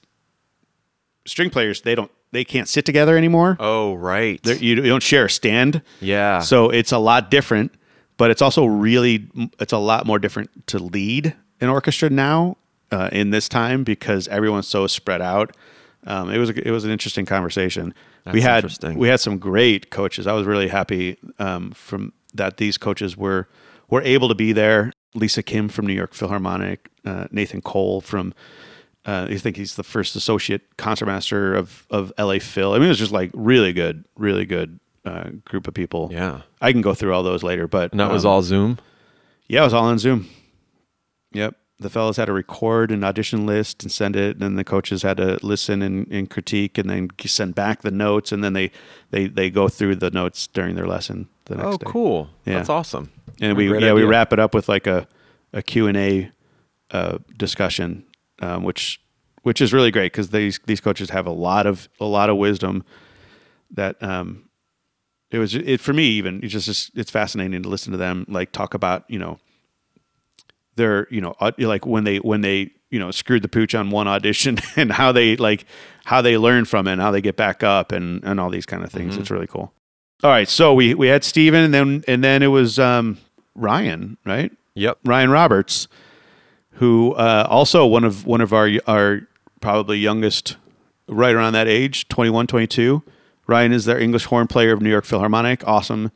string 1.27 1.51
players 1.51 1.83
they 1.83 1.95
don't 1.95 2.11
they 2.37 2.45
can't 2.45 2.69
sit 2.69 2.85
together 2.85 3.17
anymore. 3.17 3.57
Oh, 3.59 3.95
right. 3.95 4.41
They're- 4.43 4.57
You, 4.57 4.77
you 4.77 4.83
don't 4.83 5.03
share 5.03 5.25
a 5.27 5.31
stand. 5.31 5.83
yeah. 6.01 6.41
So 6.41 6.71
it's 6.71 6.93
a 6.93 6.99
lot 6.99 7.31
different, 7.31 7.73
but 8.17 8.31
it's 8.31 8.43
also 8.43 8.65
really 8.67 9.27
it's 9.59 9.73
a 9.73 9.79
lot 9.79 10.07
more 10.07 10.19
different 10.19 10.67
to 10.69 10.79
lead 10.79 11.35
an 11.61 11.69
orchestra 11.69 12.11
now 12.11 12.57
uh, 12.93 13.09
in 13.13 13.31
this 13.31 13.49
time 13.49 13.83
because 13.85 14.29
everyone's 14.29 14.69
so 14.69 14.87
spread 14.87 15.23
out. 15.23 15.57
Um, 16.07 16.31
it 16.31 16.39
was 16.39 16.51
it 16.51 16.71
was 16.71 16.85
an 16.85 16.91
interesting 16.91 17.27
conversation. 17.27 17.93
we 18.33 18.41
had 18.41 18.59
interesting. 18.59 18.99
we 18.99 19.09
had 19.09 19.19
some 19.21 19.39
great 19.39 19.91
coaches. 19.91 20.27
I 20.27 20.33
was 20.35 20.47
really 20.47 20.69
happy 20.69 21.17
um, 21.39 21.73
from 21.73 22.13
that 22.35 22.59
these 22.59 22.79
coaches 22.79 23.17
were 23.17 23.49
were 23.89 24.03
able 24.03 24.29
to 24.29 24.35
be 24.35 24.53
there. 24.53 24.93
Lisa 25.15 25.43
Kim 25.43 25.69
from 25.69 25.87
New 25.87 25.95
York 25.95 26.13
Philharmonic, 26.15 26.91
uh, 27.05 27.27
Nathan 27.31 27.63
Cole 27.63 28.01
from 28.03 28.35
uh, 29.07 29.27
I 29.31 29.37
think 29.37 29.57
he's 29.57 29.77
the 29.77 29.85
first 29.85 30.17
associate 30.17 30.77
concertmaster 30.77 31.55
of 31.55 31.87
of 31.91 32.13
LA 32.19 32.39
Phil. 32.41 32.73
I 32.73 32.77
mean, 32.79 32.87
it 32.87 32.89
was 32.89 32.99
just 32.99 33.13
like 33.13 33.31
really 33.33 33.73
good, 33.73 34.05
really 34.17 34.45
good 34.45 34.81
uh, 35.05 35.31
group 35.45 35.69
of 35.69 35.75
people. 35.75 36.09
yeah. 36.13 36.43
I 36.61 36.73
can 36.73 36.81
go 36.83 36.95
through 36.95 37.15
all 37.15 37.23
those 37.23 37.43
later, 37.45 37.69
but 37.69 37.93
And 37.93 38.01
that 38.01 38.11
was 38.11 38.25
um, 38.25 38.31
all 38.33 38.43
Zoom. 38.43 38.79
Yeah, 39.47 39.61
it 39.61 39.65
was 39.65 39.75
all 39.75 39.85
on 39.85 39.99
Zoom. 39.99 40.29
Yep, 41.33 41.55
the 41.79 41.91
fellows 41.91 42.17
had 42.17 42.25
to 42.25 42.33
record 42.33 42.91
an 42.91 43.05
audition 43.05 43.47
list 43.47 43.83
and 43.83 43.93
send 43.93 44.17
it, 44.17 44.33
and 44.37 44.41
then 44.43 44.55
the 44.57 44.65
coaches 44.65 45.03
had 45.03 45.19
to 45.19 45.39
listen 45.43 45.83
and, 45.83 46.09
and 46.11 46.29
critique, 46.31 46.79
and 46.79 46.89
then 46.91 47.09
send 47.27 47.55
back 47.55 47.83
the 47.83 47.91
notes, 47.91 48.33
and 48.33 48.43
then 48.43 48.55
they 48.55 48.71
they 49.11 49.27
they 49.29 49.51
go 49.51 49.69
through 49.69 49.97
the 49.97 50.11
notes 50.11 50.47
during 50.49 50.75
their 50.75 50.87
lesson 50.87 51.29
the 51.45 51.55
next 51.57 51.67
Oh, 51.69 51.77
day. 51.77 51.87
cool. 51.87 52.31
Yeah. 52.45 52.55
That's 52.55 52.71
awesome. 52.71 53.11
And 53.41 53.57
we 53.57 53.67
yeah 53.79 53.93
we 53.93 54.03
wrap 54.05 54.33
it 54.33 54.39
up 54.41 54.55
with 54.55 54.69
like 54.69 54.87
a 54.89 55.07
a 55.53 55.63
Q 55.63 55.87
and 55.87 55.97
A 55.97 56.31
uh, 56.91 57.19
discussion, 57.37 58.05
um, 58.41 58.63
which 58.63 59.01
which 59.43 59.61
is 59.61 59.73
really 59.73 59.91
great 59.91 60.13
because 60.13 60.31
these 60.31 60.61
these 60.67 60.81
coaches 60.81 61.11
have 61.11 61.27
a 61.27 61.31
lot 61.31 61.67
of 61.67 61.89
a 62.01 62.05
lot 62.05 62.29
of 62.31 62.37
wisdom 62.37 62.85
that 63.71 64.01
um 64.03 64.49
it 65.31 65.39
was 65.39 65.55
it 65.55 65.81
for 65.81 65.93
me 65.93 66.05
even 66.05 66.41
it's 66.43 66.53
just 66.53 66.69
it's, 66.69 66.91
it's 66.95 67.11
fascinating 67.11 67.63
to 67.63 67.69
listen 67.69 67.93
to 67.93 67.99
them 67.99 68.25
like 68.29 68.53
talk 68.53 68.75
about 68.75 69.05
you 69.09 69.19
know 69.19 69.39
their 70.77 71.07
you 71.11 71.21
know 71.21 71.35
like 71.59 71.87
when 71.87 72.05
they 72.05 72.19
when 72.19 72.41
they 72.41 72.71
you 72.91 72.99
know 72.99 73.11
screwed 73.11 73.43
the 73.43 73.49
pooch 73.49 73.75
on 73.75 73.91
one 73.91 74.07
audition 74.07 74.59
and 74.77 74.93
how 74.93 75.13
they 75.13 75.37
like 75.37 75.65
how 76.05 76.23
they 76.23 76.37
learn 76.37 76.65
from 76.65 76.87
it 76.87 76.93
and 76.93 77.01
how 77.01 77.11
they 77.11 77.21
get 77.21 77.37
back 77.37 77.63
up 77.63 77.93
and 77.93 78.23
and 78.25 78.39
all 78.39 78.51
these 78.51 78.67
kind 78.67 78.85
of 78.85 78.91
things. 78.91 79.17
It's 79.17 79.31
really 79.31 79.47
cool. 79.47 79.73
All 80.23 80.31
right 80.31 80.49
so 80.49 80.75
we 80.75 80.95
we 80.95 81.09
had 81.09 81.25
steven 81.25 81.65
and 81.65 81.75
then 81.75 82.05
and 82.09 82.23
then 82.23 82.43
it 82.43 82.49
was 82.49 82.79
um 82.79 83.19
ryan 83.55 84.19
right? 84.25 84.53
Yep. 84.75 84.99
Ryan 85.05 85.31
Roberts, 85.31 85.89
who 86.77 87.13
uh, 87.15 87.47
also 87.49 87.87
one 87.87 88.05
of 88.05 88.27
one 88.27 88.41
of 88.41 88.53
our 88.53 88.71
our 88.87 89.23
probably 89.61 89.99
youngest, 89.99 90.57
right 91.09 91.35
around 91.35 91.55
that 91.55 91.67
age, 91.67 92.09
21, 92.09 92.47
22. 92.47 93.03
Ryan 93.47 93.73
is 93.73 93.85
their 93.85 93.99
English 93.99 94.25
horn 94.25 94.47
player 94.47 94.73
of 94.73 94.83
New 94.83 94.91
York 94.91 95.05
Philharmonic, 95.05 95.67
awesome 95.67 96.11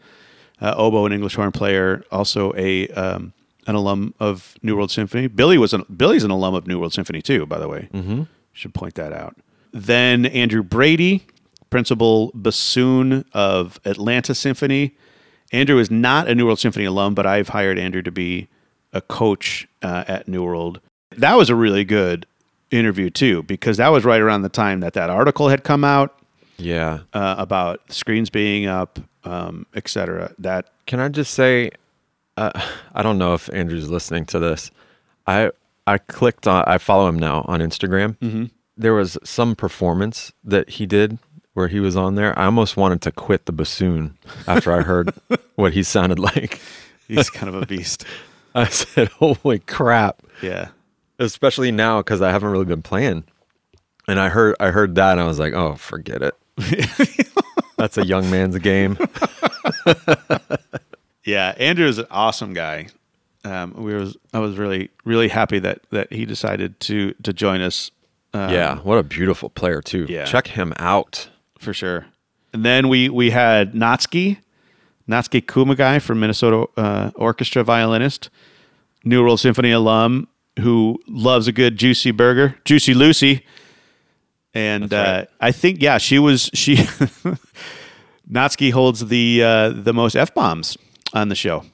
uh, 0.61 0.75
oboe 0.77 1.05
and 1.07 1.15
English 1.15 1.37
horn 1.37 1.53
player, 1.53 2.05
also 2.11 2.53
a 2.57 2.89
um, 2.89 3.33
an 3.67 3.75
alum 3.75 4.15
of 4.21 4.57
New 4.63 4.77
World 4.77 4.91
Symphony. 4.91 5.27
Billy 5.29 5.57
was 5.59 5.73
an, 5.73 5.85
Billy's 5.95 6.25
an 6.25 6.31
alum 6.31 6.55
of 6.55 6.67
New 6.67 6.79
World 6.79 6.93
Symphony 6.93 7.23
too, 7.23 7.47
by 7.47 7.59
the 7.59 7.69
way. 7.69 7.89
Mm-hmm. 7.93 8.25
Should 8.53 8.75
point 8.75 8.95
that 8.95 9.13
out. 9.13 9.37
Then 9.73 10.27
Andrew 10.27 10.63
Brady, 10.63 11.27
principal 11.71 12.33
bassoon 12.35 13.25
of 13.33 13.81
Atlanta 13.85 14.35
Symphony. 14.35 14.97
Andrew 15.53 15.79
is 15.79 15.91
not 15.91 16.29
a 16.29 16.35
New 16.35 16.47
World 16.47 16.59
Symphony 16.59 16.85
alum, 16.85 17.15
but 17.15 17.27
I've 17.27 17.49
hired 17.49 17.79
Andrew 17.79 18.03
to 18.03 18.11
be 18.11 18.49
a 18.93 19.01
coach 19.01 19.69
uh, 19.83 20.05
at 20.09 20.29
New 20.29 20.43
World. 20.45 20.81
That 21.17 21.35
was 21.37 21.51
a 21.51 21.55
really 21.55 21.85
good 21.85 22.27
interview 22.71 23.11
too, 23.11 23.43
because 23.45 23.77
that 23.79 23.89
was 23.89 24.05
right 24.05 24.21
around 24.21 24.43
the 24.43 24.49
time 24.49 24.81
that 24.81 24.93
that 24.95 25.11
article 25.11 25.49
had 25.49 25.65
come 25.65 25.85
out 25.85 26.17
Yeah. 26.57 27.01
uh, 27.13 27.35
about 27.39 27.81
screens 27.93 28.31
being 28.31 28.67
up, 28.67 28.99
um, 29.25 29.67
et 29.75 29.89
cetera. 29.89 30.33
That 30.39 30.71
Can 30.87 31.01
I 31.01 31.09
just 31.09 31.35
say, 31.35 31.71
uh, 32.37 32.53
I 32.95 33.03
don't 33.03 33.19
know 33.19 33.35
if 33.35 33.53
Andrew's 33.53 33.89
listening 33.91 34.25
to 34.27 34.39
this. 34.39 34.71
I 35.27 35.51
I 35.87 35.99
clicked 35.99 36.47
on. 36.47 36.65
I 36.67 36.79
follow 36.79 37.09
him 37.09 37.19
now 37.19 37.45
on 37.49 37.61
Instagram. 37.61 38.17
Mm-hmm. 38.19 38.45
There 38.77 38.95
was 38.95 39.19
some 39.25 39.57
performance 39.57 40.33
that 40.45 40.71
he 40.71 40.87
did 40.87 41.19
where 41.55 41.67
he 41.69 41.81
was 41.81 41.97
on 41.97 42.15
there. 42.15 42.39
I 42.39 42.45
almost 42.45 42.77
wanted 42.77 43.03
to 43.03 43.11
quit 43.13 43.47
the 43.47 43.53
bassoon 43.53 44.17
after 44.47 44.73
I 44.73 44.83
heard 44.83 45.13
what 45.57 45.73
he 45.73 45.83
sounded 45.83 46.19
like. 46.21 46.61
he's 47.09 47.29
kind 47.31 47.53
of 47.55 47.61
a 47.61 47.67
beast. 47.67 48.05
I 48.55 48.67
said, 48.69 49.09
"Holy 49.19 49.59
crap!" 49.61 50.23
Yeah. 50.43 50.69
Especially 51.19 51.71
now 51.71 51.99
because 52.01 52.23
I 52.23 52.31
haven't 52.31 52.51
really 52.51 52.65
been 52.65 52.83
playing, 52.83 53.25
and 54.09 54.19
I 54.19 54.29
heard 54.31 54.57
I 54.61 54.71
heard 54.71 54.95
that 54.95 55.13
and 55.13 55.21
I 55.21 55.25
was 55.27 55.39
like, 55.39 55.53
"Oh, 55.53 55.75
forget 55.77 56.23
it." 56.23 56.35
That's 57.77 57.97
a 57.99 58.05
young 58.07 58.31
man's 58.31 58.59
game. 58.59 58.99
Yeah, 61.25 61.55
Andrew 61.59 61.87
is 61.87 61.99
an 61.99 62.07
awesome 62.11 62.55
guy. 62.55 62.87
um, 63.45 63.75
we 63.77 63.95
was 63.95 64.17
I 64.33 64.39
was 64.39 64.57
really 64.57 64.89
really 65.05 65.29
happy 65.29 65.59
that 65.59 65.81
that 65.91 66.11
he 66.13 66.25
decided 66.25 66.81
to 66.81 67.13
to 67.23 67.33
join 67.33 67.61
us. 67.61 67.91
Um, 68.33 68.51
yeah, 68.51 68.77
what 68.79 68.97
a 68.97 69.03
beautiful 69.03 69.51
player 69.51 69.83
too. 69.83 70.07
yeah. 70.09 70.25
Check 70.25 70.47
him 70.49 70.73
out. 70.79 71.29
for 71.59 71.75
sure. 71.75 72.07
And 72.53 72.65
then 72.65 72.89
we 72.89 73.11
we 73.11 73.31
had 73.31 73.75
Natsuki, 73.75 74.39
Natsuki 75.11 75.43
Kumagai 75.45 76.01
from 76.01 76.21
Minnesota 76.21 76.67
uh, 76.77 77.11
Orchestra 77.17 77.65
violinist, 77.65 78.31
New 79.05 79.23
World 79.23 79.41
Symphony 79.41 79.73
alum 79.73 80.29
who 80.61 81.01
loves 81.09 81.49
a 81.49 81.53
good 81.53 81.77
juicy 81.77 82.11
burger, 82.11 82.57
Juicy 82.65 82.95
Lucy. 82.95 83.45
And 84.55 84.89
That's 84.89 85.09
uh, 85.09 85.13
right. 85.13 85.29
I 85.41 85.53
think 85.53 85.83
yeah, 85.83 85.99
she 85.99 86.19
was 86.19 86.51
she. 86.55 86.77
Natsuki 88.31 88.73
holds 88.73 89.07
the 89.07 89.43
uh, 89.43 89.69
the 89.71 89.93
most 89.93 90.15
f 90.15 90.35
bombs 90.35 90.77
on 91.13 91.29
the 91.29 91.35
show, 91.35 91.65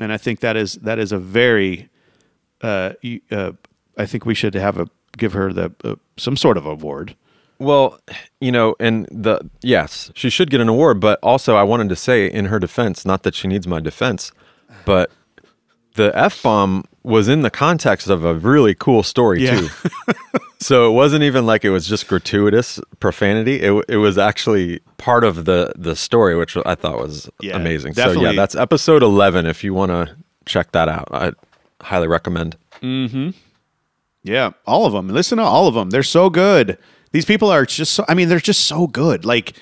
and 0.00 0.12
I 0.12 0.16
think 0.16 0.40
that 0.40 0.56
is 0.56 0.74
that 0.74 0.98
is 0.98 1.12
a 1.12 1.18
very. 1.18 1.88
Uh, 2.60 2.92
uh, 3.30 3.52
I 3.96 4.06
think 4.06 4.24
we 4.24 4.34
should 4.34 4.54
have 4.54 4.78
a 4.78 4.88
give 5.16 5.32
her 5.32 5.52
the 5.52 5.72
uh, 5.84 5.96
some 6.16 6.36
sort 6.36 6.56
of 6.56 6.66
award. 6.66 7.16
Well, 7.62 7.98
you 8.40 8.50
know, 8.52 8.74
and 8.80 9.06
the 9.10 9.48
yes, 9.62 10.10
she 10.14 10.30
should 10.30 10.50
get 10.50 10.60
an 10.60 10.68
award, 10.68 11.00
but 11.00 11.18
also 11.22 11.56
I 11.56 11.62
wanted 11.62 11.88
to 11.90 11.96
say 11.96 12.26
in 12.30 12.46
her 12.46 12.58
defense, 12.58 13.04
not 13.06 13.22
that 13.22 13.34
she 13.34 13.48
needs 13.48 13.66
my 13.66 13.80
defense, 13.80 14.32
but 14.84 15.10
the 15.94 16.10
F 16.16 16.42
bomb 16.42 16.84
was 17.02 17.28
in 17.28 17.42
the 17.42 17.50
context 17.50 18.08
of 18.08 18.24
a 18.24 18.34
really 18.34 18.74
cool 18.74 19.02
story 19.02 19.44
Yeah. 19.44 19.60
too. 19.60 19.68
so 20.60 20.88
it 20.88 20.92
wasn't 20.94 21.22
even 21.24 21.44
like 21.46 21.64
it 21.64 21.70
was 21.70 21.86
just 21.86 22.08
gratuitous 22.08 22.80
profanity. 23.00 23.60
It, 23.60 23.84
it 23.88 23.96
was 23.96 24.16
actually 24.18 24.80
part 24.98 25.22
of 25.24 25.44
the 25.44 25.72
the 25.76 25.94
story, 25.94 26.34
which 26.36 26.56
I 26.64 26.74
thought 26.74 26.98
was 26.98 27.28
Yeah, 27.40 27.56
amazing. 27.56 27.94
So 27.94 28.12
yeah, 28.12 28.32
that's 28.32 28.54
episode 28.54 29.02
11 29.02 29.46
if 29.46 29.62
you 29.64 29.74
want 29.74 29.90
to 29.90 30.16
check 30.46 30.72
that 30.72 30.88
out. 30.88 31.08
I 31.12 31.32
highly 31.82 32.08
recommend. 32.08 32.56
Mhm. 32.80 33.34
Yeah, 34.24 34.52
all 34.66 34.86
of 34.86 34.92
them. 34.92 35.08
Listen 35.08 35.38
to 35.38 35.44
all 35.44 35.66
of 35.66 35.74
them. 35.74 35.90
They're 35.90 36.02
so 36.04 36.30
good. 36.30 36.78
These 37.12 37.24
people 37.24 37.50
are 37.50 37.64
just 37.64 37.94
so 37.94 38.04
I 38.08 38.14
mean, 38.14 38.28
they're 38.28 38.40
just 38.40 38.64
so 38.66 38.86
good. 38.86 39.24
Like 39.24 39.54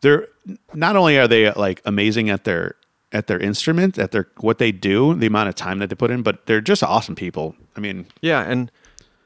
they're 0.00 0.26
not 0.74 0.96
only 0.96 1.18
are 1.18 1.28
they 1.28 1.52
like 1.52 1.80
amazing 1.84 2.30
at 2.30 2.44
their 2.44 2.74
at 3.12 3.26
their 3.26 3.38
instrument, 3.38 3.98
at 3.98 4.12
their 4.12 4.28
what 4.38 4.58
they 4.58 4.72
do, 4.72 5.14
the 5.14 5.26
amount 5.26 5.48
of 5.48 5.54
time 5.54 5.78
that 5.80 5.88
they 5.90 5.94
put 5.96 6.10
in, 6.10 6.22
but 6.22 6.46
they're 6.46 6.60
just 6.60 6.82
awesome 6.82 7.14
people. 7.14 7.54
I 7.76 7.80
mean, 7.80 8.06
Yeah, 8.20 8.40
and 8.42 8.70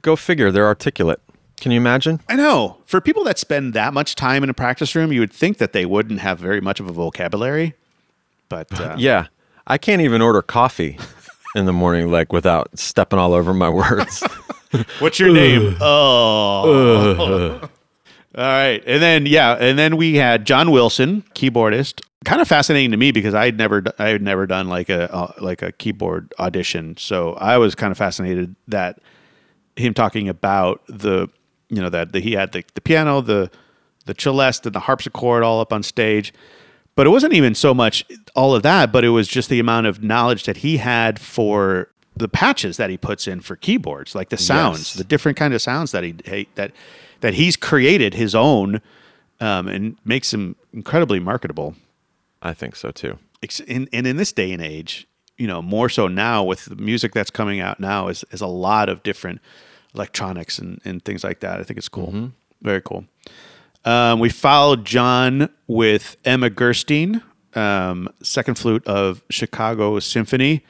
go 0.03 0.17
figure, 0.17 0.51
they're 0.51 0.67
articulate. 0.67 1.21
Can 1.61 1.71
you 1.71 1.79
imagine? 1.79 2.21
I 2.29 2.37
know. 2.37 2.79
For 2.85 3.01
people 3.01 3.25
that 3.25 3.39
spend 3.39 3.75
that 3.75 3.95
much 3.95 4.17
time 4.17 4.43
in 4.43 4.51
a 4.51 4.55
practice 4.55 4.95
room, 4.95 5.13
you 5.13 5.21
would 5.21 5.33
think 5.33 5.59
that 5.59 5.73
they 5.73 5.87
wouldn't 5.87 6.21
have 6.21 6.39
very 6.39 6.61
much 6.61 6.81
of 6.81 6.89
a 6.89 6.93
vocabulary. 6.93 7.75
But 8.49 8.79
uh, 8.79 8.97
Yeah. 8.99 9.29
I 9.67 9.79
can't 9.79 10.03
even 10.03 10.21
order 10.21 10.43
coffee 10.43 10.99
in 11.55 11.65
the 11.65 11.73
morning 11.73 12.11
like 12.11 12.33
without 12.33 12.79
stepping 12.79 13.19
all 13.19 13.33
over 13.33 13.55
my 13.55 13.69
words. 13.71 14.23
What's 14.99 15.19
your 15.19 15.33
name? 15.33 15.77
Oh. 15.81 17.61
All 18.37 18.45
right. 18.45 18.83
And 18.87 19.03
then 19.03 19.27
yeah, 19.27 19.53
and 19.53 19.79
then 19.79 19.97
we 19.97 20.17
had 20.17 20.45
John 20.45 20.71
Wilson, 20.71 21.23
keyboardist. 21.35 22.01
Kind 22.25 22.41
of 22.41 22.49
fascinating 22.49 22.91
to 22.91 22.97
me 22.97 23.13
because 23.13 23.35
I'd 23.35 23.59
never 23.59 23.83
I 23.99 24.09
had 24.09 24.23
never 24.23 24.47
done 24.47 24.69
like 24.69 24.89
a 24.89 25.13
uh, 25.15 25.33
like 25.41 25.63
a 25.63 25.73
keyboard 25.73 26.33
audition. 26.39 26.97
So 26.97 27.35
I 27.35 27.59
was 27.59 27.75
kind 27.75 27.91
of 27.91 27.99
fascinated 27.99 28.57
that 28.69 28.99
him 29.77 29.95
talking 29.95 30.29
about 30.29 30.83
the 30.89 31.29
you 31.69 31.83
know 31.83 31.91
that 31.91 32.13
the, 32.13 32.21
he 32.21 32.33
had 32.33 32.53
the, 32.53 32.65
the 32.75 32.81
piano, 32.81 33.21
the 33.21 33.51
the 34.07 34.15
celeste 34.19 34.67
and 34.67 34.75
the 34.75 34.81
harpsichord 34.81 35.43
all 35.43 35.61
up 35.61 35.73
on 35.73 35.83
stage. 35.83 36.33
But 36.97 37.07
it 37.07 37.11
wasn't 37.11 37.33
even 37.33 37.55
so 37.55 37.75
much 37.75 38.05
all 38.37 38.55
of 38.55 38.63
that, 38.63 38.93
but 38.93 39.05
it 39.05 39.09
was 39.09 39.27
just 39.27 39.49
the 39.49 39.59
amount 39.59 39.87
of 39.87 40.03
knowledge 40.03 40.45
that 40.45 40.59
he 40.59 40.77
had 40.77 41.19
for 41.19 41.91
the 42.17 42.29
patches 42.29 42.77
that 42.77 42.91
he 42.91 42.97
puts 42.97 43.27
in 43.27 43.41
for 43.41 43.57
keyboards, 43.57 44.15
like 44.15 44.29
the 44.29 44.37
sounds, 44.37 44.79
Yes. 44.79 44.95
the 44.95 45.05
different 45.05 45.37
kind 45.37 45.53
of 45.55 45.61
sounds 45.63 45.91
that 45.93 46.05
he 46.05 46.47
that 46.55 46.73
that 47.21 47.35
he's 47.35 47.57
created 47.57 48.15
his 48.15 48.35
own, 48.35 48.81
um, 49.41 49.67
and 49.69 49.97
makes 50.05 50.33
him 50.33 50.57
incredibly 50.73 51.19
marketable. 51.21 51.75
I 52.43 52.53
think 52.55 52.77
so 52.77 52.91
too. 52.91 53.19
In, 53.67 53.89
and 53.93 54.07
in 54.07 54.17
this 54.17 54.33
day 54.33 54.53
and 54.53 54.63
age, 54.63 55.07
you 55.39 55.47
know, 55.47 55.61
more 55.63 55.89
so 55.89 56.07
now 56.09 56.45
with 56.45 56.67
the 56.67 56.77
music 56.77 57.13
that's 57.13 57.31
coming 57.31 57.61
out 57.61 57.81
now 57.81 58.09
is, 58.09 58.25
is 58.31 58.41
a 58.41 58.47
lot 58.47 58.89
of 58.89 59.03
different 59.03 59.41
electronics 59.95 60.59
and, 60.59 60.81
and 60.85 61.05
things 61.05 61.25
like 61.25 61.41
that. 61.41 61.61
I 61.61 61.63
think 61.63 61.79
it's 61.79 61.89
cool. 61.89 62.31
Very 62.63 62.81
cool. 62.81 63.05
Um, 63.85 64.19
we 64.21 64.29
followed 64.31 64.85
John 64.85 65.49
with 65.67 66.17
Emma 66.25 66.49
Gerstein, 66.51 67.23
um, 67.55 68.09
second 68.23 68.57
flute 68.57 68.87
of 68.87 69.23
Chicago 69.31 69.99
Symphony. 70.01 70.65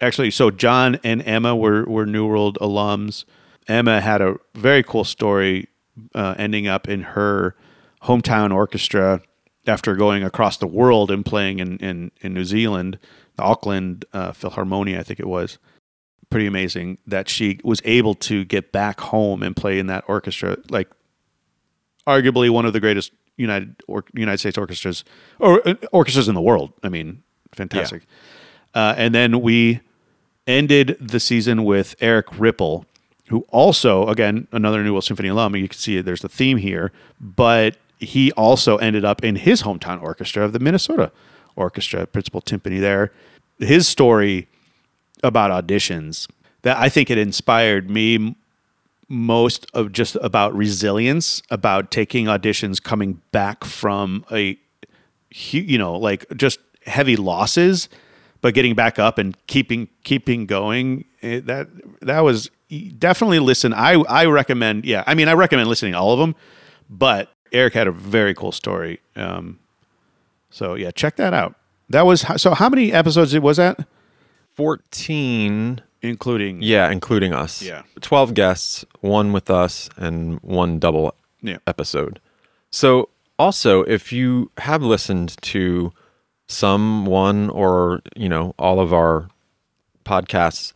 Actually, 0.00 0.30
so 0.30 0.50
John 0.50 0.98
and 1.02 1.22
Emma 1.26 1.56
were, 1.56 1.84
were 1.84 2.06
New 2.06 2.26
World 2.26 2.58
alums. 2.60 3.24
Emma 3.66 4.00
had 4.00 4.20
a 4.20 4.36
very 4.54 4.82
cool 4.82 5.04
story 5.04 5.68
uh, 6.14 6.34
ending 6.36 6.66
up 6.66 6.88
in 6.88 7.02
her 7.02 7.56
hometown 8.02 8.54
orchestra 8.54 9.22
after 9.66 9.96
going 9.96 10.22
across 10.22 10.58
the 10.58 10.66
world 10.66 11.10
and 11.10 11.24
playing 11.24 11.58
in, 11.58 11.78
in, 11.78 12.12
in 12.20 12.34
New 12.34 12.44
Zealand, 12.44 12.98
the 13.36 13.42
Auckland 13.42 14.04
uh, 14.12 14.32
Philharmonia, 14.32 14.98
I 14.98 15.02
think 15.02 15.18
it 15.18 15.26
was. 15.26 15.58
Pretty 16.28 16.46
amazing 16.46 16.98
that 17.06 17.28
she 17.28 17.60
was 17.64 17.80
able 17.84 18.14
to 18.14 18.44
get 18.44 18.72
back 18.72 19.00
home 19.00 19.42
and 19.42 19.56
play 19.56 19.78
in 19.78 19.86
that 19.86 20.04
orchestra. 20.08 20.58
Like, 20.70 20.88
arguably 22.06 22.50
one 22.50 22.66
of 22.66 22.72
the 22.72 22.80
greatest 22.80 23.12
United 23.36 23.76
or, 23.86 24.04
United 24.14 24.38
States 24.38 24.58
orchestras 24.58 25.04
or 25.38 25.66
uh, 25.66 25.74
orchestras 25.92 26.28
in 26.28 26.34
the 26.34 26.40
world. 26.40 26.72
I 26.82 26.88
mean, 26.88 27.22
fantastic. 27.52 28.06
Uh, 28.76 28.94
and 28.98 29.14
then 29.14 29.40
we 29.40 29.80
ended 30.46 30.98
the 31.00 31.18
season 31.18 31.64
with 31.64 31.96
Erich 31.98 32.26
Rieppel, 32.26 32.84
who 33.28 33.46
also, 33.48 34.06
again, 34.06 34.46
another 34.52 34.84
New 34.84 34.92
World 34.92 35.04
Symphony 35.04 35.30
alum. 35.30 35.56
You 35.56 35.66
can 35.66 35.78
see 35.78 35.98
there's 36.02 36.22
a 36.22 36.28
theme 36.28 36.58
here, 36.58 36.92
but 37.18 37.78
he 37.98 38.30
also 38.32 38.76
ended 38.76 39.02
up 39.02 39.24
in 39.24 39.36
his 39.36 39.62
hometown 39.62 40.02
orchestra 40.02 40.44
of 40.44 40.52
the 40.52 40.58
Minnesota 40.58 41.10
Orchestra, 41.56 42.06
principal 42.06 42.42
timpani 42.42 42.78
there. 42.78 43.12
His 43.58 43.88
story 43.88 44.46
about 45.22 45.50
auditions 45.50 46.28
that 46.60 46.76
I 46.76 46.90
think 46.90 47.10
it 47.10 47.16
inspired 47.16 47.88
me 47.88 48.36
most 49.08 49.70
of 49.72 49.90
just 49.90 50.16
about 50.16 50.54
resilience, 50.54 51.40
about 51.50 51.90
taking 51.90 52.26
auditions, 52.26 52.82
coming 52.82 53.22
back 53.32 53.64
from 53.64 54.26
a, 54.30 54.58
you 55.30 55.78
know, 55.78 55.94
like 55.94 56.26
just 56.36 56.58
heavy 56.84 57.16
losses, 57.16 57.88
but 58.42 58.54
getting 58.54 58.74
back 58.74 58.98
up 58.98 59.18
and 59.18 59.36
keeping 59.46 59.88
keeping 60.04 60.46
going. 60.46 61.04
Eh, 61.22 61.40
That 61.44 61.68
that 62.02 62.20
was 62.20 62.50
definitely 62.98 63.38
listen. 63.38 63.72
I 63.74 63.94
I 64.08 64.26
recommend. 64.26 64.84
Yeah, 64.84 65.04
I 65.06 65.14
mean, 65.14 65.28
I 65.28 65.32
recommend 65.34 65.68
listening 65.68 65.92
to 65.92 65.98
all 65.98 66.12
of 66.12 66.18
them, 66.18 66.34
but 66.90 67.32
Erich 67.52 67.74
had 67.74 67.86
a 67.86 67.92
very 67.92 68.34
cool 68.34 68.52
story. 68.52 69.00
Um, 69.16 69.58
so 70.50 70.74
yeah, 70.74 70.90
check 70.90 71.16
that 71.16 71.32
out. 71.34 71.54
That 71.90 72.06
was 72.06 72.24
so. 72.36 72.54
How 72.54 72.68
many 72.68 72.92
episodes 72.92 73.32
it 73.34 73.42
was 73.42 73.56
that, 73.58 73.86
14 74.54 75.80
including? 76.02 76.62
yeah 76.62 76.90
including 76.90 77.32
us 77.32 77.62
Yeah. 77.62 77.82
12 78.00 78.34
guests 78.34 78.84
one 79.00 79.32
with 79.32 79.50
us 79.50 79.88
and 79.96 80.38
one 80.42 80.78
double 80.78 81.14
Yeah. 81.42 81.58
episode 81.66 82.20
so 82.70 83.08
also 83.38 83.82
if 83.84 84.12
you 84.12 84.50
have 84.58 84.82
listened 84.82 85.36
to 85.42 85.92
some 86.48 87.06
one 87.06 87.50
or 87.50 88.00
you 88.14 88.28
know 88.28 88.54
all 88.58 88.80
of 88.80 88.92
our 88.92 89.28
podcasts 90.04 90.72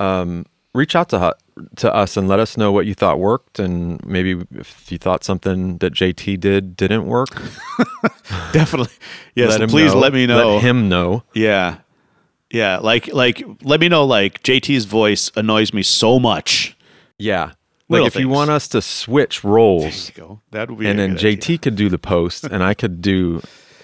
um, 0.00 0.46
reach 0.74 0.96
out 0.96 1.08
to 1.10 1.36
to 1.76 1.94
us 1.94 2.16
and 2.16 2.28
let 2.28 2.40
us 2.40 2.56
know 2.56 2.72
what 2.72 2.86
you 2.86 2.94
thought 2.94 3.18
worked 3.18 3.58
and 3.58 4.02
maybe 4.06 4.42
if 4.52 4.90
you 4.90 4.96
thought 4.96 5.22
something 5.22 5.76
that 5.78 5.92
JT 5.92 6.40
did 6.40 6.76
didn't 6.76 7.06
work 7.06 7.28
definitely. 8.52 8.92
Yes, 9.34 9.58
let 9.58 9.68
please 9.68 9.92
know. 9.92 10.00
let 10.00 10.12
me 10.12 10.26
know. 10.26 10.54
let 10.54 10.62
him 10.62 10.88
know 10.88 11.22
Yeah. 11.34 11.78
Yeah, 12.50 12.78
like 12.78 13.06
like 13.14 13.42
let 13.62 13.80
me 13.80 13.88
know 13.88 14.04
like 14.04 14.42
JT's 14.42 14.84
voice 14.84 15.30
annoys 15.36 15.72
me 15.72 15.82
so 15.82 16.18
much. 16.18 16.76
yeah 17.18 17.52
like 17.88 18.00
Little 18.00 18.06
if 18.06 18.16
you 18.16 18.28
want 18.28 18.50
us 18.50 18.68
to 18.68 18.80
switch 18.82 19.44
roles 19.44 19.82
There 20.10 20.24
you 20.24 20.28
go. 20.28 20.40
That 20.52 20.70
would 20.70 20.78
be 20.78 20.86
and 20.86 20.98
then 20.98 21.16
JT 21.16 21.32
idea. 21.44 21.58
could 21.58 21.76
do 21.76 21.88
the 21.90 21.98
post 21.98 22.44
and 22.44 22.62
I 22.62 22.72
could 22.74 23.02
do 23.02 23.42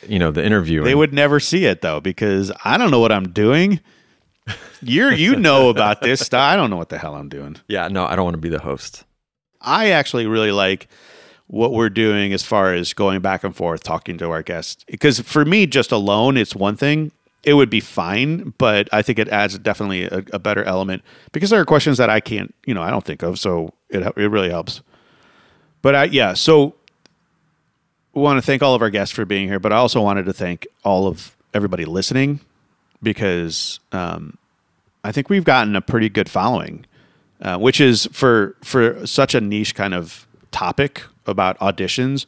you 0.08 0.18
know 0.18 0.30
the 0.30 0.44
interview 0.44 0.82
They 0.82 0.94
would 0.94 1.12
never 1.12 1.38
see 1.40 1.64
it 1.66 1.82
though 1.82 2.00
because 2.00 2.50
I 2.64 2.78
don't 2.78 2.90
know 2.90 3.00
what 3.00 3.12
I'm 3.12 3.30
doing. 3.30 3.80
You're 4.80 5.12
you 5.12 5.36
know 5.36 5.68
about 5.68 6.00
this 6.00 6.20
stuff. 6.20 6.40
I 6.40 6.56
don't 6.56 6.70
know 6.70 6.76
what 6.76 6.88
the 6.88 6.98
hell 6.98 7.14
I'm 7.14 7.28
doing. 7.28 7.56
yeah 7.68 7.88
no 7.88 8.06
I 8.06 8.16
don't 8.16 8.24
want 8.24 8.34
to 8.34 8.40
be 8.40 8.48
the 8.48 8.60
host 8.60 9.04
I 9.60 9.90
actually 9.90 10.26
really 10.26 10.52
like 10.52 10.88
what 11.48 11.72
we're 11.72 11.90
doing 11.90 12.32
as 12.32 12.42
far 12.42 12.74
as 12.74 12.92
going 12.92 13.20
back 13.20 13.42
and 13.42 13.56
forth 13.56 13.82
talking 13.82 14.18
to 14.18 14.30
our 14.30 14.42
guests 14.42 14.84
because 14.86 15.18
for 15.20 15.44
me 15.44 15.66
just 15.66 15.90
alone 15.92 16.36
it's 16.36 16.54
one 16.54 16.76
thing 16.76 17.10
it 17.42 17.54
would 17.54 17.70
be 17.70 17.80
fine 17.80 18.52
but 18.58 18.86
i 18.92 19.00
think 19.00 19.18
it 19.18 19.28
adds 19.30 19.58
definitely 19.58 20.04
a, 20.04 20.22
a 20.34 20.38
better 20.38 20.62
element 20.64 21.02
because 21.32 21.48
there 21.48 21.58
are 21.58 21.64
questions 21.64 21.96
that 21.96 22.10
i 22.10 22.20
can't 22.20 22.54
you 22.66 22.74
know 22.74 22.82
i 22.82 22.90
don't 22.90 23.04
think 23.04 23.22
of 23.22 23.38
so 23.38 23.72
it, 23.88 24.02
it 24.18 24.28
really 24.30 24.50
helps 24.50 24.82
but 25.80 25.94
i 25.94 26.04
yeah 26.04 26.34
so 26.34 26.74
want 28.18 28.38
to 28.38 28.42
thank 28.42 28.62
all 28.62 28.74
of 28.74 28.82
our 28.82 28.90
guests 28.90 29.14
for 29.14 29.24
being 29.24 29.48
here 29.48 29.58
but 29.58 29.72
i 29.72 29.76
also 29.76 30.00
wanted 30.00 30.26
to 30.26 30.32
thank 30.32 30.66
all 30.84 31.06
of 31.06 31.36
everybody 31.54 31.84
listening 31.84 32.40
because 33.02 33.80
um, 33.92 34.36
I 35.04 35.12
think 35.12 35.30
we've 35.30 35.44
gotten 35.44 35.76
a 35.76 35.80
pretty 35.80 36.08
good 36.08 36.28
following, 36.28 36.84
uh, 37.40 37.58
which 37.58 37.80
is 37.80 38.08
for 38.12 38.56
for 38.62 39.06
such 39.06 39.34
a 39.34 39.40
niche 39.40 39.74
kind 39.74 39.94
of 39.94 40.26
topic 40.50 41.02
about 41.26 41.58
auditions. 41.58 42.26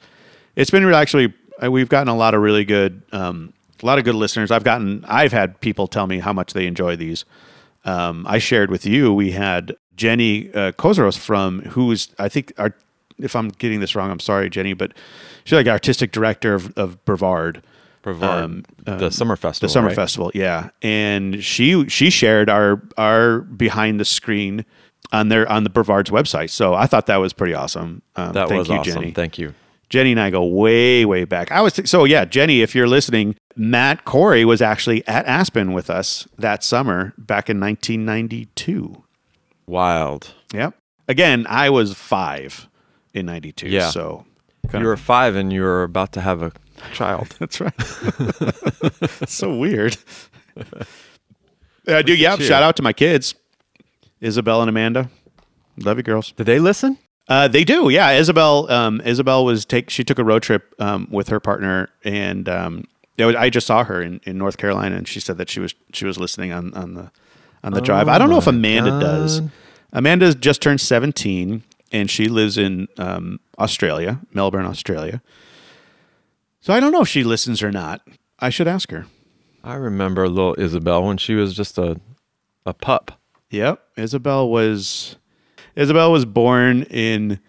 It's 0.56 0.70
been 0.70 0.84
really 0.84 1.00
actually 1.00 1.34
uh, 1.62 1.70
we've 1.70 1.88
gotten 1.88 2.08
a 2.08 2.16
lot 2.16 2.34
of 2.34 2.42
really 2.42 2.64
good 2.64 3.02
um, 3.12 3.52
a 3.82 3.86
lot 3.86 3.98
of 3.98 4.04
good 4.04 4.14
listeners. 4.14 4.50
I've 4.50 4.64
gotten 4.64 5.04
I've 5.06 5.32
had 5.32 5.60
people 5.60 5.86
tell 5.86 6.06
me 6.06 6.20
how 6.20 6.32
much 6.32 6.52
they 6.52 6.66
enjoy 6.66 6.96
these. 6.96 7.24
Um, 7.84 8.26
I 8.28 8.38
shared 8.38 8.70
with 8.70 8.84
you 8.86 9.12
we 9.12 9.32
had 9.32 9.76
Jenny 9.96 10.52
uh, 10.52 10.72
Kozaros 10.72 11.18
from 11.18 11.62
who's 11.62 12.08
I 12.18 12.28
think 12.28 12.52
our 12.58 12.74
if 13.22 13.34
I'm 13.36 13.48
getting 13.48 13.80
this 13.80 13.94
wrong 13.94 14.10
I'm 14.10 14.20
sorry 14.20 14.48
Jenny 14.50 14.72
but 14.72 14.92
she's 15.44 15.52
like 15.56 15.66
artistic 15.66 16.12
director 16.12 16.54
of, 16.54 16.72
of 16.76 17.04
Brevard 17.04 17.62
Brevard, 18.02 18.44
Um, 18.44 18.64
the 18.84 19.10
summer 19.10 19.36
festival. 19.36 19.68
the 19.68 19.72
summer 19.72 19.88
right? 19.88 19.94
festival 19.96 20.30
yeah 20.34 20.70
and 20.82 21.42
she 21.44 21.88
she 21.88 22.08
shared 22.10 22.48
our 22.48 22.80
our 22.96 23.40
behind 23.40 24.00
the 24.00 24.04
screen 24.06 24.64
on 25.12 25.28
their 25.28 25.50
on 25.50 25.64
the 25.64 25.70
Brevard's 25.70 26.10
website 26.10 26.50
so 26.50 26.74
I 26.74 26.86
thought 26.86 27.06
that 27.06 27.16
was 27.18 27.32
pretty 27.32 27.52
awesome 27.54 28.02
um, 28.16 28.32
That 28.32 28.48
thank 28.48 28.58
was 28.58 28.68
you 28.68 28.74
awesome. 28.76 28.92
Jenny 28.94 29.10
Thank 29.12 29.38
you. 29.38 29.54
Jenny 29.90 30.12
and 30.12 30.20
I 30.20 30.30
go 30.30 30.44
way 30.44 31.04
way 31.04 31.24
back 31.24 31.50
I 31.52 31.60
was 31.62 31.78
so 31.84 32.04
yeah 32.04 32.24
Jenny 32.24 32.62
if 32.62 32.74
you're 32.74 32.86
listening 32.88 33.34
Matt 33.56 34.04
Corey 34.04 34.44
was 34.44 34.62
actually 34.62 35.06
at 35.08 35.26
Aspen 35.26 35.72
with 35.72 35.90
us 35.90 36.26
that 36.38 36.62
summer 36.64 37.12
back 37.18 37.50
in 37.50 37.58
1992 37.60 39.02
Wild. 39.66 40.32
yep 40.52 40.74
again 41.08 41.46
I 41.48 41.70
was 41.70 41.94
five 41.94 42.68
in 43.14 43.26
92 43.26 43.68
Yeah. 43.68 43.90
so 43.90 44.24
You 44.72 44.86
were 44.86 44.96
five 44.96 45.36
and 45.36 45.52
you 45.52 45.62
were 45.62 45.82
about 45.82 46.12
to 46.12 46.20
have 46.20 46.42
a 46.42 46.52
child. 46.92 47.34
That's 47.38 47.60
right. 47.60 47.74
so 49.28 49.56
weird. 49.56 49.96
Yeah, 51.86 52.02
dude. 52.02 52.18
Yeah. 52.18 52.36
you. 52.36 52.44
Shout 52.44 52.62
out 52.62 52.76
to 52.76 52.82
my 52.82 52.92
kids, 52.92 53.34
Isabel 54.20 54.60
and 54.62 54.68
Amanda. 54.68 55.10
Love 55.78 55.96
you, 55.96 56.02
girls. 56.02 56.32
Did 56.32 56.46
they 56.46 56.58
listen? 56.58 56.98
Uh, 57.28 57.48
they 57.48 57.64
do. 57.64 57.88
Yeah. 57.88 58.10
Isabel. 58.12 58.70
Um, 58.70 59.00
Isabel 59.04 59.44
was 59.44 59.64
take. 59.64 59.88
She 59.90 60.04
took 60.04 60.18
a 60.18 60.24
road 60.24 60.42
trip 60.42 60.74
um, 60.78 61.08
with 61.10 61.28
her 61.28 61.40
partner, 61.40 61.88
and 62.04 62.48
um, 62.48 62.84
was, 63.18 63.34
I 63.36 63.50
just 63.50 63.66
saw 63.66 63.84
her 63.84 64.02
in, 64.02 64.20
in 64.24 64.36
North 64.36 64.56
Carolina, 64.58 64.96
and 64.96 65.08
she 65.08 65.20
said 65.20 65.38
that 65.38 65.48
she 65.48 65.60
was 65.60 65.74
she 65.92 66.04
was 66.06 66.18
listening 66.18 66.52
on 66.52 66.74
on 66.74 66.94
the 66.94 67.10
on 67.64 67.72
the 67.72 67.80
drive. 67.80 68.08
I 68.08 68.18
don't 68.18 68.30
know 68.30 68.38
if 68.38 68.46
my 68.46 68.50
Amanda 68.50 68.98
does. 69.00 69.42
Amanda's 69.92 70.34
just 70.34 70.60
turned 70.60 70.80
seventeen, 70.80 71.62
and 71.92 72.10
she 72.10 72.28
lives 72.28 72.56
in 72.58 72.88
um, 72.98 73.40
Australia, 73.58 74.20
Melbourne, 74.32 74.66
Australia. 74.66 75.22
So 76.60 76.74
I 76.74 76.80
don't 76.80 76.92
know 76.92 77.02
if 77.02 77.08
she 77.08 77.24
listens 77.24 77.62
or 77.62 77.72
not. 77.72 78.06
I 78.38 78.50
should 78.50 78.68
ask 78.68 78.90
her. 78.90 79.06
I 79.62 79.74
remember 79.74 80.28
little 80.28 80.54
Isabel 80.58 81.04
when 81.04 81.18
she 81.18 81.34
was 81.34 81.54
just 81.54 81.78
a 81.78 82.00
a 82.66 82.74
pup. 82.74 83.18
Yep. 83.50 83.82
Isabel 83.96 84.48
was 84.48 85.16
Isabel 85.76 86.12
was 86.12 86.24
born 86.24 86.82
in 86.84 87.40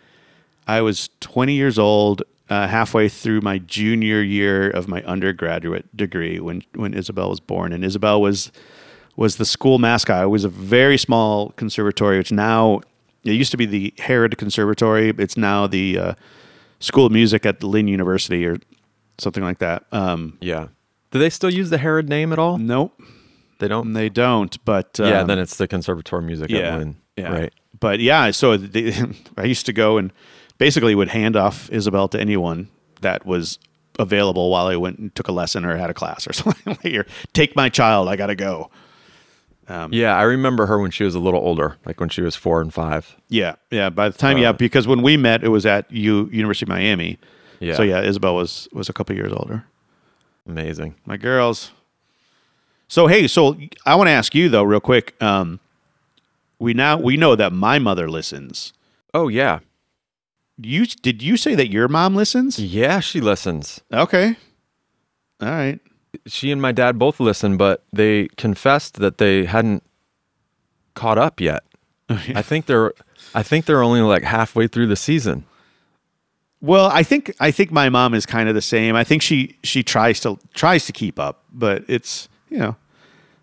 I 0.68 0.82
was 0.82 1.10
20 1.20 1.54
years 1.54 1.78
old, 1.78 2.24
uh, 2.50 2.68
halfway 2.68 3.10
through 3.10 3.42
my 3.42 3.58
junior 3.60 4.22
year 4.22 4.70
of 4.70 4.88
my 4.88 5.02
undergraduate 5.04 5.96
degree 5.96 6.40
when 6.40 6.64
when 6.76 6.94
Isabel 6.94 7.30
was 7.30 7.40
born, 7.40 7.74
and 7.74 7.84
Isabel 7.84 8.22
was 8.22 8.52
was 9.16 9.38
the 9.38 9.46
school 9.46 9.80
mascot. 9.80 10.24
It 10.24 10.28
was 10.28 10.44
a 10.44 10.50
very 10.50 10.98
small 10.98 11.52
conservatory, 11.52 12.18
which 12.18 12.32
now 12.32 12.82
it 13.24 13.34
used 13.34 13.52
to 13.52 13.58
be 13.58 13.66
the 13.66 13.94
Harid 13.98 14.38
Conservatory. 14.38 15.10
It's 15.18 15.38
now 15.38 15.68
the 15.68 15.98
uh, 15.98 16.14
School 16.80 17.06
of 17.06 17.12
Music 17.12 17.46
at 17.46 17.64
Lynn 17.64 17.88
University 17.88 18.46
or 18.46 18.58
something 19.18 19.44
like 19.44 19.60
that. 19.60 19.86
Um, 19.92 20.38
Yeah. 20.42 20.68
Do 21.12 21.20
they 21.20 21.30
still 21.30 21.50
use 21.50 21.70
the 21.70 21.78
Harid 21.78 22.08
name 22.08 22.32
at 22.32 22.40
all? 22.40 22.58
nope, 22.58 22.98
They 23.60 23.68
don't. 23.68 23.92
they 23.94 24.08
don't. 24.08 24.64
But 24.64 24.98
yeah. 24.98 25.22
um, 25.22 25.28
Then 25.28 25.40
it's 25.40 25.58
the 25.58 25.68
Conservatory 25.68 26.24
Music 26.24 26.50
yeah, 26.50 26.60
at 26.60 26.80
Lynn. 26.80 26.98
yeah. 27.18 27.32
Right. 27.34 27.54
But 27.80 28.00
yeah, 28.00 28.32
so 28.32 28.56
the, 28.58 28.94
I 29.38 29.44
used 29.44 29.66
to 29.66 29.74
go 29.74 29.98
and 29.98 30.14
basically 30.58 30.96
would 30.96 31.10
hand 31.10 31.36
off 31.36 31.70
Isabel 31.72 32.08
to 32.10 32.20
anyone 32.20 32.70
that 33.02 33.26
was 33.26 33.60
available 34.00 34.50
while 34.50 34.68
I 34.68 34.78
went 34.78 35.00
and 35.00 35.14
took 35.16 35.28
a 35.28 35.32
lesson 35.32 35.66
or 35.66 35.76
had 35.76 35.90
a 35.90 35.94
class 35.94 36.26
or 36.28 36.34
something. 36.40 36.62
like, 36.66 36.82
Here, 36.82 37.06
take 37.34 37.56
my 37.56 37.68
child. 37.70 38.08
I 38.08 38.16
gotta 38.16 38.36
go. 38.36 38.70
Yeah, 39.70 40.16
I 40.18 40.24
remember 40.24 40.66
her 40.66 40.80
when 40.80 40.92
she 40.92 41.04
was 41.04 41.16
a 41.16 41.20
little 41.20 41.40
older, 41.40 41.78
like 41.86 42.00
when 42.00 42.10
she 42.10 42.22
was 42.22 42.36
four 42.36 42.62
and 42.62 42.74
five. 42.74 43.16
Yeah, 43.30 43.56
yeah. 43.70 43.90
By 43.90 44.10
the 44.10 44.18
time, 44.18 44.38
yeah, 44.38 44.52
because 44.52 44.88
when 44.88 45.02
we 45.02 45.16
met, 45.18 45.44
it 45.44 45.50
was 45.50 45.66
at 45.66 45.90
U 45.92 46.30
University 46.32 46.66
of 46.66 46.70
Miami. 46.70 47.18
Yeah. 47.60 47.76
So 47.76 47.84
yeah, 47.84 48.02
Isabel 48.02 48.36
was 48.36 48.68
was 48.74 48.90
a 48.90 48.94
couple 48.94 49.16
years 49.16 49.32
older. 49.32 49.66
Amazing. 50.48 50.96
My 51.06 51.18
girls. 51.18 51.72
So 52.88 53.08
hey, 53.08 53.28
so 53.28 53.58
I 53.86 53.96
want 53.96 54.08
to 54.08 54.12
ask 54.12 54.36
you 54.36 54.50
though, 54.50 54.64
real 54.64 54.82
quick. 54.82 55.16
Um, 55.22 55.60
we 56.60 56.74
now 56.74 56.98
we 56.98 57.16
know 57.16 57.36
that 57.36 57.54
my 57.54 57.80
mother 57.80 58.10
listens. 58.10 58.74
Oh 59.14 59.28
yeah. 59.30 59.60
You 60.58 60.86
did 60.86 61.22
you 61.22 61.38
say 61.38 61.56
that 61.56 61.72
your 61.72 61.88
mom 61.88 62.16
listens? 62.16 62.60
Yeah, 62.60 63.00
she 63.00 63.22
listens. 63.22 63.82
Okay. 63.94 64.36
All 65.42 65.48
right. 65.48 65.80
She 66.26 66.52
and 66.52 66.62
my 66.62 66.72
dad 66.72 67.00
both 67.00 67.20
listened, 67.20 67.58
but 67.58 67.84
they 67.94 68.28
confessed 68.38 68.96
that 68.96 69.18
they 69.18 69.46
hadn't 69.46 69.84
caught 70.94 71.18
up 71.18 71.40
yet. 71.40 71.64
I 72.10 72.42
think 72.42 72.66
they're 72.66 72.94
I 73.34 73.44
think 73.44 73.66
they're 73.66 73.84
only 73.84 74.02
like 74.02 74.24
halfway 74.24 74.68
through 74.68 74.88
the 74.88 74.96
season. 74.96 75.46
Well, 76.62 76.88
I 76.94 77.04
think 77.04 77.34
I 77.40 77.52
think 77.52 77.72
my 77.72 77.90
mom 77.90 78.14
is 78.14 78.26
kind 78.26 78.48
of 78.48 78.56
the 78.56 78.62
same. 78.62 78.96
I 78.96 79.04
think 79.04 79.22
she 79.22 79.56
she 79.64 79.84
tries 79.84 80.20
to 80.22 80.38
tries 80.54 80.86
to 80.86 80.92
keep 80.92 81.20
up, 81.20 81.44
but 81.52 81.84
it's 81.88 82.30
you 82.50 82.60
know, 82.60 82.76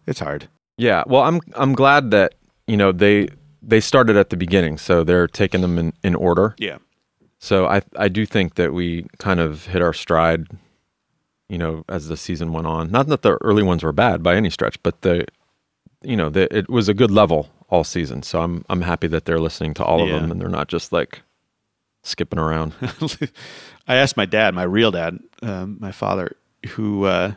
it's 0.06 0.20
hard. 0.20 0.48
Yeah. 0.76 1.02
Well, 1.06 1.22
I'm 1.22 1.40
I'm 1.54 1.74
glad 1.74 2.10
that, 2.12 2.34
you 2.66 2.76
know, 2.76 2.92
they 2.92 3.28
they 3.62 3.80
started 3.80 4.16
at 4.16 4.30
the 4.30 4.36
beginning, 4.36 4.78
so 4.78 5.02
they're 5.02 5.26
taking 5.26 5.62
them 5.62 5.78
in, 5.78 5.92
in 6.04 6.14
order. 6.14 6.54
Yeah. 6.58 6.78
So 7.40 7.66
I 7.66 7.82
I 7.96 8.08
do 8.08 8.24
think 8.24 8.54
that 8.54 8.72
we 8.72 9.06
kind 9.18 9.40
of 9.40 9.66
hit 9.66 9.82
our 9.82 9.92
stride, 9.92 10.46
you 11.48 11.58
know, 11.58 11.84
as 11.88 12.08
the 12.08 12.16
season 12.16 12.52
went 12.52 12.66
on. 12.66 12.90
Not 12.90 13.06
that 13.08 13.22
the 13.22 13.38
early 13.42 13.62
ones 13.62 13.82
were 13.82 13.92
bad 13.92 14.22
by 14.22 14.34
any 14.36 14.50
stretch, 14.50 14.82
but 14.82 15.02
the 15.02 15.24
you 16.02 16.16
know, 16.16 16.30
the, 16.30 16.54
it 16.56 16.68
was 16.68 16.88
a 16.88 16.94
good 16.94 17.10
level 17.10 17.48
all 17.70 17.82
season. 17.84 18.22
So 18.22 18.40
I'm 18.42 18.64
I'm 18.68 18.82
happy 18.82 19.06
that 19.08 19.24
they're 19.24 19.40
listening 19.40 19.74
to 19.74 19.84
all 19.84 20.06
Yeah. 20.06 20.14
of 20.14 20.20
them 20.22 20.30
and 20.30 20.40
they're 20.40 20.48
not 20.48 20.68
just 20.68 20.92
like 20.92 21.22
skipping 22.04 22.38
around. 22.38 22.72
I 23.88 23.96
asked 23.96 24.16
my 24.16 24.26
dad, 24.26 24.54
my 24.54 24.62
real 24.64 24.90
dad, 24.90 25.18
um, 25.42 25.76
my 25.80 25.90
father, 25.92 26.36
who 26.70 27.04
uh, 27.04 27.32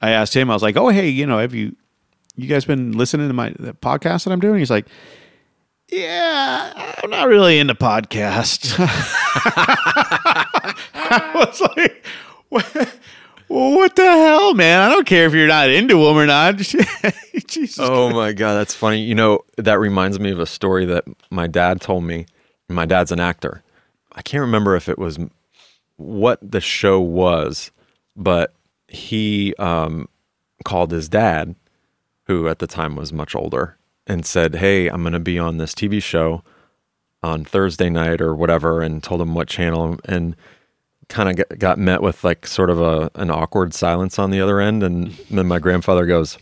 I 0.00 0.10
asked 0.10 0.34
him. 0.34 0.50
I 0.50 0.54
was 0.54 0.62
like, 0.62 0.76
"Oh, 0.76 0.88
hey, 0.90 1.08
you 1.08 1.26
know, 1.26 1.38
have 1.38 1.54
you 1.54 1.74
you 2.36 2.46
guys 2.48 2.64
been 2.64 2.92
listening 2.92 3.28
to 3.28 3.34
my 3.34 3.50
the 3.58 3.72
podcast 3.74 4.24
that 4.24 4.32
I'm 4.32 4.40
doing?" 4.40 4.58
He's 4.58 4.70
like, 4.70 4.86
"Yeah, 5.90 6.94
I'm 7.02 7.10
not 7.10 7.26
really 7.28 7.58
into 7.58 7.74
podcasts." 7.74 8.74
I 10.94 11.32
was 11.34 11.60
like, 11.76 12.04
"What?" 12.48 12.96
Well, 13.52 13.72
what 13.72 13.96
the 13.96 14.10
hell, 14.10 14.54
man? 14.54 14.80
I 14.80 14.88
don't 14.88 15.06
care 15.06 15.26
if 15.26 15.34
you're 15.34 15.46
not 15.46 15.68
into 15.68 15.96
them 15.96 16.16
or 16.16 16.24
not. 16.24 16.56
Jesus. 17.46 17.78
oh 17.78 18.08
my 18.08 18.32
god, 18.32 18.54
that's 18.54 18.74
funny. 18.74 19.02
You 19.02 19.14
know, 19.14 19.40
that 19.58 19.78
reminds 19.78 20.18
me 20.18 20.30
of 20.30 20.40
a 20.40 20.46
story 20.46 20.86
that 20.86 21.04
my 21.30 21.48
dad 21.48 21.82
told 21.82 22.04
me. 22.04 22.24
My 22.70 22.86
dad's 22.86 23.12
an 23.12 23.20
actor. 23.20 23.62
I 24.12 24.22
can't 24.22 24.40
remember 24.40 24.74
if 24.74 24.88
it 24.88 24.98
was 24.98 25.18
what 25.96 26.38
the 26.40 26.62
show 26.62 26.98
was, 26.98 27.72
but 28.16 28.54
he 28.88 29.54
um, 29.58 30.08
called 30.64 30.90
his 30.90 31.10
dad, 31.10 31.54
who 32.28 32.48
at 32.48 32.58
the 32.58 32.66
time 32.66 32.96
was 32.96 33.12
much 33.12 33.34
older, 33.34 33.76
and 34.06 34.24
said, 34.24 34.54
"Hey, 34.54 34.88
I'm 34.88 35.02
going 35.02 35.12
to 35.12 35.20
be 35.20 35.38
on 35.38 35.58
this 35.58 35.74
TV 35.74 36.02
show 36.02 36.42
on 37.22 37.44
Thursday 37.44 37.90
night 37.90 38.22
or 38.22 38.34
whatever," 38.34 38.80
and 38.80 39.02
told 39.02 39.20
him 39.20 39.34
what 39.34 39.48
channel, 39.48 39.98
and 40.06 40.36
kind 41.12 41.38
of 41.38 41.58
got, 41.58 41.78
met 41.78 42.02
with 42.02 42.24
like 42.24 42.46
sort 42.46 42.70
of 42.70 42.80
a 42.80 43.10
an 43.14 43.30
awkward 43.30 43.74
silence 43.74 44.18
on 44.18 44.30
the 44.30 44.40
other 44.40 44.60
end, 44.60 44.82
and 44.82 45.12
then 45.30 45.46
my 45.46 45.58
grandfather 45.58 46.06
goes, 46.06 46.38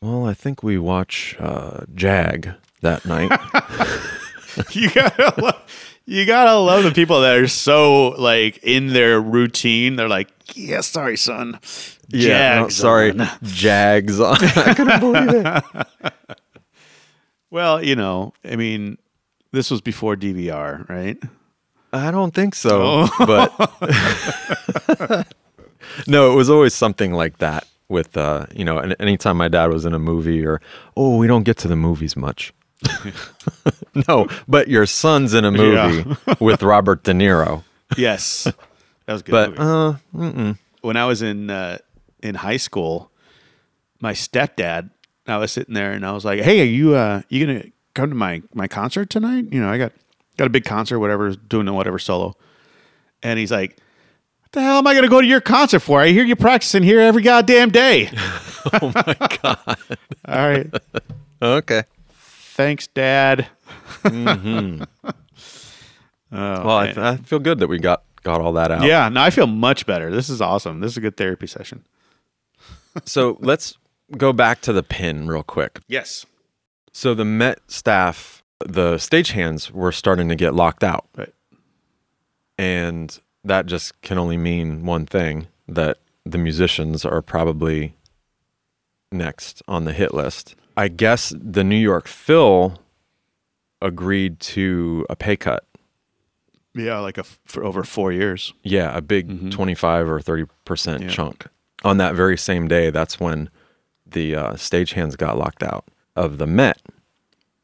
"Well, 0.00 0.24
I 0.24 0.34
think 0.34 0.62
we 0.62 0.78
watch 0.78 1.36
uh, 1.38 1.84
Jag 1.94 2.54
that 2.80 3.04
night." 3.04 3.30
you 4.70 4.90
gotta 4.90 5.34
love, 5.40 5.62
you 6.06 6.24
gotta 6.24 6.54
love 6.54 6.84
the 6.84 6.92
people 6.92 7.20
that 7.22 7.36
are 7.36 7.48
so 7.48 8.10
like 8.10 8.58
in 8.62 8.88
their 8.88 9.20
routine. 9.20 9.96
They're 9.96 10.08
like, 10.08 10.30
yeah, 10.54 10.80
sorry, 10.80 11.16
son. 11.16 11.58
Yeah, 12.08 12.62
no, 12.62 12.68
sorry, 12.68 13.10
on." 13.10 13.28
Jags 13.42 14.20
on. 14.20 14.36
I 14.40 14.74
couldn't 14.74 15.00
believe 15.00 15.46
it. 15.46 16.12
Well, 17.50 17.84
you 17.84 17.96
know, 17.96 18.32
I 18.46 18.56
mean, 18.56 18.96
this 19.52 19.70
was 19.70 19.82
before 19.82 20.16
DVR, 20.16 20.88
right? 20.88 21.18
I 21.92 22.10
don't 22.10 22.34
think 22.34 22.54
so, 22.54 22.82
Oh. 22.82 23.08
but 23.26 25.26
no, 26.06 26.32
it 26.32 26.34
was 26.34 26.50
always 26.50 26.74
something 26.74 27.12
like 27.12 27.38
that. 27.38 27.66
With 27.88 28.16
uh, 28.16 28.46
you 28.54 28.64
know, 28.64 28.78
and 28.78 28.96
anytime 29.00 29.36
my 29.36 29.48
dad 29.48 29.70
was 29.70 29.84
in 29.84 29.92
a 29.92 29.98
movie, 29.98 30.46
or 30.46 30.62
oh, 30.96 31.18
we 31.18 31.26
don't 31.26 31.42
get 31.42 31.58
to 31.58 31.68
the 31.68 31.76
movies 31.76 32.16
much. 32.16 32.54
no, 34.08 34.28
but 34.48 34.68
your 34.68 34.86
son's 34.86 35.34
in 35.34 35.44
a 35.44 35.50
movie 35.52 36.16
with 36.40 36.62
Robert 36.62 37.02
De 37.04 37.12
Niro. 37.12 37.64
Yes, 37.98 38.44
that 38.44 38.56
was 39.12 39.20
a 39.20 39.24
good. 39.24 39.56
But 39.56 39.98
movie. 40.14 40.50
uh, 40.50 40.54
when 40.80 40.96
I 40.96 41.04
was 41.04 41.20
in 41.20 41.50
uh, 41.50 41.78
in 42.22 42.36
high 42.36 42.56
school, 42.56 43.10
my 44.00 44.12
stepdad. 44.14 44.88
I 45.26 45.36
was 45.36 45.52
sitting 45.52 45.74
there 45.74 45.92
and 45.92 46.04
I 46.04 46.12
was 46.12 46.24
like, 46.24 46.40
"Hey, 46.40 46.62
are 46.62 46.64
you 46.64 46.94
uh 46.94 47.22
you 47.28 47.46
gonna 47.46 47.64
come 47.94 48.08
to 48.08 48.16
my 48.16 48.42
my 48.54 48.66
concert 48.68 49.10
tonight? 49.10 49.46
You 49.52 49.60
know, 49.60 49.68
I 49.70 49.76
got 49.78 49.92
got 50.36 50.46
a 50.46 50.50
big 50.50 50.64
concert, 50.64 50.98
whatever, 50.98 51.30
doing 51.30 51.68
a 51.68 51.72
whatever 51.72 51.98
solo." 51.98 52.34
And 53.22 53.38
he's 53.38 53.50
like, 53.52 53.76
"What 54.42 54.52
the 54.52 54.62
hell 54.62 54.78
am 54.78 54.86
I 54.86 54.94
gonna 54.94 55.08
go 55.08 55.20
to 55.20 55.26
your 55.26 55.40
concert 55.40 55.80
for? 55.80 56.00
I 56.00 56.08
hear 56.08 56.24
you 56.24 56.36
practicing 56.36 56.82
here 56.82 57.00
every 57.00 57.22
goddamn 57.22 57.70
day." 57.70 58.10
Oh 58.80 58.92
my 58.94 59.16
god. 59.42 59.76
All 60.24 60.48
right, 60.48 60.72
Okay. 61.42 61.82
thanks, 62.54 62.86
Dad. 62.86 63.48
mm-hmm 64.04 64.84
Well, 66.30 66.70
I, 66.70 66.94
I 66.96 67.16
feel 67.16 67.40
good 67.40 67.58
that 67.58 67.66
we 67.66 67.78
got 67.78 68.04
got 68.22 68.40
all 68.40 68.52
that 68.52 68.70
out. 68.70 68.84
Yeah, 68.84 69.08
no, 69.08 69.20
I 69.20 69.30
feel 69.30 69.46
much 69.48 69.84
better. 69.84 70.10
This 70.10 70.30
is 70.30 70.40
awesome. 70.40 70.78
This 70.80 70.92
is 70.92 70.96
a 70.96 71.00
good 71.00 71.16
therapy 71.16 71.46
session. 71.48 71.84
So 73.04 73.36
let's 73.40 73.76
go 74.16 74.32
back 74.32 74.60
to 74.62 74.72
the 74.72 74.82
pin 74.84 75.26
real 75.26 75.42
quick. 75.42 75.80
Yes. 75.88 76.24
So 76.92 77.14
the 77.14 77.24
Met 77.24 77.58
staff, 77.66 78.41
the 78.68 78.94
stagehands 78.96 79.70
were 79.70 79.92
starting 79.92 80.28
to 80.28 80.34
get 80.34 80.54
locked 80.54 80.84
out. 80.84 81.06
Right. 81.16 81.32
And 82.58 83.18
that 83.44 83.66
just 83.66 84.00
can 84.02 84.18
only 84.18 84.36
mean 84.36 84.84
one 84.84 85.06
thing 85.06 85.48
that 85.68 85.98
the 86.24 86.38
musicians 86.38 87.04
are 87.04 87.22
probably 87.22 87.94
next 89.10 89.62
on 89.66 89.84
the 89.84 89.92
hit 89.92 90.14
list. 90.14 90.54
I 90.76 90.88
guess 90.88 91.34
the 91.38 91.64
New 91.64 91.76
York 91.76 92.06
Phil 92.06 92.78
agreed 93.80 94.38
to 94.40 95.04
a 95.10 95.16
pay 95.16 95.36
cut. 95.36 95.66
Yeah, 96.74 97.00
like 97.00 97.18
a 97.18 97.22
f- 97.22 97.38
for 97.44 97.64
over 97.64 97.82
four 97.84 98.12
years. 98.12 98.54
Yeah, 98.62 98.96
a 98.96 99.02
big 99.02 99.50
25 99.50 100.08
or 100.08 100.20
30% 100.20 100.46
Mm-hmm. 100.64 101.02
Yeah. 101.02 101.08
chunk. 101.08 101.46
On 101.84 101.96
that 101.98 102.14
very 102.14 102.38
same 102.38 102.68
day, 102.68 102.90
that's 102.90 103.18
when 103.20 103.50
the 104.06 104.36
uh, 104.36 104.52
stagehands 104.54 105.16
got 105.16 105.36
locked 105.36 105.62
out 105.62 105.84
of 106.16 106.38
the 106.38 106.46
Met. 106.46 106.80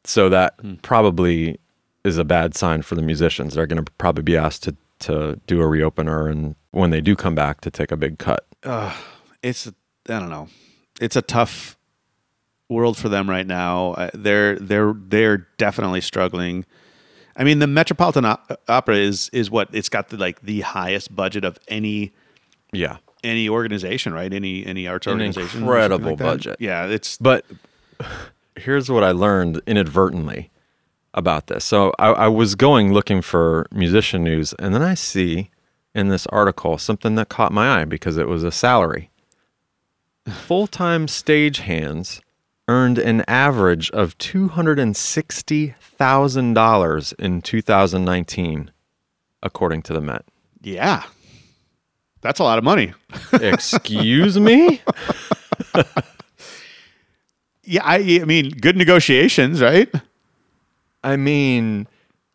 So 0.05 0.29
that 0.29 0.53
Hmm. 0.61 0.75
probably 0.75 1.59
is 2.03 2.17
a 2.17 2.23
bad 2.23 2.55
sign 2.55 2.81
for 2.81 2.95
the 2.95 3.01
musicians. 3.01 3.53
They're 3.55 3.67
going 3.67 3.83
to 3.83 3.91
probably 3.97 4.23
be 4.23 4.37
asked 4.37 4.63
to, 4.63 4.75
to 4.99 5.39
do 5.47 5.61
a 5.61 5.65
reopener 5.65 6.31
and 6.31 6.55
when 6.71 6.89
they 6.91 7.01
do 7.01 7.15
come 7.15 7.35
back 7.35 7.61
to 7.61 7.71
take 7.71 7.91
a 7.91 7.97
big 7.97 8.17
cut. 8.19 8.45
It's 9.41 9.67
I 9.67 10.19
don't 10.19 10.29
know. 10.29 10.47
It's 11.01 11.15
a 11.15 11.21
tough 11.21 11.77
world 12.69 12.97
for 12.97 13.09
them 13.09 13.29
right 13.29 13.45
now. 13.47 13.91
Uh, 13.93 14.09
They're 14.13 14.55
they're 14.57 14.93
they're 14.95 15.47
definitely 15.57 16.01
struggling. 16.01 16.65
I 17.35 17.43
mean, 17.43 17.59
the 17.59 17.67
Metropolitan 17.67 18.25
O- 18.25 18.37
Opera 18.67 18.95
is 18.97 19.29
is 19.33 19.49
what 19.51 19.69
it's 19.73 19.89
got 19.89 20.09
the 20.09 20.17
like 20.17 20.41
the 20.41 20.61
highest 20.61 21.15
budget 21.15 21.43
of 21.45 21.57
any 21.67 22.13
Yeah. 22.73 22.97
any 23.23 23.47
organization, 23.49 24.13
right? 24.13 24.31
Any 24.33 24.65
any 24.65 24.87
arts 24.87 25.07
An 25.07 25.13
organization. 25.13 25.61
incredible 25.61 26.11
like 26.11 26.17
budget. 26.19 26.57
Yeah, 26.59 26.85
it's 26.87 27.17
But 27.17 27.45
here's 28.59 28.91
what 28.91 29.03
I 29.03 29.11
learned 29.11 29.61
inadvertently 29.65 30.51
about 31.13 31.47
this. 31.47 31.65
So 31.65 31.91
I, 31.97 32.09
I 32.09 32.27
was 32.27 32.55
going 32.55 32.93
looking 32.93 33.21
for 33.21 33.65
musician 33.71 34.23
news, 34.23 34.53
and 34.59 34.73
then 34.73 34.81
I 34.81 34.93
see 34.93 35.49
in 35.95 36.09
this 36.09 36.27
article 36.27 36.77
something 36.77 37.15
that 37.15 37.29
caught 37.29 37.51
my 37.51 37.81
eye 37.81 37.85
because 37.85 38.17
it 38.17 38.27
was 38.27 38.43
a 38.43 38.51
salary. 38.51 39.09
Full 40.27 40.67
time 40.67 41.07
stagehands 41.07 42.21
earned 42.67 42.99
an 42.99 43.23
average 43.27 43.89
of 43.91 44.15
$260,000 44.19 47.13
in 47.19 47.41
2019, 47.41 48.71
according 49.41 49.81
to 49.81 49.93
the 49.93 50.01
Met. 50.01 50.25
yeah. 50.61 51.03
That's 52.21 52.39
a 52.39 52.43
lot 52.43 52.57
of 52.57 52.65
money. 52.65 52.93
Excuse 53.33 54.37
me? 54.37 54.81
Yeah, 57.69 57.83
I, 57.85 58.19
I 58.21 58.25
mean, 58.25 58.49
good 58.49 58.75
negotiations, 58.75 59.61
right? 59.61 59.89
I 61.03 61.15
mean, 61.17 61.87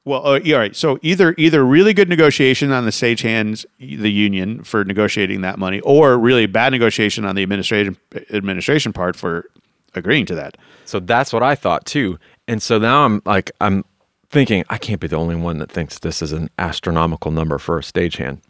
Well, 0.04 0.24
uh, 0.26 0.40
yeah, 0.44 0.54
all 0.54 0.60
right. 0.60 0.76
So 0.76 0.98
either 1.02 1.34
either 1.38 1.64
really 1.64 1.92
good 1.92 2.08
negotiation 2.08 2.70
on 2.70 2.84
the 2.84 2.90
stagehands, 2.90 3.64
the 3.78 4.12
union 4.12 4.62
for 4.62 4.84
negotiating 4.84 5.40
that 5.40 5.58
money, 5.58 5.80
or 5.80 6.16
really 6.18 6.46
bad 6.46 6.70
negotiation 6.70 7.24
on 7.24 7.34
the 7.34 7.42
administration 7.42 7.96
administration 8.32 8.92
part 8.92 9.16
for 9.16 9.50
agreeing 9.94 10.26
to 10.26 10.34
that. 10.36 10.56
So 10.84 11.00
that's 11.00 11.32
what 11.32 11.42
I 11.42 11.54
thought 11.54 11.84
too. 11.84 12.18
And 12.46 12.62
so 12.62 12.78
now 12.78 13.04
I'm 13.04 13.20
like, 13.24 13.50
I'm 13.60 13.84
thinking 14.28 14.64
I 14.68 14.78
can't 14.78 15.00
be 15.00 15.06
the 15.08 15.16
only 15.16 15.36
one 15.36 15.58
that 15.58 15.70
thinks 15.70 15.98
this 15.98 16.22
is 16.22 16.32
an 16.32 16.48
astronomical 16.58 17.30
number 17.30 17.58
for 17.58 17.78
a 17.78 17.82
stagehand. 17.82 18.40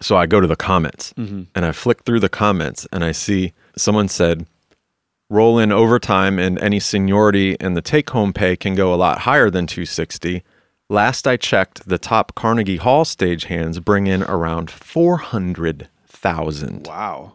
So 0.00 0.16
I 0.16 0.26
go 0.26 0.40
to 0.40 0.46
the 0.46 0.56
comments 0.56 1.12
and 1.54 1.64
I 1.66 1.72
flick 1.72 2.04
through 2.04 2.20
the 2.20 2.28
comments 2.28 2.86
and 2.92 3.02
I 3.02 3.12
see 3.12 3.52
someone 3.76 4.08
said, 4.08 4.46
roll 5.28 5.58
in 5.58 5.72
overtime 5.72 6.38
and 6.38 6.58
any 6.60 6.78
seniority 6.78 7.56
and 7.60 7.76
the 7.76 7.82
take 7.82 8.10
home 8.10 8.32
pay 8.32 8.54
can 8.56 8.74
go 8.74 8.94
a 8.94 8.96
lot 8.96 9.18
higher 9.20 9.48
than 9.50 9.66
260. 9.66 10.42
Last 10.88 11.26
I 11.26 11.36
checked, 11.36 11.88
the 11.88 11.98
top 11.98 12.36
Carnegie 12.36 12.76
Hall 12.76 13.04
stagehands 13.04 13.84
bring 13.84 14.06
in 14.06 14.22
around 14.22 14.70
400,000. 14.70 16.86
Wow. 16.86 17.32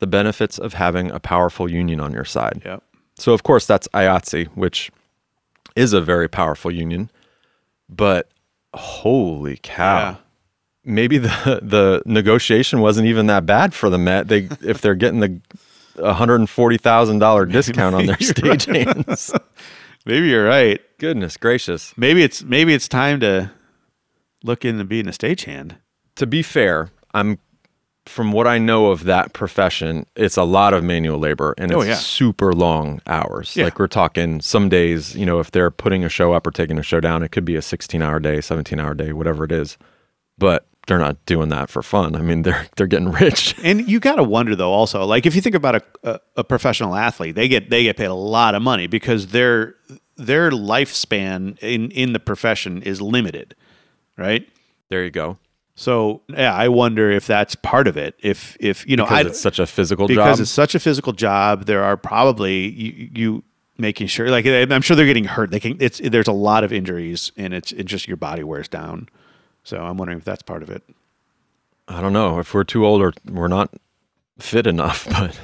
The 0.00 0.06
benefits 0.06 0.58
of 0.58 0.74
having 0.74 1.10
a 1.10 1.18
powerful 1.18 1.70
union 1.70 1.98
on 2.00 2.12
your 2.12 2.26
side. 2.26 2.60
Yep. 2.64 2.82
So 3.16 3.32
of 3.32 3.42
course 3.42 3.64
that's 3.66 3.88
IATSE, 3.88 4.46
which 4.48 4.90
is 5.76 5.92
a 5.92 6.00
very 6.00 6.28
powerful 6.28 6.70
union, 6.70 7.10
but 7.88 8.28
holy 8.74 9.58
cow. 9.62 9.98
Yeah. 9.98 10.16
Maybe 10.84 11.18
the 11.18 11.60
the 11.62 12.02
negotiation 12.06 12.80
wasn't 12.80 13.06
even 13.06 13.26
that 13.26 13.44
bad 13.44 13.74
for 13.74 13.90
the 13.90 13.98
Met. 13.98 14.28
They 14.28 14.48
if 14.62 14.80
they're 14.80 14.94
getting 14.94 15.20
the 15.20 15.40
$140,000 15.96 17.52
discount 17.52 17.94
on 17.94 18.06
their 18.06 18.18
stage 18.20 18.64
hands. 18.66 19.32
Maybe 20.06 20.28
you're 20.28 20.46
right. 20.46 20.80
Goodness 20.98 21.36
gracious. 21.36 21.92
Maybe 21.96 22.22
it's 22.22 22.42
maybe 22.42 22.72
it's 22.72 22.88
time 22.88 23.20
to 23.20 23.50
look 24.42 24.64
into 24.64 24.84
being 24.84 25.06
a 25.06 25.10
stagehand. 25.10 25.76
To 26.16 26.26
be 26.26 26.42
fair, 26.42 26.90
I'm 27.12 27.38
from 28.06 28.32
what 28.32 28.46
I 28.46 28.56
know 28.56 28.86
of 28.90 29.04
that 29.04 29.34
profession, 29.34 30.06
it's 30.16 30.38
a 30.38 30.42
lot 30.42 30.72
of 30.72 30.82
manual 30.82 31.18
labor 31.18 31.54
and 31.58 31.70
oh, 31.72 31.80
it's 31.80 31.86
Oh, 31.86 31.90
yeah. 31.90 31.94
super 31.96 32.52
long 32.54 33.02
hours. 33.06 33.54
Yeah. 33.54 33.64
Like 33.64 33.78
we're 33.78 33.86
talking 33.88 34.40
some 34.40 34.70
days, 34.70 35.14
you 35.14 35.26
know, 35.26 35.38
if 35.38 35.50
they're 35.50 35.70
putting 35.70 36.02
a 36.02 36.08
show 36.08 36.32
up 36.32 36.46
or 36.46 36.50
taking 36.50 36.78
a 36.78 36.82
show 36.82 37.00
down, 37.00 37.22
it 37.22 37.30
could 37.30 37.44
be 37.44 37.56
a 37.56 37.62
16 37.62 38.00
hour 38.00 38.18
day, 38.18 38.40
17 38.40 38.80
hour 38.80 38.94
day, 38.94 39.12
whatever 39.12 39.44
it 39.44 39.52
is. 39.52 39.76
But 40.38 40.66
they're 40.86 40.98
not 40.98 41.24
doing 41.26 41.50
that 41.50 41.70
for 41.70 41.82
fun. 41.82 42.16
I 42.16 42.22
mean, 42.22 42.42
they're 42.44 42.66
they're 42.76 42.86
getting 42.86 43.10
rich. 43.10 43.54
And 43.62 43.88
you 43.88 44.00
got 44.00 44.16
to 44.16 44.24
wonder 44.24 44.56
though, 44.56 44.72
also, 44.72 45.04
like 45.04 45.26
if 45.26 45.34
you 45.34 45.40
think 45.40 45.54
about 45.54 45.76
a, 45.76 45.82
a, 46.02 46.20
a 46.38 46.44
professional 46.44 46.94
athlete, 46.94 47.34
they 47.34 47.48
get 47.48 47.70
they 47.70 47.84
get 47.84 47.96
paid 47.96 48.06
a 48.06 48.14
lot 48.14 48.54
of 48.54 48.62
money 48.62 48.86
because 48.86 49.28
their 49.28 49.76
their 50.16 50.50
lifespan 50.50 51.58
in 51.58 51.90
in 51.90 52.12
the 52.12 52.20
profession 52.20 52.82
is 52.82 53.00
limited, 53.00 53.54
right? 54.16 54.48
There 54.88 55.04
you 55.04 55.10
go. 55.10 55.38
So 55.76 56.22
yeah, 56.28 56.54
I 56.54 56.68
wonder 56.68 57.10
if 57.10 57.26
that's 57.26 57.54
part 57.54 57.88
of 57.88 57.96
it. 57.96 58.14
If 58.18 58.56
if 58.60 58.86
you 58.86 58.96
know, 58.96 59.04
Because 59.04 59.26
I, 59.26 59.28
it's 59.30 59.40
such 59.40 59.58
a 59.58 59.66
physical 59.66 60.06
because 60.06 60.16
job. 60.16 60.26
Because 60.26 60.40
it's 60.40 60.50
such 60.50 60.74
a 60.74 60.80
physical 60.80 61.12
job, 61.12 61.64
there 61.64 61.82
are 61.82 61.96
probably 61.96 62.68
you, 62.68 63.10
you 63.14 63.44
making 63.78 64.08
sure 64.08 64.28
like 64.30 64.46
I'm 64.46 64.82
sure 64.82 64.94
they're 64.94 65.06
getting 65.06 65.24
hurt. 65.24 65.50
They 65.50 65.60
can 65.60 65.76
it's 65.80 66.00
there's 66.04 66.28
a 66.28 66.32
lot 66.32 66.64
of 66.64 66.72
injuries 66.72 67.32
and 67.36 67.54
it's 67.54 67.72
it's 67.72 67.90
just 67.90 68.08
your 68.08 68.18
body 68.18 68.44
wears 68.44 68.68
down. 68.68 69.08
So 69.64 69.78
I'm 69.78 69.96
wondering 69.96 70.18
if 70.18 70.24
that's 70.24 70.42
part 70.42 70.62
of 70.62 70.70
it. 70.70 70.82
I 71.88 72.00
don't 72.00 72.12
know 72.12 72.38
if 72.38 72.54
we're 72.54 72.64
too 72.64 72.86
old 72.86 73.02
or 73.02 73.12
we're 73.30 73.48
not 73.48 73.74
fit 74.38 74.66
enough, 74.66 75.06
but 75.10 75.38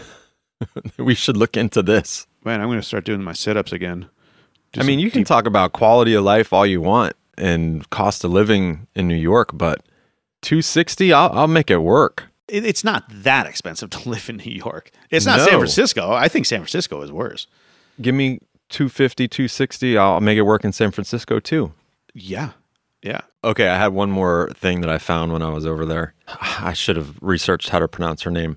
we 0.98 1.14
should 1.14 1.36
look 1.36 1.56
into 1.56 1.82
this. 1.82 2.26
Man, 2.44 2.60
I'm 2.60 2.68
going 2.68 2.80
to 2.80 2.86
start 2.86 3.04
doing 3.04 3.22
my 3.22 3.32
sit-ups 3.32 3.72
again. 3.72 4.08
Do 4.72 4.80
I 4.80 4.84
mean, 4.84 4.98
you 4.98 5.10
can 5.10 5.20
deep- 5.22 5.28
talk 5.28 5.46
about 5.46 5.72
quality 5.72 6.14
of 6.14 6.24
life 6.24 6.52
all 6.52 6.66
you 6.66 6.80
want 6.80 7.14
and 7.36 7.88
cost 7.90 8.24
of 8.24 8.30
living 8.32 8.86
in 8.94 9.08
New 9.08 9.16
York, 9.16 9.50
but 9.54 9.80
260, 10.42 11.12
I'll, 11.12 11.30
I'll 11.32 11.46
make 11.48 11.70
it 11.70 11.78
work. 11.78 12.24
it, 12.48 12.64
it's 12.64 12.84
not 12.84 13.04
that 13.10 13.46
expensive 13.46 13.90
to 13.96 14.08
live 14.08 14.28
in 14.30 14.36
New 14.36 14.52
York. 14.52 14.90
It's 15.10 15.26
not 15.26 15.40
San 15.40 15.58
Francisco. 15.58 16.12
I 16.12 16.28
think 16.28 16.46
San 16.46 16.60
Francisco 16.60 17.02
is 17.02 17.10
worse. 17.12 17.46
Give 18.00 18.14
me 18.14 18.38
250, 18.68 19.28
260, 19.28 19.98
I'll 19.98 20.20
make 20.20 20.38
it 20.38 20.42
work 20.42 20.64
in 20.64 20.72
San 20.72 20.90
Francisco 20.92 21.40
too. 21.40 21.72
Yeah. 22.14 22.52
Yeah. 23.06 23.20
Okay, 23.44 23.68
I 23.68 23.76
had 23.76 23.92
one 23.92 24.10
more 24.10 24.50
thing 24.54 24.80
that 24.80 24.90
I 24.90 24.98
found 24.98 25.32
when 25.32 25.40
I 25.42 25.50
was 25.50 25.64
over 25.64 25.86
there. 25.86 26.14
I 26.60 26.72
should 26.72 26.96
have 26.96 27.16
researched 27.22 27.68
how 27.68 27.78
to 27.78 27.86
pronounce 27.88 28.22
her 28.22 28.30
name. 28.30 28.56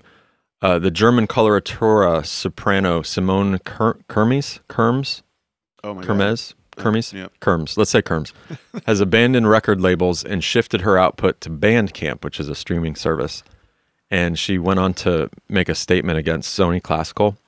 Uh, 0.60 0.78
the 0.78 0.90
German 0.90 1.26
coloratura 1.26 2.26
soprano 2.26 3.02
Simone 3.02 3.58
Ker- 3.60 3.98
Kermes, 4.08 4.58
Kerms, 4.68 5.22
Oh 5.84 5.94
my 5.94 6.02
Kermes, 6.02 6.54
Kermes, 6.76 7.12
Yep. 7.12 7.32
Kerms. 7.40 7.76
Let's 7.78 7.90
say 7.90 8.02
Kerms 8.02 8.32
has 8.86 9.00
abandoned 9.00 9.48
record 9.48 9.80
labels 9.80 10.24
and 10.24 10.42
shifted 10.42 10.80
her 10.82 10.98
output 10.98 11.40
to 11.42 11.50
Bandcamp, 11.50 12.24
which 12.24 12.40
is 12.40 12.48
a 12.48 12.54
streaming 12.54 12.96
service. 12.96 13.42
And 14.10 14.36
she 14.38 14.58
went 14.58 14.80
on 14.80 14.92
to 14.94 15.30
make 15.48 15.68
a 15.68 15.74
statement 15.76 16.18
against 16.18 16.58
Sony 16.58 16.82
Classical. 16.82 17.38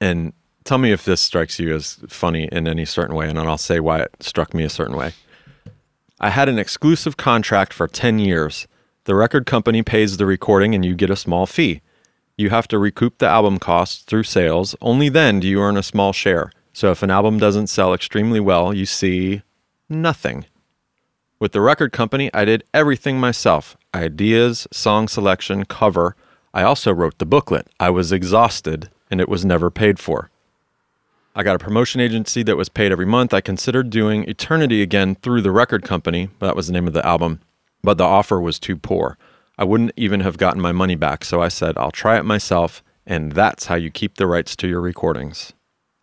And 0.00 0.34
tell 0.64 0.76
me 0.78 0.92
if 0.92 1.04
this 1.06 1.20
strikes 1.22 1.58
you 1.58 1.74
as 1.74 1.98
funny 2.08 2.48
in 2.52 2.68
any 2.68 2.84
certain 2.84 3.16
way, 3.16 3.28
and 3.28 3.38
then 3.38 3.46
I'll 3.48 3.56
say 3.58 3.80
why 3.80 4.00
it 4.00 4.10
struck 4.20 4.52
me 4.52 4.62
a 4.64 4.68
certain 4.68 4.96
way. 4.96 5.14
I 6.22 6.28
had 6.28 6.50
an 6.50 6.58
exclusive 6.58 7.16
contract 7.16 7.72
for 7.72 7.88
10 7.88 8.18
years. 8.18 8.68
The 9.04 9.14
record 9.14 9.46
company 9.46 9.82
pays 9.82 10.18
the 10.18 10.26
recording 10.26 10.74
and 10.74 10.84
you 10.84 10.94
get 10.94 11.08
a 11.08 11.16
small 11.16 11.46
fee. 11.46 11.80
You 12.36 12.50
have 12.50 12.68
to 12.68 12.78
recoup 12.78 13.16
the 13.16 13.26
album 13.26 13.58
costs 13.58 14.02
through 14.02 14.24
sales. 14.24 14.76
Only 14.82 15.08
then 15.08 15.40
do 15.40 15.48
you 15.48 15.62
earn 15.62 15.78
a 15.78 15.82
small 15.82 16.12
share. 16.12 16.52
So 16.74 16.90
if 16.90 17.02
an 17.02 17.10
album 17.10 17.38
doesn't 17.38 17.68
sell 17.68 17.94
extremely 17.94 18.38
well, 18.38 18.74
you 18.74 18.84
see 18.84 19.42
nothing. 19.88 20.44
With 21.38 21.52
the 21.52 21.62
record 21.62 21.90
company, 21.90 22.30
I 22.34 22.44
did 22.44 22.64
everything 22.74 23.18
myself 23.18 23.78
ideas, 23.94 24.68
song 24.70 25.08
selection, 25.08 25.64
cover. 25.64 26.16
I 26.52 26.64
also 26.64 26.92
wrote 26.92 27.18
the 27.18 27.24
booklet. 27.24 27.66
I 27.80 27.88
was 27.88 28.12
exhausted 28.12 28.90
and 29.10 29.22
it 29.22 29.28
was 29.28 29.44
never 29.44 29.70
paid 29.70 29.98
for. 29.98 30.30
I 31.34 31.42
got 31.42 31.56
a 31.56 31.58
promotion 31.58 32.00
agency 32.00 32.42
that 32.42 32.56
was 32.56 32.68
paid 32.68 32.90
every 32.90 33.06
month. 33.06 33.32
I 33.32 33.40
considered 33.40 33.90
doing 33.90 34.28
Eternity 34.28 34.82
again 34.82 35.14
through 35.16 35.42
the 35.42 35.52
record 35.52 35.84
company. 35.84 36.28
But 36.38 36.46
that 36.46 36.56
was 36.56 36.66
the 36.66 36.72
name 36.72 36.86
of 36.86 36.92
the 36.92 37.06
album. 37.06 37.40
But 37.82 37.98
the 37.98 38.04
offer 38.04 38.40
was 38.40 38.58
too 38.58 38.76
poor. 38.76 39.16
I 39.56 39.64
wouldn't 39.64 39.92
even 39.96 40.20
have 40.20 40.38
gotten 40.38 40.60
my 40.60 40.72
money 40.72 40.96
back. 40.96 41.24
So 41.24 41.40
I 41.40 41.48
said, 41.48 41.78
I'll 41.78 41.92
try 41.92 42.18
it 42.18 42.24
myself. 42.24 42.82
And 43.06 43.32
that's 43.32 43.66
how 43.66 43.74
you 43.76 43.90
keep 43.90 44.16
the 44.16 44.26
rights 44.26 44.56
to 44.56 44.68
your 44.68 44.80
recordings. 44.80 45.52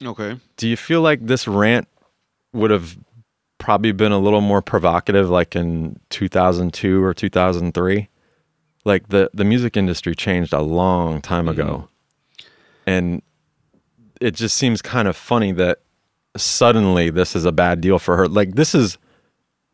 Okay. 0.03 0.39
Do 0.57 0.67
you 0.67 0.77
feel 0.77 1.01
like 1.01 1.25
this 1.25 1.47
rant 1.47 1.87
would 2.53 2.71
have 2.71 2.97
probably 3.57 3.91
been 3.91 4.11
a 4.11 4.19
little 4.19 4.41
more 4.41 4.61
provocative 4.61 5.29
like 5.29 5.55
in 5.55 5.99
2002 6.09 7.03
or 7.03 7.13
2003? 7.13 8.09
Like 8.85 9.09
the 9.09 9.29
the 9.33 9.43
music 9.43 9.75
industry 9.75 10.15
changed 10.15 10.53
a 10.53 10.61
long 10.61 11.21
time 11.21 11.47
mm-hmm. 11.47 11.59
ago. 11.59 11.89
And 12.85 13.21
it 14.21 14.31
just 14.31 14.57
seems 14.57 14.81
kind 14.81 15.07
of 15.07 15.15
funny 15.15 15.51
that 15.53 15.79
suddenly 16.35 17.09
this 17.09 17.35
is 17.35 17.45
a 17.45 17.51
bad 17.51 17.81
deal 17.81 17.99
for 17.99 18.17
her. 18.17 18.27
Like 18.27 18.55
this 18.55 18.75
is 18.75 18.97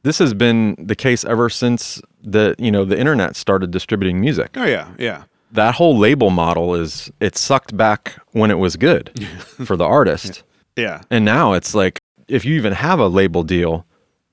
this 0.03 0.19
has 0.19 0.33
been 0.33 0.75
the 0.77 0.95
case 0.95 1.23
ever 1.25 1.49
since 1.49 2.01
the 2.21 2.55
you 2.57 2.71
know 2.71 2.85
the 2.85 2.99
internet 2.99 3.35
started 3.35 3.71
distributing 3.71 4.19
music 4.19 4.51
Oh 4.55 4.65
yeah, 4.65 4.89
yeah. 4.97 5.23
that 5.51 5.75
whole 5.75 5.97
label 5.97 6.29
model 6.29 6.75
is 6.75 7.11
it 7.19 7.37
sucked 7.37 7.75
back 7.75 8.15
when 8.31 8.51
it 8.51 8.59
was 8.59 8.75
good 8.75 9.11
for 9.65 9.75
the 9.75 9.85
artist. 9.85 10.43
Yeah. 10.75 11.01
And 11.09 11.23
now 11.25 11.53
it's 11.53 11.75
like 11.75 11.99
if 12.27 12.45
you 12.45 12.55
even 12.55 12.73
have 12.73 12.99
a 12.99 13.07
label 13.07 13.43
deal, 13.43 13.85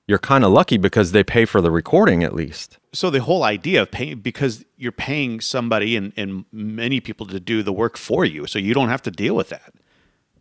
you're 0.07 0.17
kind 0.19 0.43
of 0.43 0.51
lucky 0.51 0.77
because 0.77 1.11
they 1.11 1.23
pay 1.23 1.45
for 1.45 1.61
the 1.61 1.71
recording 1.71 2.23
at 2.23 2.33
least. 2.33 2.77
So 2.93 3.09
the 3.09 3.21
whole 3.21 3.43
idea 3.43 3.81
of 3.81 3.91
paying 3.91 4.19
because 4.19 4.65
you're 4.77 4.91
paying 4.91 5.39
somebody 5.39 5.95
and, 5.95 6.11
and 6.17 6.45
many 6.51 6.99
people 6.99 7.25
to 7.27 7.39
do 7.39 7.63
the 7.63 7.71
work 7.71 7.95
for 7.97 8.25
you, 8.25 8.47
so 8.47 8.59
you 8.59 8.73
don't 8.73 8.89
have 8.89 9.01
to 9.03 9.11
deal 9.11 9.35
with 9.35 9.49
that. 9.49 9.73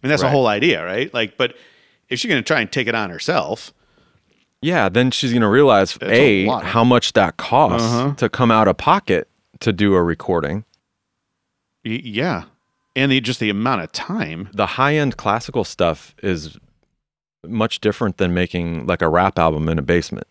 I 0.02 0.06
mean 0.06 0.10
that's 0.10 0.22
the 0.22 0.28
whole 0.30 0.46
idea, 0.46 0.84
right? 0.84 1.12
Like, 1.12 1.36
but 1.36 1.54
if 2.08 2.18
she's 2.18 2.28
going 2.28 2.42
to 2.42 2.46
try 2.46 2.60
and 2.60 2.70
take 2.70 2.86
it 2.88 2.94
on 2.94 3.10
herself, 3.10 3.72
Yeah, 4.62 4.88
then 4.88 5.10
she's 5.10 5.30
going 5.32 5.42
to 5.42 5.48
realize 5.48 5.96
a 6.02 6.46
a 6.46 6.60
how 6.60 6.84
much 6.84 7.12
that 7.14 7.36
costs 7.36 7.86
Uh-huh. 7.86 8.14
to 8.16 8.28
come 8.28 8.50
out 8.50 8.68
of 8.68 8.76
pocket 8.76 9.28
to 9.60 9.72
do 9.72 9.94
a 9.94 10.02
recording. 10.02 10.64
y- 11.84 12.00
yeah, 12.04 12.44
and 12.96 13.12
the, 13.12 13.20
just 13.20 13.40
the 13.40 13.50
amount 13.50 13.82
of 13.82 13.92
time. 13.92 14.48
The 14.52 14.66
high-end 14.66 15.16
classical 15.16 15.64
stuff 15.64 16.14
is 16.22 16.58
much 17.46 17.80
different 17.80 18.16
than 18.18 18.34
making 18.34 18.86
like 18.86 19.00
a 19.02 19.08
rap 19.08 19.38
album 19.38 19.68
in 19.68 19.78
a 19.78 19.82
basement 19.82 20.26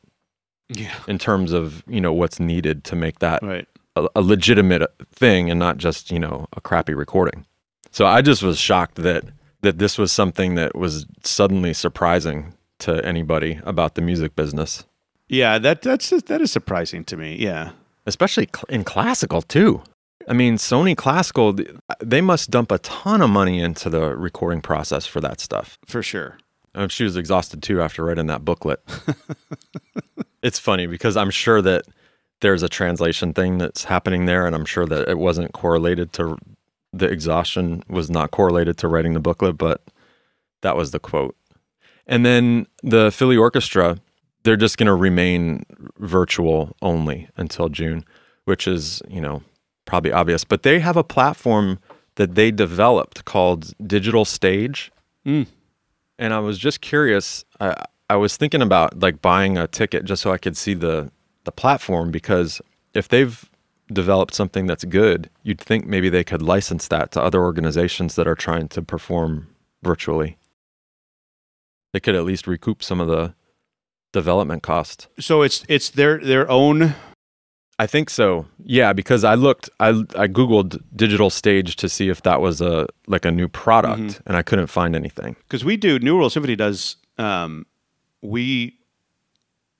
Yeah. 0.67 0.93
in 1.07 1.17
terms 1.17 1.53
of, 1.53 1.83
you 1.87 1.99
know, 2.01 2.13
what's 2.13 2.39
needed 2.39 2.83
to 2.85 2.95
make 2.95 3.19
that 3.19 3.41
Right. 3.41 3.67
a, 3.95 4.07
a 4.15 4.21
legitimate 4.21 4.83
thing 5.13 5.49
and 5.49 5.59
not 5.59 5.77
just 5.77 6.11
you 6.11 6.19
know 6.19 6.45
a 6.55 6.61
crappy 6.61 6.93
recording 6.93 7.45
so 7.91 8.05
i 8.05 8.21
just 8.21 8.43
was 8.43 8.59
shocked 8.59 8.95
that 8.95 9.23
that 9.61 9.77
this 9.77 9.97
was 9.97 10.11
something 10.11 10.55
that 10.55 10.75
was 10.75 11.05
suddenly 11.23 11.73
surprising 11.73 12.53
to 12.79 13.03
anybody 13.05 13.59
about 13.63 13.95
the 13.95 14.01
music 14.01 14.35
business 14.35 14.85
Yeah, 15.27 15.59
that 15.59 15.81
that's 15.81 16.09
that 16.09 16.41
is 16.41 16.51
surprising 16.51 17.03
to 17.05 17.17
me. 17.17 17.35
Yeah. 17.37 17.71
especially 18.05 18.47
in 18.69 18.83
classical 18.83 19.41
too 19.41 19.81
i 20.27 20.33
mean 20.33 20.55
sony 20.57 20.95
Classical, 20.95 21.55
they 21.99 22.21
must 22.21 22.49
dump 22.51 22.71
a 22.71 22.77
ton 22.79 23.21
of 23.21 23.29
money 23.29 23.59
into 23.59 23.89
the 23.89 24.15
recording 24.15 24.61
process 24.61 25.05
for 25.05 25.21
that 25.21 25.39
stuff 25.39 25.77
For 25.87 26.01
sure. 26.03 26.37
Um, 26.75 26.87
she 26.89 27.03
was 27.03 27.17
exhausted 27.17 27.63
too 27.63 27.81
after 27.81 28.05
writing 28.05 28.27
that 28.27 28.45
booklet. 28.45 28.79
it's 30.43 30.59
funny 30.59 30.85
because 30.87 31.17
I'm 31.17 31.31
sure 31.31 31.61
that 31.63 31.83
there's 32.41 32.63
a 32.63 32.69
translation 32.69 33.33
thing 33.33 33.57
that's 33.57 33.83
happening 33.83 34.25
there, 34.27 34.45
and 34.45 34.55
I'm 34.55 34.65
sure 34.65 34.85
that 34.85 35.09
it 35.09 35.17
wasn't 35.17 35.51
correlated 35.51 36.13
to 36.13 36.37
the 36.93 37.07
exhaustion 37.07 37.83
was 37.89 38.09
not 38.09 38.31
correlated 38.31 38.77
to 38.79 38.87
writing 38.87 39.13
the 39.13 39.19
booklet, 39.19 39.57
but 39.57 39.81
that 40.61 40.75
was 40.75 40.91
the 40.91 40.99
quote. 40.99 41.35
And 42.07 42.25
then 42.25 42.67
the 42.81 43.11
Philly 43.11 43.37
Orchestra, 43.37 43.97
they're 44.43 44.57
just 44.57 44.77
going 44.77 44.87
to 44.87 44.95
remain 44.95 45.63
virtual 45.99 46.75
only 46.81 47.29
until 47.37 47.69
June, 47.69 48.03
which 48.45 48.67
is, 48.67 49.01
you 49.07 49.21
know, 49.21 49.43
probably 49.85 50.11
obvious. 50.11 50.43
But 50.43 50.63
they 50.63 50.79
have 50.79 50.97
a 50.97 51.03
platform 51.03 51.79
that 52.15 52.35
they 52.35 52.51
developed 52.51 53.25
called 53.25 53.73
Digital 53.85 54.25
Stage 54.25 54.91
Mm. 55.25 55.47
and 56.17 56.33
I 56.33 56.39
was 56.39 56.57
just 56.57 56.79
curious. 56.81 57.43
I 57.59 57.83
I 58.09 58.15
was 58.15 58.37
thinking 58.37 58.61
about 58.61 58.99
like 58.99 59.21
buying 59.21 59.57
a 59.57 59.67
ticket 59.67 60.05
just 60.05 60.21
so 60.21 60.31
I 60.31 60.37
could 60.37 60.55
see 60.57 60.73
the 60.73 61.11
the 61.43 61.51
platform 61.51 62.09
because 62.09 62.61
if 62.93 63.07
they've 63.09 63.48
developed 63.91 64.33
something 64.35 64.67
that's 64.67 64.83
good, 64.85 65.29
you'd 65.43 65.59
think 65.61 65.85
maybe 65.85 66.09
they 66.09 66.23
could 66.23 66.41
license 66.41 66.87
that 66.89 67.11
to 67.11 67.21
other 67.21 67.41
organizations 67.41 68.15
that 68.15 68.27
are 68.27 68.35
trying 68.35 68.67
to 68.69 68.81
perform 68.81 69.47
virtually. 69.83 70.37
They 71.93 71.99
could 71.99 72.15
at 72.15 72.23
least 72.23 72.47
recoup 72.47 72.83
some 72.83 72.99
of 72.99 73.07
the 73.07 73.33
development 74.13 74.63
cost. 74.63 75.07
So 75.19 75.41
it's 75.41 75.63
it's 75.67 75.89
their 75.89 76.19
their 76.19 76.49
own. 76.49 76.95
I 77.81 77.87
think 77.87 78.09
so. 78.09 78.45
Yeah, 78.63 78.91
because 78.93 79.23
I 79.23 79.35
looked, 79.35 79.69
I 79.79 79.89
I 80.15 80.27
googled 80.27 80.81
digital 80.95 81.29
stage 81.29 81.77
to 81.77 81.87
see 81.89 82.09
if 82.09 82.21
that 82.23 82.41
was 82.41 82.61
a 82.61 82.87
like 83.07 83.25
a 83.25 83.31
new 83.31 83.47
product, 83.47 84.01
Mhm. 84.01 84.21
and 84.27 84.37
I 84.37 84.41
couldn't 84.43 84.67
find 84.67 84.95
anything. 84.95 85.35
because 85.47 85.63
we 85.65 85.77
do 85.77 85.97
New 85.99 86.15
World 86.17 86.31
Symphony 86.31 86.55
does 86.55 86.97
um, 87.17 87.65
we 88.21 88.75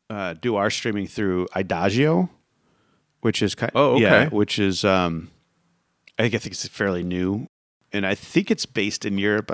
uh, 0.09 0.33
do 0.41 0.55
our 0.55 0.69
streaming 0.71 1.05
through 1.07 1.47
Idagio, 1.55 2.29
which 3.21 3.41
is 3.41 3.55
kind 3.55 3.71
Oh, 3.75 3.97
yeah, 3.97 4.13
okay. 4.15 4.35
which 4.35 4.59
is 4.59 4.83
um, 4.85 5.29
I 6.17 6.23
think 6.23 6.35
I 6.35 6.37
think 6.39 6.53
it's 6.53 6.67
fairly 6.67 7.03
new, 7.03 7.47
and 7.93 8.05
I 8.05 8.15
think 8.15 8.51
it's 8.51 8.65
based 8.65 9.05
in 9.05 9.17
Europe. 9.17 9.51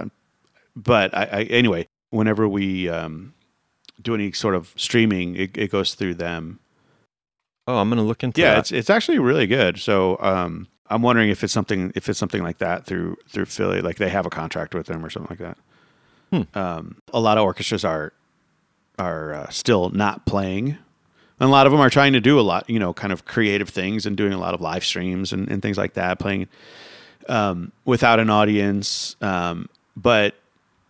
But 0.76 1.16
I, 1.16 1.24
I 1.24 1.42
anyway, 1.44 1.88
whenever 2.10 2.48
we 2.48 2.90
um, 2.90 3.34
do 4.02 4.14
any 4.14 4.32
sort 4.34 4.56
of 4.56 4.74
streaming, 4.76 5.36
it, 5.36 5.58
it 5.58 5.72
goes 5.72 5.94
through 5.96 6.16
them. 6.16 6.60
Oh, 7.68 7.78
I'm 7.78 7.90
gonna 7.90 8.04
look 8.04 8.24
into 8.24 8.42
Yeah, 8.42 8.52
that. 8.56 8.60
it's 8.60 8.72
it's 8.72 8.90
actually 8.90 9.20
really 9.20 9.48
good. 9.48 9.80
So 9.80 10.18
um, 10.20 10.68
I'm 10.90 11.02
wondering 11.02 11.30
if 11.30 11.44
it's 11.44 11.54
something 11.54 11.92
if 11.96 12.10
it's 12.10 12.20
something 12.20 12.44
like 12.44 12.58
that 12.60 12.86
through 12.86 13.18
through 13.30 13.46
Philly, 13.46 13.82
like 13.82 13.98
they 13.98 14.10
have 14.10 14.26
a 14.26 14.30
contract 14.30 14.76
with 14.76 14.86
them 14.88 15.04
or 15.06 15.10
something 15.10 15.36
like 15.40 15.40
that. 15.40 15.58
Hmm. 16.32 16.58
Um, 16.60 17.02
a 17.14 17.20
lot 17.20 17.38
of 17.38 17.44
orchestras 17.44 17.84
are 17.86 18.14
are 19.00 19.34
uh, 19.34 19.50
still 19.50 19.90
not 19.90 20.26
playing, 20.26 20.78
and 21.40 21.48
a 21.48 21.52
lot 21.52 21.66
of 21.66 21.72
them 21.72 21.82
are 21.82 21.90
trying 21.90 22.14
to 22.14 22.22
do 22.22 22.40
a 22.40 22.42
lot, 22.42 22.70
you 22.70 22.80
know, 22.80 22.94
kind 22.94 23.12
of 23.12 23.26
creative 23.26 23.70
things 23.70 24.06
and 24.06 24.16
doing 24.16 24.34
a 24.34 24.38
lot 24.38 24.54
of 24.54 24.62
live 24.62 24.86
streams 24.86 25.34
and, 25.34 25.50
and 25.50 25.62
things 25.62 25.78
like 25.78 25.94
that, 25.94 26.20
playing 26.20 26.48
um, 27.28 27.72
without 27.84 28.20
an 28.20 28.30
audience. 28.30 29.16
Um, 29.22 29.70
but 29.98 30.36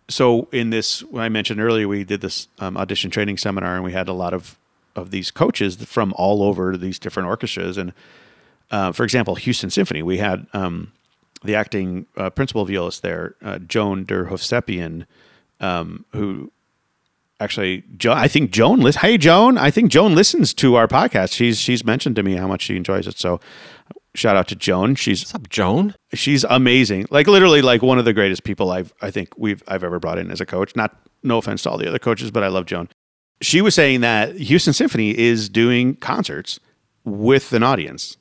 so 0.08 0.48
in 0.52 0.70
this, 0.70 1.02
when 1.02 1.22
I 1.22 1.28
mentioned 1.28 1.60
earlier, 1.60 1.88
we 1.88 2.04
did 2.04 2.20
this 2.20 2.48
um, 2.58 2.76
audition 2.76 3.10
training 3.10 3.38
seminar, 3.38 3.74
and 3.74 3.84
we 3.84 3.92
had 3.92 4.08
a 4.08 4.12
lot 4.12 4.34
of 4.34 4.56
of 4.94 5.10
these 5.10 5.30
coaches 5.30 5.76
from 5.76 6.14
all 6.16 6.42
over 6.42 6.76
these 6.76 6.98
different 6.98 7.28
orchestras. 7.28 7.76
And 7.76 7.92
uh, 8.70 8.92
for 8.92 9.04
example, 9.04 9.34
Houston 9.34 9.70
Symphony, 9.70 10.02
we 10.02 10.18
had 10.18 10.46
um, 10.54 10.92
the 11.44 11.54
acting 11.54 12.06
uh, 12.16 12.30
principal 12.30 12.64
violist 12.64 13.02
there, 13.02 13.34
uh, 13.42 13.58
Joan 13.58 14.06
DerHovsepian, 14.06 15.06
um, 15.60 16.04
who 16.12 16.50
actually, 17.40 17.84
jo- 17.96 18.12
I 18.12 18.28
think 18.28 18.50
Joan. 18.50 18.80
Lis- 18.80 18.96
hey, 18.96 19.18
Joan, 19.18 19.58
I 19.58 19.70
think 19.70 19.90
Joan 19.90 20.14
listens 20.14 20.54
to 20.54 20.74
our 20.76 20.88
podcast. 20.88 21.32
She's 21.32 21.58
she's 21.58 21.84
mentioned 21.84 22.16
to 22.16 22.22
me 22.22 22.36
how 22.36 22.46
much 22.48 22.62
she 22.62 22.76
enjoys 22.76 23.06
it. 23.06 23.18
So. 23.18 23.40
Shout 24.14 24.34
out 24.34 24.48
to 24.48 24.56
Joan. 24.56 24.94
She's 24.94 25.20
What's 25.20 25.34
up, 25.34 25.50
Joan? 25.50 25.94
she's 26.14 26.42
amazing. 26.44 27.04
Like 27.10 27.26
literally 27.26 27.60
like 27.60 27.82
one 27.82 27.98
of 27.98 28.06
the 28.06 28.14
greatest 28.14 28.44
people 28.44 28.70
I've 28.70 28.94
I 29.02 29.10
think 29.10 29.28
we've 29.36 29.62
I've 29.68 29.84
ever 29.84 29.98
brought 30.00 30.16
in 30.16 30.30
as 30.30 30.40
a 30.40 30.46
coach. 30.46 30.74
Not 30.74 30.96
no 31.22 31.36
offense 31.36 31.62
to 31.64 31.70
all 31.70 31.76
the 31.76 31.86
other 31.86 31.98
coaches, 31.98 32.30
but 32.30 32.42
I 32.42 32.48
love 32.48 32.64
Joan. 32.64 32.88
She 33.42 33.60
was 33.60 33.74
saying 33.74 34.00
that 34.00 34.34
Houston 34.36 34.72
Symphony 34.72 35.10
is 35.16 35.50
doing 35.50 35.96
concerts 35.96 36.58
with 37.04 37.52
an 37.52 37.62
audience. 37.62 38.16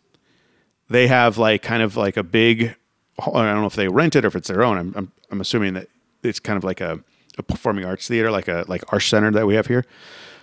They 0.90 1.08
have 1.08 1.38
like 1.38 1.62
kind 1.62 1.82
of 1.82 1.96
like 1.96 2.18
a 2.18 2.24
big 2.24 2.76
I 3.18 3.32
don't 3.32 3.62
know 3.62 3.66
if 3.66 3.76
they 3.76 3.88
rent 3.88 4.18
it 4.18 4.26
or 4.26 4.28
if 4.28 4.36
it's 4.36 4.50
their 4.50 4.66
own. 4.66 4.78
I'm 4.78 4.94
I'm, 4.98 5.12
I'm 5.32 5.40
assuming 5.40 5.76
that 5.76 5.88
it's 6.24 6.42
kind 6.42 6.58
of 6.58 6.66
like 6.66 6.82
a, 6.82 7.00
a 7.38 7.44
performing 7.44 7.86
arts 7.86 8.08
theater, 8.08 8.32
like 8.32 8.48
a 8.48 8.66
like 8.68 8.84
Arts 8.92 9.06
Center 9.06 9.32
that 9.32 9.46
we 9.46 9.56
have 9.56 9.68
here. 9.68 9.86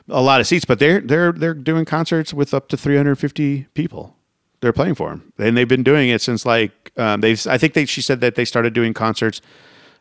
A 0.09 0.23
lot 0.23 0.41
of 0.41 0.47
seats, 0.47 0.65
but 0.65 0.79
they're 0.79 1.01
they're 1.01 1.33
they're 1.33 1.55
doing 1.55 1.85
concerts 1.85 2.35
with 2.35 2.53
up 2.53 2.69
to 2.69 2.77
350 2.77 3.67
people 3.75 4.17
they're 4.63 4.73
playing 4.73 4.95
for 4.95 5.11
them, 5.11 5.33
and 5.39 5.57
they've 5.57 5.69
been 5.69 5.83
doing 5.83 6.09
it 6.09 6.23
since 6.23 6.47
like 6.47 6.93
um, 6.97 7.21
they've. 7.21 7.47
I 7.47 7.59
think 7.59 7.75
they. 7.75 7.85
She 7.85 8.01
said 8.01 8.21
that 8.21 8.37
they 8.37 8.45
started 8.45 8.73
doing 8.73 8.95
concerts 8.95 9.43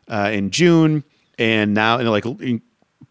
uh, 0.08 0.30
in 0.32 0.50
June, 0.50 1.04
and 1.36 1.74
now 1.74 1.98
and 1.98 2.08
like 2.08 2.24
in, 2.24 2.62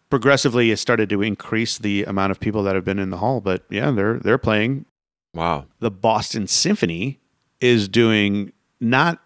progressively 0.09 0.71
it 0.71 0.77
started 0.77 1.09
to 1.09 1.21
increase 1.21 1.77
the 1.77 2.05
amount 2.05 2.31
of 2.31 2.39
people 2.39 2.63
that 2.63 2.73
have 2.75 2.85
been 2.85 2.99
in 2.99 3.09
the 3.09 3.17
hall. 3.17 3.41
But 3.41 3.65
yeah, 3.69 3.91
they're 3.91 4.17
they're 4.17 4.37
playing. 4.37 4.85
Wow. 5.33 5.65
The 5.79 5.91
Boston 5.91 6.47
Symphony 6.47 7.19
is 7.59 7.89
doing 7.89 8.53
not 8.79 9.19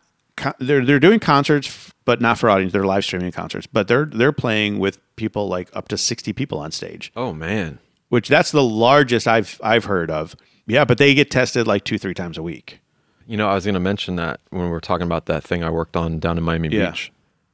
they're 0.59 0.83
they're 0.83 0.99
doing 0.99 1.19
concerts, 1.19 1.84
but 2.05 2.21
not 2.21 2.37
for 2.37 2.49
audience. 2.49 2.71
They're 2.73 2.85
live 2.85 3.03
streaming 3.03 3.31
concerts, 3.31 3.67
but 3.67 3.87
they're 3.87 4.05
they're 4.05 4.31
playing 4.31 4.79
with 4.79 4.99
people 5.15 5.47
like 5.47 5.69
up 5.75 5.87
to 5.89 5.97
sixty 5.97 6.33
people 6.33 6.59
on 6.59 6.71
stage, 6.71 7.11
Oh 7.15 7.33
man. 7.33 7.79
which 8.09 8.27
that's 8.29 8.51
the 8.51 8.63
largest 8.63 9.27
I've 9.27 9.59
I've 9.63 9.85
heard 9.85 10.09
of. 10.09 10.35
Yeah, 10.67 10.85
but 10.85 10.97
they 10.97 11.13
get 11.13 11.29
tested 11.29 11.67
like 11.67 11.83
two 11.83 11.97
three 11.97 12.13
times 12.13 12.37
a 12.37 12.43
week. 12.43 12.79
You 13.27 13.37
know, 13.37 13.47
I 13.49 13.55
was 13.55 13.65
going 13.65 13.73
to 13.73 13.79
mention 13.79 14.15
that 14.17 14.39
when 14.51 14.63
we 14.65 14.69
were 14.69 14.79
talking 14.81 15.05
about 15.07 15.25
that 15.25 15.43
thing 15.43 15.63
I 15.63 15.69
worked 15.71 15.95
on 15.97 16.19
down 16.19 16.37
in 16.37 16.43
Miami 16.43 16.69
Yeah. 16.69 16.91
Beach. 16.91 17.11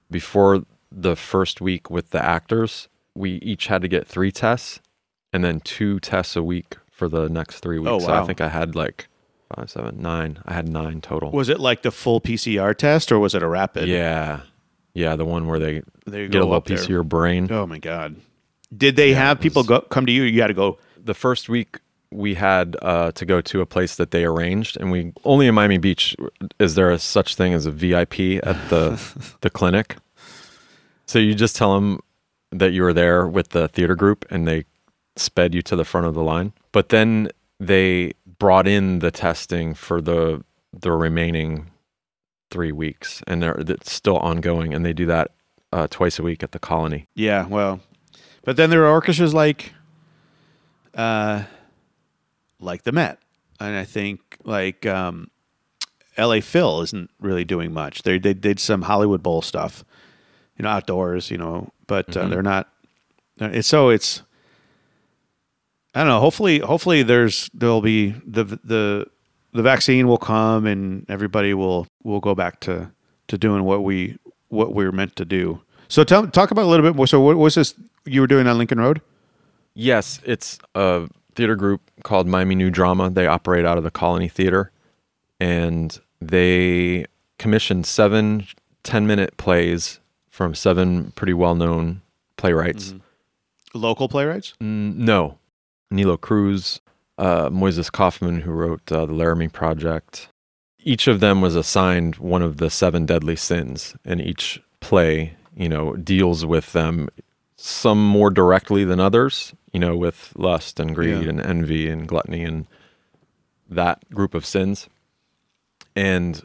Before 0.10 0.64
the 0.92 1.16
first 1.16 1.62
week 1.62 1.90
with 1.90 2.10
the 2.10 2.22
actors, 2.24 2.90
we 3.16 3.36
each 3.36 3.68
had 3.68 3.82
to 3.82 3.88
get 3.88 4.06
three 4.08 4.32
tests 4.32 4.82
and 5.32 5.44
then 5.46 5.62
two 5.62 6.00
tests 6.02 6.36
a 6.36 6.44
week 6.44 6.76
for 6.92 7.08
the 7.08 7.30
next 7.30 7.60
three 7.60 7.80
weeks. 7.80 7.90
Oh, 7.90 7.96
wow. 7.98 8.06
So 8.06 8.14
I 8.14 8.26
think 8.26 8.42
I 8.42 8.50
had 8.50 8.76
like 8.76 9.08
five, 9.56 9.70
seven, 9.70 10.02
nine. 10.02 10.40
I 10.46 10.54
had 10.54 10.68
nine 10.70 11.02
total. 11.02 11.32
Was 11.32 11.50
it 11.50 11.60
like 11.60 11.82
the 11.82 11.92
full 11.92 12.22
PCR 12.22 12.76
test 12.76 13.12
or 13.12 13.20
was 13.20 13.36
it 13.36 13.44
a 13.44 13.48
rapid? 13.48 13.88
yeah. 13.88 14.42
Yeah. 14.94 15.16
The 15.16 15.26
one 15.26 15.48
where 15.48 15.60
they 15.60 15.82
There 16.06 16.22
you 16.24 16.28
get 16.30 16.42
a 16.42 16.46
little 16.46 16.62
piece 16.62 16.80
there. 16.80 16.86
of 16.86 16.90
your 16.90 17.04
brain. 17.04 17.48
Oh 17.52 17.66
my 17.66 17.80
god. 17.80 18.16
Did 18.76 18.96
they 18.96 19.14
have 19.14 19.40
people 19.40 19.64
go 19.64 19.82
come 19.82 20.06
to 20.06 20.12
you? 20.12 20.24
You 20.24 20.42
had 20.42 20.48
to 20.48 20.54
go. 20.54 20.78
the 21.04 21.14
first 21.14 21.50
week 21.50 21.80
we 22.14 22.36
had 22.36 22.76
uh, 22.82 23.12
to 23.14 23.26
go 23.26 23.40
to 23.40 23.62
a 23.62 23.66
place 23.66 23.96
that 23.96 24.12
they 24.12 24.26
arranged, 24.26 24.76
and 24.78 24.92
we 24.92 25.14
only 25.24 25.48
in 25.48 25.56
Miami 25.56 25.78
Beach 25.78 26.14
is 26.60 26.76
there 26.76 26.92
a 26.92 27.00
such 27.00 27.36
thing 27.36 27.54
as 27.54 27.66
a 27.66 27.72
VIP 27.72 28.20
at 28.44 28.58
the 28.70 29.00
the 29.42 29.50
clinic. 29.50 29.96
So 31.06 31.20
you 31.20 31.34
just 31.36 31.56
tell 31.56 31.74
them 31.76 32.00
that 32.52 32.72
you 32.74 32.84
were 32.84 32.94
there 32.94 33.26
with 33.28 33.50
the 33.50 33.68
theater 33.70 33.96
group, 33.96 34.26
and 34.30 34.46
they 34.48 34.66
sped 35.16 35.54
you 35.56 35.62
to 35.64 35.76
the 35.78 35.86
front 35.86 36.06
of 36.08 36.14
the 36.14 36.24
line. 36.24 36.52
But 36.74 36.90
then 36.90 37.30
they 37.62 38.14
brought 38.42 38.68
in 38.68 38.98
the 39.00 39.12
testing 39.12 39.76
for 39.76 40.02
the 40.02 40.44
the 40.74 40.92
remaining 40.92 41.70
three 42.50 42.72
weeks, 42.72 43.22
and 43.28 43.44
they're 43.44 43.54
it's 43.60 43.92
still 43.92 44.18
ongoing, 44.18 44.74
and 44.74 44.84
they 44.84 44.94
do 44.94 45.06
that 45.06 45.30
uh, 45.72 45.86
twice 45.92 46.18
a 46.18 46.24
week 46.24 46.42
at 46.42 46.52
the 46.52 46.58
colony. 46.58 47.08
Yeah, 47.14 47.46
well, 47.46 47.82
but 48.44 48.58
then 48.58 48.72
there 48.72 48.84
are 48.84 48.92
orchestras 48.92 49.36
like, 49.36 49.74
uh, 50.96 51.44
like 52.60 52.82
the 52.82 52.92
Met, 52.92 53.20
and 53.60 53.76
I 53.76 53.86
think 53.86 54.38
like 54.44 54.88
um, 54.88 55.30
L.A. 56.18 56.42
Phil 56.42 56.82
isn't 56.82 57.12
really 57.20 57.46
doing 57.46 57.72
much. 57.72 58.02
They 58.02 58.18
they 58.18 58.34
did 58.34 58.60
some 58.60 58.82
Hollywood 58.82 59.22
Bowl 59.22 59.44
stuff, 59.44 59.86
you 60.58 60.64
know, 60.64 60.70
outdoors, 60.70 61.30
you 61.30 61.38
know, 61.38 61.72
but 61.86 62.18
uh, 62.18 62.28
they're 62.28 62.42
not. 62.42 62.70
It's 63.40 63.68
so 63.68 63.90
it's. 63.90 64.24
I 65.94 66.00
don't 66.00 66.08
know. 66.08 66.20
Hopefully, 66.20 66.60
hopefully 66.60 67.04
there's 67.04 67.50
there'll 67.54 67.82
be 67.82 68.12
the 68.26 68.44
the 68.44 69.08
the 69.54 69.62
vaccine 69.62 70.08
will 70.08 70.18
come 70.18 70.66
and 70.66 71.06
everybody 71.10 71.54
will 71.54 71.88
will 72.04 72.20
go 72.20 72.34
back 72.34 72.60
to 72.62 72.92
to 73.28 73.38
doing 73.38 73.64
what 73.64 73.84
we 73.84 74.18
what 74.50 74.74
we're 74.74 74.92
meant 74.92 75.16
to 75.18 75.26
do. 75.26 75.62
So 75.88 76.04
tell 76.04 76.28
talk 76.28 76.52
about 76.52 76.66
a 76.66 76.68
little 76.68 76.86
bit 76.86 76.96
more. 76.96 77.08
So 77.08 77.20
what 77.20 77.38
was 77.38 77.56
this 77.56 77.74
you 78.06 78.22
were 78.22 78.28
doing 78.28 78.48
on 78.48 78.58
Lincoln 78.58 78.80
Road? 78.80 79.02
Yes, 79.74 80.22
it's 80.26 80.60
a 80.76 81.08
theater 81.36 81.56
group 81.56 81.82
called 82.04 82.28
Miami 82.28 82.56
New 82.56 82.70
Drama. 82.70 83.10
They 83.10 83.28
operate 83.28 83.66
out 83.66 83.78
of 83.78 83.84
the 83.84 83.92
Colony 83.92 84.28
Theater, 84.28 84.72
and 85.40 85.98
they 86.22 87.06
commissioned 87.38 87.86
seven 87.86 88.48
10 88.84 89.08
minute 89.08 89.38
plays 89.38 90.00
from 90.30 90.56
seven 90.56 91.12
pretty 91.12 91.34
well 91.34 91.56
known 91.56 92.02
playwrights. 92.38 92.94
Local 93.74 94.10
playwrights. 94.10 94.54
Mm, 94.62 94.96
no, 94.96 95.38
Nilo 95.92 96.18
Cruz, 96.18 96.80
uh, 97.18 97.50
Moises 97.50 97.92
Kaufman, 97.92 98.42
who 98.42 98.52
wrote 98.52 98.92
uh, 98.92 99.06
the 99.06 99.14
Laramie 99.14 99.48
Project. 99.50 100.30
Each 100.80 101.08
of 101.08 101.20
them 101.20 101.42
was 101.42 101.56
assigned 101.56 102.16
one 102.16 102.42
of 102.42 102.58
the 102.58 102.70
seven 102.70 103.06
deadly 103.06 103.36
sins, 103.36 103.96
and 104.04 104.20
each 104.20 104.62
play, 104.80 105.36
you 105.56 105.70
know, 105.70 105.96
deals 105.96 106.46
with 106.46 106.72
them. 106.74 107.10
Some 107.58 108.04
more 108.08 108.32
directly 108.32 108.84
than 108.84 109.00
others, 109.00 109.54
you 109.72 109.80
know, 109.80 109.96
with 109.96 110.34
lust 110.36 110.80
and 110.80 110.96
greed 110.96 111.24
Yeah. 111.24 111.30
and 111.30 111.40
envy 111.40 111.88
and 111.88 112.08
gluttony 112.08 112.44
and 112.44 112.66
that 113.70 114.10
group 114.10 114.34
of 114.34 114.46
sins. 114.46 114.90
And 115.96 116.42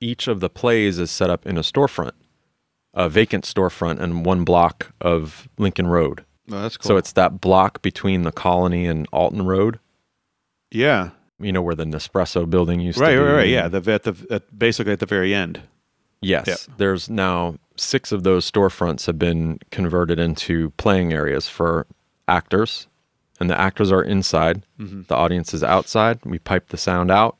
each 0.00 0.28
of 0.28 0.38
the 0.40 0.48
plays 0.50 0.98
is 1.00 1.10
set 1.10 1.28
up 1.30 1.44
in 1.46 1.56
a 1.56 1.62
storefront, 1.62 2.12
a 2.94 3.08
vacant 3.08 3.44
storefront, 3.44 3.98
and 4.00 4.24
one 4.24 4.44
block 4.44 4.92
of 5.00 5.48
Lincoln 5.58 5.88
Road. 5.88 6.24
Oh, 6.50 6.60
that's 6.62 6.76
cool. 6.76 6.88
So 6.88 6.96
it's 6.96 7.12
that 7.12 7.40
block 7.40 7.82
between 7.82 8.22
the 8.22 8.32
Colony 8.32 8.86
and 8.86 9.06
Alton 9.12 9.46
Road, 9.46 9.78
yeah, 10.70 11.10
you 11.38 11.52
know, 11.52 11.62
where 11.62 11.74
the 11.74 11.84
Nespresso 11.84 12.48
building 12.48 12.80
used 12.80 12.98
right, 12.98 13.12
to 13.14 13.18
be. 13.18 13.22
right, 13.24 13.34
right. 13.34 13.48
Yeah, 13.48 13.68
the 13.68 13.92
at 13.92 14.02
the 14.04 14.26
at, 14.30 14.58
basically 14.58 14.92
at 14.92 15.00
the 15.00 15.06
very 15.06 15.34
end. 15.34 15.60
Yes. 16.20 16.46
Yep. 16.46 16.58
There's 16.78 17.10
now 17.10 17.56
six 17.76 18.12
of 18.12 18.22
those 18.22 18.48
storefronts 18.50 19.06
have 19.06 19.18
been 19.18 19.58
converted 19.70 20.18
into 20.20 20.70
playing 20.76 21.12
areas 21.12 21.48
for 21.48 21.86
actors, 22.28 22.86
and 23.40 23.50
the 23.50 23.58
actors 23.60 23.90
are 23.90 24.02
inside. 24.02 24.64
Mm-hmm. 24.78 25.02
The 25.08 25.16
audience 25.16 25.52
is 25.52 25.64
outside. 25.64 26.20
We 26.24 26.38
pipe 26.38 26.68
the 26.68 26.76
sound 26.76 27.10
out. 27.10 27.38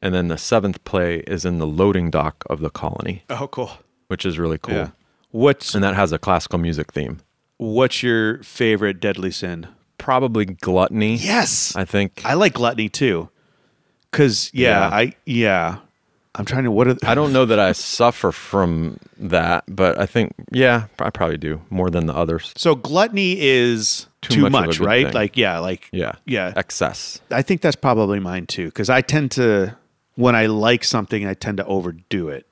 And 0.00 0.14
then 0.14 0.28
the 0.28 0.36
seventh 0.36 0.84
play 0.84 1.20
is 1.26 1.46
in 1.46 1.58
the 1.58 1.66
loading 1.66 2.10
dock 2.10 2.44
of 2.50 2.60
the 2.60 2.68
colony, 2.68 3.24
Oh, 3.30 3.46
cool. 3.48 3.70
which 4.08 4.26
is 4.26 4.38
really 4.38 4.58
cool. 4.58 4.74
Yeah. 4.74 4.88
What's 5.30 5.74
And 5.74 5.82
that 5.82 5.94
has 5.94 6.12
a 6.12 6.18
classical 6.18 6.58
music 6.58 6.92
theme. 6.92 7.20
What's 7.58 8.02
your 8.02 8.42
favorite 8.42 9.00
deadly 9.00 9.30
sin? 9.30 9.66
Probably 9.98 10.44
gluttony. 10.44 11.16
Yes, 11.16 11.74
I 11.76 11.84
think. 11.84 12.22
I 12.24 12.34
like 12.34 12.54
gluttony 12.54 12.88
too. 12.88 13.28
Cause 14.12 14.50
yeah, 14.52 14.88
Yeah. 14.90 14.96
I 14.96 15.12
yeah. 15.26 15.76
I'm 16.36 16.44
trying 16.44 16.64
to 16.64 16.70
what 16.70 16.88
are 16.88 16.96
I 17.04 17.14
don't 17.14 17.32
know 17.32 17.44
that 17.44 17.60
I 17.60 17.72
suffer 17.72 18.32
from 18.32 18.98
that, 19.18 19.64
but 19.68 19.98
I 20.00 20.06
think, 20.06 20.32
yeah, 20.50 20.86
I 20.98 21.10
probably 21.10 21.36
do 21.38 21.60
more 21.70 21.90
than 21.90 22.06
the 22.06 22.14
others. 22.14 22.52
so 22.56 22.74
gluttony 22.74 23.36
is 23.40 24.08
Too 24.20 24.34
too, 24.34 24.40
much 24.42 24.48
of 24.50 24.54
a 24.54 24.66
much, 24.66 24.78
good 24.78 24.84
right? 24.86 25.06
thing. 25.06 25.14
Like 25.14 25.36
yeah, 25.36 25.58
like 25.60 25.88
Yeah. 25.92 26.12
yeah. 26.26 26.52
Excess. 26.56 27.20
I 27.30 27.42
think 27.42 27.60
that's 27.60 27.76
probably 27.76 28.18
mine 28.20 28.46
too. 28.46 28.66
Because 28.66 28.90
I 28.90 29.00
tend 29.00 29.30
to 29.32 29.76
when 30.16 30.34
I 30.36 30.46
like 30.46 30.82
something, 30.84 31.26
I 31.26 31.34
tend 31.34 31.58
to 31.58 31.66
overdo 31.66 32.28
it. 32.28 32.46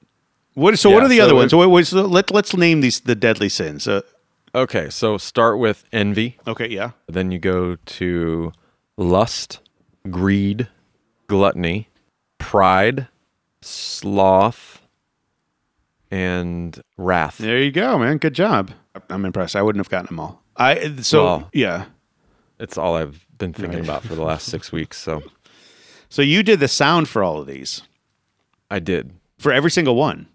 What 0.54 0.78
so? 0.78 0.90
what 0.90 0.98
Yeah, 1.00 1.04
are 1.04 1.08
the 1.08 1.16
so 1.18 1.24
other 1.24 1.34
ones? 1.34 1.50
So, 1.50 1.58
what, 1.58 1.70
what- 1.70 1.86
so 1.86 2.02
let 2.06 2.30
let's 2.30 2.56
name 2.56 2.80
these 2.82 3.00
the 3.00 3.14
deadly 3.16 3.48
sins. 3.48 3.86
Uh, 3.88 4.02
Okay, 4.54 4.90
so 4.90 5.16
start 5.18 5.58
with 5.58 5.84
envy. 5.92 6.38
okay, 6.46 6.68
yeah. 6.68 6.90
Then 7.08 7.30
you 7.30 7.38
go 7.38 7.76
to 7.76 8.52
lust, 8.98 9.60
greed, 10.10 10.68
gluttony, 11.26 11.88
pride, 12.38 13.08
sloth, 13.62 14.82
and 16.10 16.82
wrath. 16.98 17.38
There 17.38 17.58
you 17.58 17.70
go, 17.70 17.98
man. 17.98 18.18
Good 18.18 18.34
job. 18.34 18.72
I'm 19.08 19.24
impressed. 19.24 19.56
I 19.56 19.62
wouldn't 19.62 19.80
have 19.80 19.88
gotten 19.90 20.06
them 20.06 20.20
all. 20.20 20.42
I 20.56 20.96
so 21.00 21.24
Well- 21.24 21.50
yeah. 21.54 21.86
It's 22.58 22.76
all 22.78 22.94
I've 22.94 23.26
been 23.38 23.52
thinking 23.54 23.80
Right. 23.80 23.84
about 23.88 24.02
for 24.04 24.14
the 24.14 24.22
last 24.22 24.46
six 24.48 24.70
weeks. 24.70 24.98
So 24.98 25.22
So 26.10 26.20
you 26.20 26.42
did 26.42 26.60
the 26.60 26.68
sound 26.68 27.08
for 27.08 27.22
all 27.24 27.40
of 27.40 27.46
these 27.46 27.82
I 28.70 28.78
did. 28.78 29.12
for 29.38 29.50
every 29.50 29.70
single 29.70 29.96
one. 29.96 30.26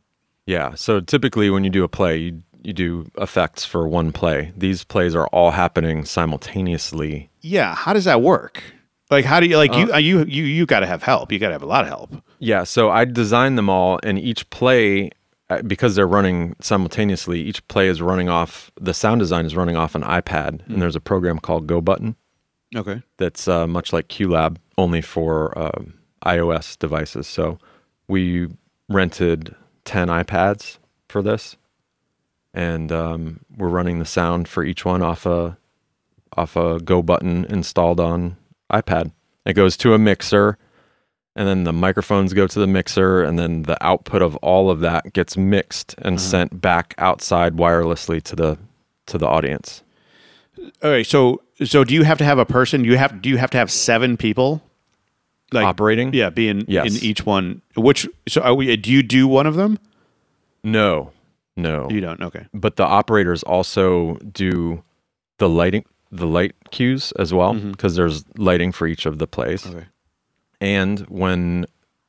Yeah. 0.48 0.74
So 0.74 1.00
typically, 1.00 1.50
when 1.52 1.64
you 1.64 1.70
do 1.70 1.84
a 1.84 1.88
play, 1.88 2.18
you 2.18 2.44
you 2.68 2.74
do 2.74 3.10
effects 3.18 3.64
for 3.66 3.88
one 3.88 4.12
play. 4.12 4.52
These 4.58 4.84
plays 4.84 5.16
are 5.16 5.28
all 5.28 5.52
happening 5.52 6.04
simultaneously. 6.06 7.30
Yeah. 7.42 7.74
How 7.76 7.94
does 7.94 8.04
that 8.06 8.22
work? 8.22 8.62
Like, 9.10 9.24
how 9.24 9.40
do 9.40 9.48
you 9.48 9.58
like 9.58 9.74
you 9.74 9.96
you 9.96 10.26
you 10.26 10.44
you 10.44 10.66
got 10.66 10.82
to 10.82 10.86
have 10.86 11.02
help. 11.02 11.32
You 11.32 11.40
got 11.40 11.48
to 11.48 11.54
have 11.54 11.64
a 11.64 11.68
lot 11.68 11.84
of 11.84 11.88
help. 11.88 12.12
Yeah. 12.40 12.64
So 12.66 12.90
I 12.90 13.06
designed 13.06 13.58
them 13.58 13.70
all, 13.70 14.00
and 14.04 14.20
each 14.20 14.50
play, 14.50 15.12
uh, 15.50 15.62
because 15.62 15.96
they're 15.96 16.06
running 16.08 16.58
simultaneously, 16.60 17.40
each 17.42 17.66
play 17.70 17.88
is 17.88 18.02
running 18.02 18.28
off. 18.28 18.70
The 18.80 18.94
sound 18.94 19.20
design 19.20 19.46
is 19.46 19.56
running 19.56 19.78
off 19.78 19.96
an 19.96 20.02
iPad, 20.04 20.68
and 20.68 20.82
there's 20.82 20.96
a 20.98 21.00
program 21.00 21.40
called 21.40 21.68
Go 21.68 21.80
Button 21.80 22.18
Okay. 22.76 23.02
that's 23.18 23.48
uh, 23.48 23.66
much 23.66 23.94
like 23.94 24.10
QLab, 24.10 24.58
only 24.78 25.02
for 25.02 25.58
um, 25.58 25.94
iOS 26.26 26.78
devices. 26.78 27.28
So 27.28 27.60
we 28.10 28.50
rented 28.90 29.56
10 29.86 30.10
iPads 30.10 30.80
for 31.08 31.22
this, 31.22 31.56
and 32.54 32.92
um, 32.92 33.40
we're 33.56 33.68
running 33.70 34.00
the 34.00 34.06
sound 34.06 34.48
for 34.48 34.64
each 34.64 34.86
one 34.86 35.02
off 35.02 35.26
a 35.26 35.58
off 36.36 36.56
a 36.56 36.80
Go 36.80 37.02
button 37.02 37.46
installed 37.46 38.00
on 38.00 38.38
iPad. 38.72 39.12
It 39.46 39.54
goes 39.54 39.78
to 39.78 39.94
a 39.94 39.98
mixer, 39.98 40.58
and 41.36 41.48
then 41.48 41.64
the 41.64 41.74
microphones 41.74 42.34
go 42.34 42.48
to 42.48 42.60
the 42.60 42.68
mixer, 42.68 43.24
and 43.24 43.40
then 43.40 43.64
the 43.64 43.78
output 43.86 44.22
of 44.22 44.36
all 44.38 44.70
of 44.70 44.82
that 44.82 45.14
gets 45.14 45.38
mixed 45.38 45.96
and 46.00 46.20
sent 46.20 46.60
back 46.62 46.94
outside 46.98 47.56
wirelessly 47.56 48.22
to 48.24 48.36
the 48.36 48.58
to 49.08 49.18
the 49.18 49.28
audience. 49.28 49.84
All 50.84 50.92
right. 50.92 51.06
So 51.06 51.42
so 51.64 51.84
do 51.84 51.94
you 51.94 52.04
have 52.04 52.18
to 52.18 52.26
have 52.26 52.38
a 52.40 52.46
person? 52.46 52.84
Do 52.84 52.90
you 52.90 52.98
have 52.98 53.22
do 53.22 53.30
you 53.30 53.38
have 53.38 53.52
to 53.52 53.58
have 53.58 53.72
seven 53.72 54.18
people? 54.18 54.62
Like 55.54 55.66
Operating? 55.66 56.14
Yeah, 56.14 56.30
being 56.30 56.66
Yes. 56.68 56.88
in 56.98 57.04
each 57.06 57.26
one. 57.26 57.62
Which 57.78 58.06
so 58.28 58.42
are 58.42 58.54
we? 58.54 58.76
Do 58.76 58.92
you 58.92 59.02
do 59.02 59.30
one 59.30 59.48
of 59.48 59.56
them? 59.56 59.80
No, 60.62 61.12
no. 61.58 61.90
You 61.90 62.02
don't. 62.02 62.22
Okay. 62.22 62.46
but 62.54 62.76
the 62.78 62.86
operators 62.86 63.44
also 63.44 64.16
do 64.32 64.84
the 65.40 65.50
lighting 65.50 65.86
the 66.10 66.26
light 66.28 66.56
cues 66.72 67.12
as 67.20 67.34
well 67.34 67.54
mm-hmm. 67.54 67.72
because 67.72 67.96
there's 67.98 68.24
lighting 68.38 68.72
for 68.72 68.88
each 68.88 69.06
of 69.06 69.18
the 69.20 69.28
plays 69.28 69.68
Okay. 69.68 69.86
and 70.62 71.00
when 71.02 71.66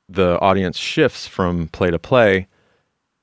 the 0.08 0.38
audience 0.40 0.78
shifts 0.78 1.26
from 1.26 1.68
play 1.68 1.90
to 1.90 1.98
play, 1.98 2.46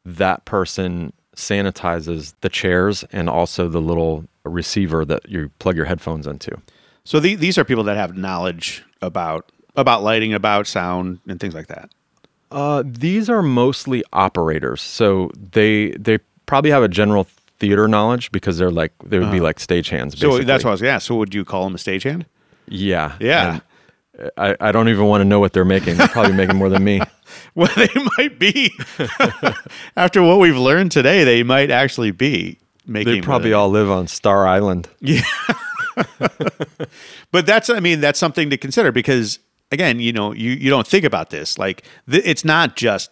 that 0.06 0.46
person 0.46 1.14
sanitizes 1.36 2.34
the 2.42 2.50
chairs 2.50 3.04
and 3.12 3.30
also 3.30 3.68
the 3.68 3.82
little 3.82 4.26
receiver 4.44 5.04
that 5.06 5.28
you 5.28 5.50
plug 5.60 5.76
your 5.76 5.86
headphones 5.86 6.28
into. 6.28 6.62
So 7.04 7.20
the, 7.20 7.36
these 7.36 7.58
are 7.58 7.64
people 7.64 7.84
that 7.86 7.98
have 7.98 8.16
knowledge 8.16 8.84
about 9.02 9.52
about 9.76 10.04
lighting, 10.04 10.34
about 10.34 10.68
sound, 10.68 11.20
and 11.28 11.40
things 11.40 11.54
like 11.54 11.68
that. 11.68 11.90
Uh, 12.52 12.84
these 12.86 13.30
are 13.30 13.42
mostly 13.42 14.04
operators, 14.14 14.82
so 14.82 15.32
they 15.36 15.92
they 15.92 16.20
probably 16.46 16.72
have 16.72 16.84
a 16.84 16.88
general 16.88 17.28
theater 17.60 17.88
knowledge 17.88 18.32
because 18.32 18.58
they're 18.58 18.72
like 18.72 18.92
they 19.04 19.18
would 19.20 19.32
be 19.32 19.40
like 19.40 19.58
stagehands. 19.60 20.14
Uh-huh. 20.24 20.38
So 20.40 20.44
that's 20.44 20.64
what 20.64 20.72
I 20.72 20.74
was. 20.74 20.82
Yeah. 20.82 20.98
So 21.00 21.16
would 21.16 21.34
you 21.34 21.44
call 21.46 21.64
them 21.64 21.76
a 21.76 21.78
stagehand? 21.78 22.26
Yeah, 22.68 23.16
Yeah. 23.20 23.60
And 24.18 24.32
I, 24.38 24.56
I 24.60 24.72
don't 24.72 24.88
even 24.90 25.06
want 25.06 25.22
to 25.22 25.26
know 25.26 25.40
what 25.40 25.54
they're 25.54 25.66
making. 25.66 25.98
They're 25.98 26.08
probably 26.08 26.34
making 26.34 26.56
more 26.56 26.70
than 26.70 26.84
me. 26.84 27.02
Well, 27.54 27.72
they 27.76 27.90
might 28.18 28.38
be. 28.38 28.72
After 29.98 30.22
what 30.22 30.40
we've 30.40 30.58
learned 30.58 30.92
today, 30.92 31.24
they 31.24 31.42
might 31.42 31.72
actually 31.72 32.12
be 32.12 32.60
making. 32.86 33.14
They 33.14 33.22
probably 33.22 33.52
all 33.52 33.70
live 33.70 33.90
on 33.90 34.08
Star 34.08 34.48
Island. 34.48 34.88
Yeah. 35.02 35.24
But 37.32 37.46
that's. 37.46 37.70
I 37.70 37.80
mean, 37.80 38.02
that's 38.02 38.20
something 38.20 38.50
to 38.50 38.58
consider 38.58 38.92
because 38.92 39.40
again, 39.72 40.00
you 40.00 40.14
know, 40.14 40.32
you 40.34 40.52
you 40.52 40.70
don't 40.70 40.88
think 40.88 41.06
about 41.06 41.30
this. 41.30 41.58
Like 41.58 41.84
th- 42.10 42.24
it's 42.26 42.46
not 42.46 42.76
just 42.76 43.12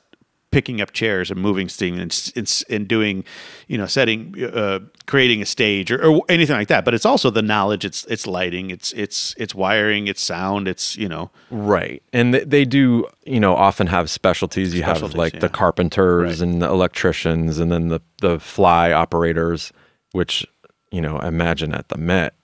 picking 0.52 0.82
up 0.82 0.92
chairs 0.92 1.32
and 1.32 1.42
moving 1.42 1.68
things 1.68 2.32
and, 2.36 2.38
and, 2.38 2.64
and 2.70 2.88
doing, 2.88 3.24
you 3.68 3.76
know, 3.76 3.88
setting, 3.88 4.36
uh, 4.54 4.78
creating 5.08 5.42
a 5.42 5.46
stage 5.48 5.92
or, 5.92 6.06
or 6.06 6.22
anything 6.30 6.56
like 6.56 6.68
that. 6.68 6.86
But 6.86 6.94
it's 6.94 7.08
also 7.08 7.32
the 7.32 7.42
knowledge. 7.42 7.84
It's 7.84 8.06
it's 8.06 8.28
lighting. 8.28 8.70
It's 8.70 8.92
it's 8.94 9.34
it's 9.40 9.56
wiring. 9.56 10.06
It's 10.08 10.22
sound. 10.22 10.68
It's 10.68 10.96
you 10.96 11.10
know. 11.10 11.32
Right. 11.50 12.04
And 12.14 12.36
they, 12.36 12.44
they 12.44 12.66
do, 12.66 13.08
you 13.26 13.40
know, 13.40 13.56
often 13.56 13.88
have 13.88 14.12
specialties. 14.12 14.76
You 14.76 14.84
have 14.84 14.98
Specialties, 14.98 15.18
like 15.18 15.40
the 15.40 15.50
carpenters 15.50 16.40
Right. 16.40 16.48
and 16.48 16.62
the 16.62 16.70
electricians 16.70 17.58
and 17.58 17.72
then 17.72 17.88
the, 17.88 18.02
the 18.22 18.40
fly 18.40 18.92
operators, 18.92 19.74
which, 20.12 20.46
you 20.92 21.02
know, 21.02 21.18
imagine 21.20 21.74
at 21.74 21.90
the 21.90 21.98
Met, 21.98 22.36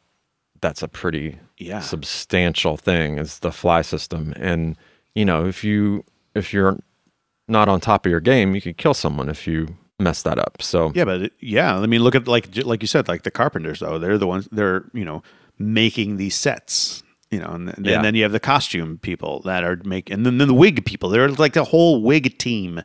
that's 0.62 0.82
a 0.82 0.88
pretty 0.88 1.38
Yeah. 1.60 1.82
substantial 1.82 2.78
thing 2.78 3.18
is 3.20 3.40
the 3.40 3.52
fly 3.52 3.82
system. 3.84 4.34
And, 4.38 4.76
you 5.14 5.26
know, 5.26 5.46
if 5.46 5.64
you 5.64 6.04
if 6.34 6.54
you're 6.54 6.80
not 7.48 7.68
on 7.68 7.80
top 7.80 8.06
of 8.06 8.10
your 8.10 8.20
game, 8.22 8.56
you 8.56 8.62
could 8.62 8.78
kill 8.78 8.94
someone 8.94 9.30
if 9.30 9.46
you 9.48 9.76
mess 10.00 10.22
that 10.24 10.40
up. 10.40 10.62
So 10.62 10.92
Yeah, 10.96 11.04
but 11.06 11.22
it- 11.24 11.34
yeah, 11.42 11.78
I 11.78 11.86
mean, 11.86 12.02
look 12.02 12.16
at 12.16 12.28
like 12.28 12.48
like 12.64 12.82
you 12.82 12.88
said, 12.88 13.08
like 13.08 13.24
the 13.24 13.32
carpenters 13.32 13.80
though. 13.82 14.00
They're 14.00 14.18
the 14.18 14.28
ones 14.28 14.48
they're 14.52 14.86
you 14.94 15.04
know 15.06 15.22
making 15.58 16.18
these 16.18 16.36
sets. 16.36 17.04
You 17.32 17.40
know, 17.40 17.50
and, 17.52 17.68
th- 17.76 17.78
Yeah. 17.88 17.98
and 17.98 18.06
then 18.06 18.16
you 18.16 18.24
have 18.24 18.32
the 18.32 18.40
costume 18.40 18.98
people 18.98 19.42
that 19.42 19.64
are 19.64 19.78
making, 19.86 20.16
and 20.16 20.26
then, 20.26 20.40
then 20.40 20.48
the 20.48 20.54
wig 20.56 20.84
people. 20.86 21.10
They're 21.10 21.30
like 21.30 21.54
the 21.54 21.66
whole 21.66 22.02
wig 22.02 22.40
team. 22.40 22.82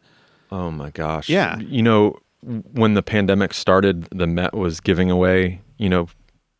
Oh 0.53 0.71
my 0.71 0.91
gosh. 0.91 1.31
Yeah. 1.31 1.59
You 1.61 1.83
know, 1.83 2.19
when 2.43 2.93
the 2.93 3.03
pandemic 3.03 3.55
started, 3.55 4.07
the 4.11 4.27
Met 4.27 4.53
was 4.53 4.81
giving 4.81 5.11
away, 5.11 5.63
you 5.79 5.89
know, 5.89 6.09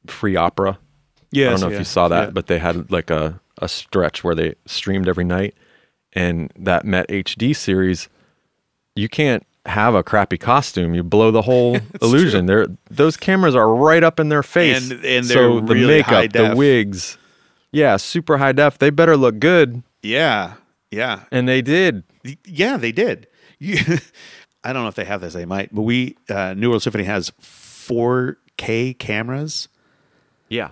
free 0.07 0.35
opera. 0.35 0.79
Yeah, 1.35 1.49
I 1.49 1.51
don't 1.51 1.61
know 1.61 1.69
if 1.71 1.79
you 1.79 1.85
saw 1.85 2.09
that, 2.09 2.35
but 2.35 2.47
they 2.47 2.59
had 2.59 2.91
like 2.91 3.11
a, 3.11 3.41
a 3.59 3.69
stretch 3.69 4.23
where 4.25 4.35
they 4.35 4.55
streamed 4.67 5.09
every 5.09 5.25
night. 5.25 5.55
And 6.13 6.53
that 6.57 6.85
Met 6.85 7.09
HD 7.09 7.55
series, 7.57 8.09
you 8.95 9.09
can't 9.09 9.45
have 9.67 9.95
a 9.95 10.03
crappy 10.05 10.39
costume. 10.39 10.95
You 10.95 11.03
blow 11.03 11.31
the 11.33 11.43
whole 11.43 11.79
illusion. 12.03 12.47
They're, 12.47 12.69
those 12.91 13.17
cameras 13.17 13.55
are 13.57 13.75
right 13.75 14.05
up 14.05 14.21
in 14.21 14.29
their 14.29 14.43
face. 14.45 14.91
And- 14.91 15.05
and 15.05 15.27
so 15.27 15.35
they're 15.61 15.61
the 15.67 15.75
really 15.75 16.01
high 16.03 16.21
makeup, 16.23 16.51
the 16.51 16.57
wigs, 16.57 17.19
yeah, 17.73 17.97
super 17.97 18.37
high 18.39 18.53
def. 18.53 18.79
They 18.79 18.91
better 18.91 19.17
look 19.17 19.39
good. 19.41 19.83
yeah, 20.03 20.55
yeah, 20.93 21.25
And 21.33 21.49
they 21.49 21.61
did. 21.63 22.05
yeah. 22.45 22.77
They 22.77 22.93
did. 22.93 23.27
You, 23.59 23.79
I 24.63 24.73
don't 24.73 24.83
know 24.83 24.89
if 24.89 24.95
they 24.95 25.05
have 25.05 25.21
this. 25.21 25.35
They 25.35 25.45
might, 25.45 25.75
but 25.75 25.83
we 25.83 26.17
uh, 26.31 26.55
New 26.55 26.69
World 26.71 26.83
Symphony 26.83 27.05
has 27.05 27.33
4K 27.43 28.99
cameras. 28.99 29.69
Yeah. 30.49 30.71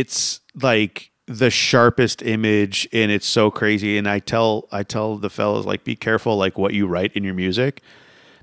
It's 0.00 0.40
like 0.60 1.10
the 1.26 1.50
sharpest 1.50 2.20
image 2.22 2.86
and 2.92 3.10
it's 3.10 3.26
so 3.26 3.50
crazy 3.50 3.96
and 3.96 4.06
i 4.06 4.18
tell 4.18 4.68
i 4.70 4.82
tell 4.82 5.16
the 5.16 5.30
fellas 5.30 5.64
like 5.64 5.82
be 5.82 5.96
careful 5.96 6.36
like 6.36 6.58
what 6.58 6.74
you 6.74 6.86
write 6.86 7.10
in 7.14 7.24
your 7.24 7.32
music 7.32 7.80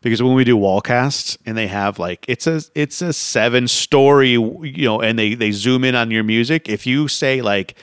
because 0.01 0.23
when 0.23 0.33
we 0.33 0.43
do 0.43 0.57
Wallcasts 0.57 1.37
and 1.45 1.55
they 1.55 1.67
have 1.67 1.99
like 1.99 2.25
it's 2.27 2.47
a 2.47 2.59
it's 2.73 2.99
a 3.03 3.13
seven 3.13 3.67
story 3.67 4.31
you 4.31 4.85
know 4.85 4.99
and 4.99 5.19
they 5.19 5.35
they 5.35 5.51
zoom 5.51 5.83
in 5.83 5.93
on 5.93 6.09
your 6.09 6.23
music 6.23 6.67
if 6.69 6.87
you 6.87 7.07
say 7.07 7.43
like 7.43 7.75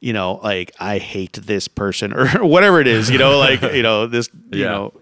you 0.00 0.14
know 0.14 0.40
like 0.42 0.72
i 0.80 0.96
hate 0.96 1.34
this 1.34 1.68
person 1.68 2.12
or 2.18 2.26
whatever 2.42 2.80
it 2.80 2.86
is 2.86 3.10
you 3.10 3.18
know 3.18 3.38
like 3.38 3.60
you 3.60 3.82
know 3.82 4.06
this 4.06 4.30
you 4.52 4.62
Yeah. 4.62 4.70
know 4.70 4.92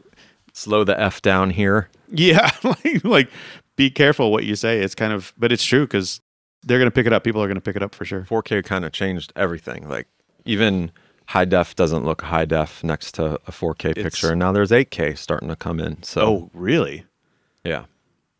Slow 0.53 0.83
the 0.83 0.99
F 1.01 1.23
down 1.23 1.51
here. 1.51 1.91
yeah 2.11 2.51
like 2.65 3.05
like 3.05 3.31
be 3.77 3.89
careful 3.89 4.33
what 4.33 4.43
you 4.43 4.57
say 4.57 4.81
it's 4.81 4.97
kind 4.97 5.13
of 5.13 5.33
but 5.39 5.53
it's 5.53 5.65
true 5.65 5.85
because 5.87 6.21
they're 6.65 6.79
gonna 6.79 6.91
pick 6.91 7.07
it 7.07 7.13
up 7.13 7.25
people 7.25 7.43
are 7.43 7.49
gonna 7.49 7.61
pick 7.61 7.77
it 7.77 7.83
up 7.83 7.95
for 7.95 8.05
sure 8.05 8.23
4K 8.23 8.65
kind 8.65 8.85
of 8.85 8.93
changed 8.93 9.33
everything. 9.37 9.89
Like 9.89 10.07
even 10.45 10.91
high 11.27 11.45
def 11.45 11.75
doesn't 11.75 12.05
look 12.05 12.23
high 12.23 12.45
def 12.45 12.83
next 12.85 13.13
to 13.13 13.35
a 13.47 13.53
4K 13.53 13.95
picture, 13.95 14.31
and 14.31 14.39
now 14.39 14.53
there's 14.53 14.71
8K 14.71 15.17
starting 15.17 15.49
to 15.49 15.57
come 15.57 15.81
in. 15.81 16.03
So 16.03 16.21
oh 16.23 16.51
really 16.53 17.05
yeah, 17.65 17.85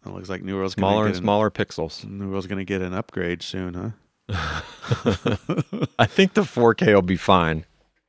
It 0.05 0.13
looks 0.13 0.29
like 0.29 0.43
New 0.43 0.57
World's 0.57 0.75
smaller 0.75 1.07
and 1.07 1.17
smaller 1.17 1.51
pixels. 1.51 2.05
New 2.05 2.31
World's 2.31 2.47
gonna 2.47 2.65
get 2.65 2.83
an 2.83 2.93
upgrade 2.93 3.43
soon, 3.43 3.75
huh? 3.75 3.91
I 5.99 6.07
think 6.07 6.35
the 6.35 6.43
4K 6.43 6.95
will 6.95 7.03
be 7.03 7.17
fine. 7.17 7.65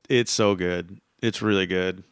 It's 0.10 0.32
so 0.32 0.56
good. 0.56 1.00
It's 1.22 1.42
really 1.42 1.66
good. 1.66 2.04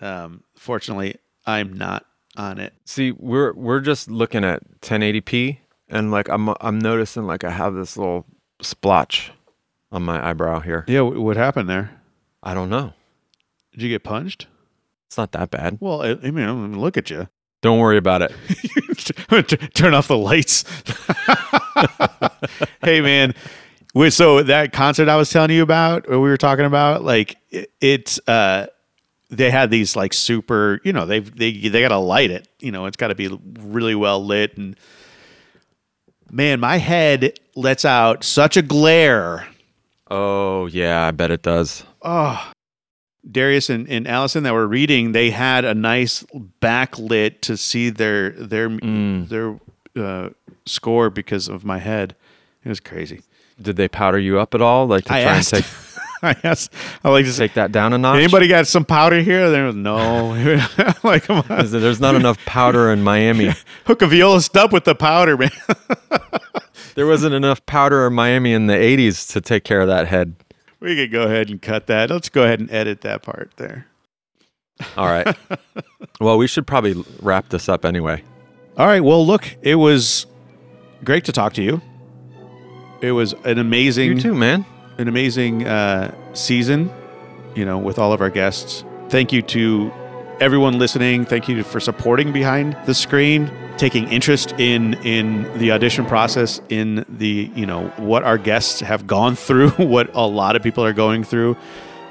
Um, 0.00 0.42
fortunately, 0.54 1.16
I'm 1.46 1.72
not 1.72 2.04
on 2.36 2.58
it. 2.58 2.74
See, 2.84 3.12
we're 3.12 3.52
we're 3.54 3.80
just 3.80 4.10
looking 4.10 4.44
at 4.44 4.80
1080p, 4.80 5.58
and 5.88 6.10
like 6.10 6.28
I'm 6.28 6.50
I'm 6.60 6.78
noticing 6.78 7.26
like 7.26 7.44
I 7.44 7.50
have 7.50 7.74
this 7.74 7.96
little 7.96 8.26
splotch 8.60 9.32
on 9.92 10.02
my 10.02 10.28
eyebrow 10.28 10.60
here. 10.60 10.84
Yeah, 10.88 11.02
what 11.02 11.36
happened 11.36 11.68
there? 11.68 12.00
I 12.42 12.54
don't 12.54 12.70
know. 12.70 12.92
Did 13.72 13.82
you 13.82 13.88
get 13.88 14.04
punched? 14.04 14.46
It's 15.06 15.16
not 15.16 15.32
that 15.32 15.50
bad. 15.50 15.78
Well, 15.80 16.02
I, 16.02 16.16
I 16.22 16.30
mean, 16.30 16.78
look 16.78 16.96
at 16.96 17.10
you. 17.10 17.28
Don't 17.62 17.78
worry 17.78 17.96
about 17.96 18.22
it. 18.22 18.32
Turn 19.74 19.94
off 19.94 20.08
the 20.08 20.16
lights. 20.16 20.64
hey, 22.82 23.00
man. 23.00 23.34
So 24.10 24.42
that 24.42 24.72
concert 24.72 25.08
I 25.08 25.16
was 25.16 25.30
telling 25.30 25.50
you 25.50 25.62
about, 25.62 26.06
or 26.08 26.20
we 26.20 26.28
were 26.28 26.36
talking 26.36 26.66
about, 26.66 27.02
like 27.02 27.36
it, 27.50 27.72
it's 27.80 28.20
uh, 28.28 28.66
they 29.30 29.50
had 29.50 29.70
these 29.70 29.96
like 29.96 30.12
super, 30.12 30.80
you 30.84 30.92
know, 30.92 31.06
they've 31.06 31.34
they 31.34 31.52
they 31.52 31.80
got 31.80 31.88
to 31.88 31.98
light 31.98 32.30
it. 32.30 32.46
You 32.60 32.72
know, 32.72 32.86
it's 32.86 32.96
got 32.96 33.08
to 33.08 33.14
be 33.14 33.28
really 33.58 33.94
well 33.94 34.24
lit, 34.24 34.56
and 34.58 34.76
man, 36.30 36.60
my 36.60 36.76
head 36.78 37.38
lets 37.54 37.84
out 37.84 38.24
such 38.24 38.56
a 38.56 38.62
glare. 38.62 39.46
Oh 40.10 40.66
yeah, 40.66 41.06
I 41.06 41.10
bet 41.10 41.30
it 41.30 41.42
does. 41.42 41.84
Oh, 42.02 42.52
Darius 43.28 43.68
and, 43.70 43.88
and 43.88 44.06
Allison 44.06 44.44
that 44.44 44.52
were 44.52 44.66
reading, 44.68 45.12
they 45.12 45.30
had 45.30 45.64
a 45.64 45.74
nice 45.74 46.22
backlit 46.60 47.40
to 47.42 47.56
see 47.56 47.90
their 47.90 48.30
their 48.30 48.68
their 48.68 49.58
uh, 49.96 50.30
score 50.64 51.10
because 51.10 51.48
of 51.48 51.64
my 51.64 51.78
head. 51.78 52.14
It 52.64 52.68
was 52.68 52.80
crazy. 52.80 53.22
Did 53.60 53.76
they 53.76 53.88
powder 53.88 54.18
you 54.18 54.38
up 54.38 54.54
at 54.54 54.60
all? 54.60 54.86
Like 54.86 55.04
to 55.06 55.14
I 55.14 55.22
try 55.22 55.32
asked. 55.32 55.52
and 55.54 55.64
take 55.64 55.72
I 56.34 56.36
asked. 56.44 56.72
I 57.04 57.10
like 57.10 57.24
to 57.26 57.36
take 57.36 57.54
that 57.54 57.72
down 57.72 57.92
a 57.92 57.98
notch? 57.98 58.16
anybody 58.16 58.48
got 58.48 58.66
some 58.66 58.84
powder 58.84 59.20
here? 59.20 59.50
There 59.50 59.72
no. 59.72 60.28
like, 61.04 61.24
come 61.24 61.44
on. 61.48 61.66
There- 61.66 61.80
There's 61.80 62.00
not 62.00 62.14
enough 62.14 62.44
powder 62.44 62.90
in 62.90 63.02
Miami. 63.02 63.52
Hook 63.86 64.02
a 64.02 64.06
viola 64.06 64.40
up 64.54 64.72
with 64.72 64.84
the 64.84 64.94
powder, 64.94 65.36
man. 65.36 65.50
There 66.94 67.06
wasn't 67.06 67.34
enough 67.34 67.64
powder 67.66 68.06
in 68.06 68.14
Miami 68.14 68.54
in 68.54 68.68
the 68.68 68.74
80s 68.74 69.30
to 69.32 69.40
take 69.42 69.64
care 69.64 69.82
of 69.82 69.88
that 69.88 70.06
head. 70.08 70.34
we 70.80 70.96
could 70.96 71.12
go 71.12 71.22
ahead 71.24 71.50
and 71.50 71.60
cut 71.60 71.86
that. 71.88 72.08
Let's 72.10 72.30
go 72.30 72.42
ahead 72.44 72.58
and 72.58 72.70
edit 72.70 73.02
that 73.02 73.22
part 73.22 73.52
there. 73.56 73.86
All 74.96 75.06
right. 75.06 75.36
well, 76.20 76.38
we 76.38 76.46
should 76.46 76.66
probably 76.66 77.04
wrap 77.20 77.50
this 77.50 77.68
up 77.68 77.84
anyway. 77.84 78.22
All 78.78 78.86
right. 78.86 79.00
Well, 79.00 79.26
look, 79.26 79.46
it 79.62 79.74
was 79.74 80.26
great 81.04 81.24
to 81.26 81.32
talk 81.32 81.52
to 81.54 81.62
you. 81.62 81.82
It 83.02 83.12
was 83.12 83.34
an 83.44 83.58
amazing. 83.58 84.12
You 84.12 84.20
too, 84.20 84.34
man. 84.34 84.64
An 84.98 85.08
amazing 85.08 85.66
uh, 85.66 86.14
season, 86.34 86.90
you 87.54 87.64
know, 87.64 87.78
with 87.78 87.98
all 87.98 88.12
of 88.12 88.20
our 88.20 88.30
guests. 88.30 88.84
Thank 89.08 89.32
you 89.32 89.42
to 89.42 89.92
everyone 90.40 90.78
listening. 90.78 91.24
Thank 91.24 91.48
you 91.48 91.62
for 91.62 91.80
supporting 91.80 92.32
behind 92.32 92.76
the 92.86 92.94
screen, 92.94 93.50
taking 93.76 94.08
interest 94.08 94.52
in 94.52 94.94
in 95.04 95.42
the 95.58 95.72
audition 95.72 96.06
process, 96.06 96.60
in 96.68 97.04
the 97.08 97.50
you 97.54 97.66
know 97.66 97.88
what 97.96 98.22
our 98.22 98.38
guests 98.38 98.80
have 98.80 99.06
gone 99.06 99.36
through, 99.46 99.70
what 99.70 100.10
a 100.14 100.26
lot 100.26 100.56
of 100.56 100.62
people 100.62 100.84
are 100.84 100.92
going 100.92 101.24
through. 101.24 101.56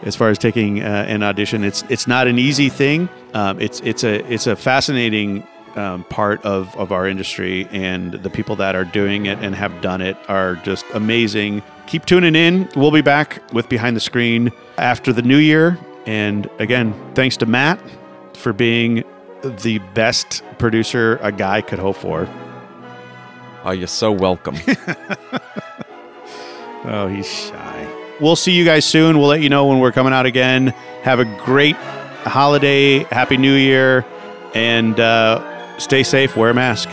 As 0.04 0.16
far 0.16 0.30
as 0.30 0.38
taking 0.38 0.84
uh, 0.84 1.06
an 1.08 1.24
audition, 1.24 1.64
it's 1.64 1.84
it's 1.90 2.08
not 2.08 2.28
an 2.28 2.38
easy 2.38 2.70
thing. 2.70 3.10
Um, 3.34 3.60
it's 3.60 3.80
it's 3.82 4.04
a 4.04 4.24
it's 4.32 4.46
a 4.46 4.56
fascinating 4.56 5.48
um, 5.76 6.04
part 6.06 6.44
of, 6.46 6.76
of 6.78 6.92
our 6.92 7.08
industry, 7.08 7.68
and 7.72 8.14
the 8.14 8.30
people 8.30 8.56
that 8.58 8.76
are 8.76 8.86
doing 8.86 9.26
it 9.26 9.40
and 9.40 9.56
have 9.56 9.82
done 9.82 10.02
it 10.02 10.18
are 10.28 10.56
just 10.58 10.86
amazing. 10.94 11.62
Keep 11.88 12.06
tuning 12.06 12.36
in. 12.36 12.70
We'll 12.76 12.92
be 12.92 13.02
back 13.02 13.42
with 13.54 13.70
Behind 13.70 13.96
the 13.96 14.00
Screen 14.02 14.52
after 14.78 15.14
the 15.14 15.22
new 15.22 15.38
year. 15.38 15.78
And 16.06 16.50
again, 16.60 16.94
thanks 17.16 17.38
to 17.38 17.46
Matt 17.46 17.80
for 18.36 18.54
being 18.54 19.04
the 19.44 19.80
best 19.94 20.42
producer 20.58 21.18
a 21.22 21.32
guy 21.32 21.62
could 21.62 21.80
hope 21.80 21.98
for. 21.98 22.28
Oh, 23.64 23.72
you're 23.72 23.88
so 23.88 24.12
welcome. 24.12 24.58
Oh, 26.88 27.08
he's 27.08 27.28
shy. 27.28 28.16
We'll 28.22 28.36
see 28.36 28.52
you 28.52 28.64
guys 28.64 28.86
soon. 28.86 29.18
We'll 29.18 29.28
let 29.28 29.42
you 29.42 29.50
know 29.50 29.66
when 29.66 29.80
we're 29.80 29.92
coming 29.92 30.14
out 30.14 30.28
again. 30.28 30.68
Have 31.02 31.20
a 31.20 31.26
great 31.26 31.76
holiday, 31.76 33.00
happy 33.06 33.38
new 33.38 33.56
year, 33.56 34.06
and 34.54 35.00
uh, 35.00 35.80
stay 35.80 36.04
safe. 36.04 36.38
Wear 36.38 36.52
a 36.52 36.54
mask. 36.54 36.88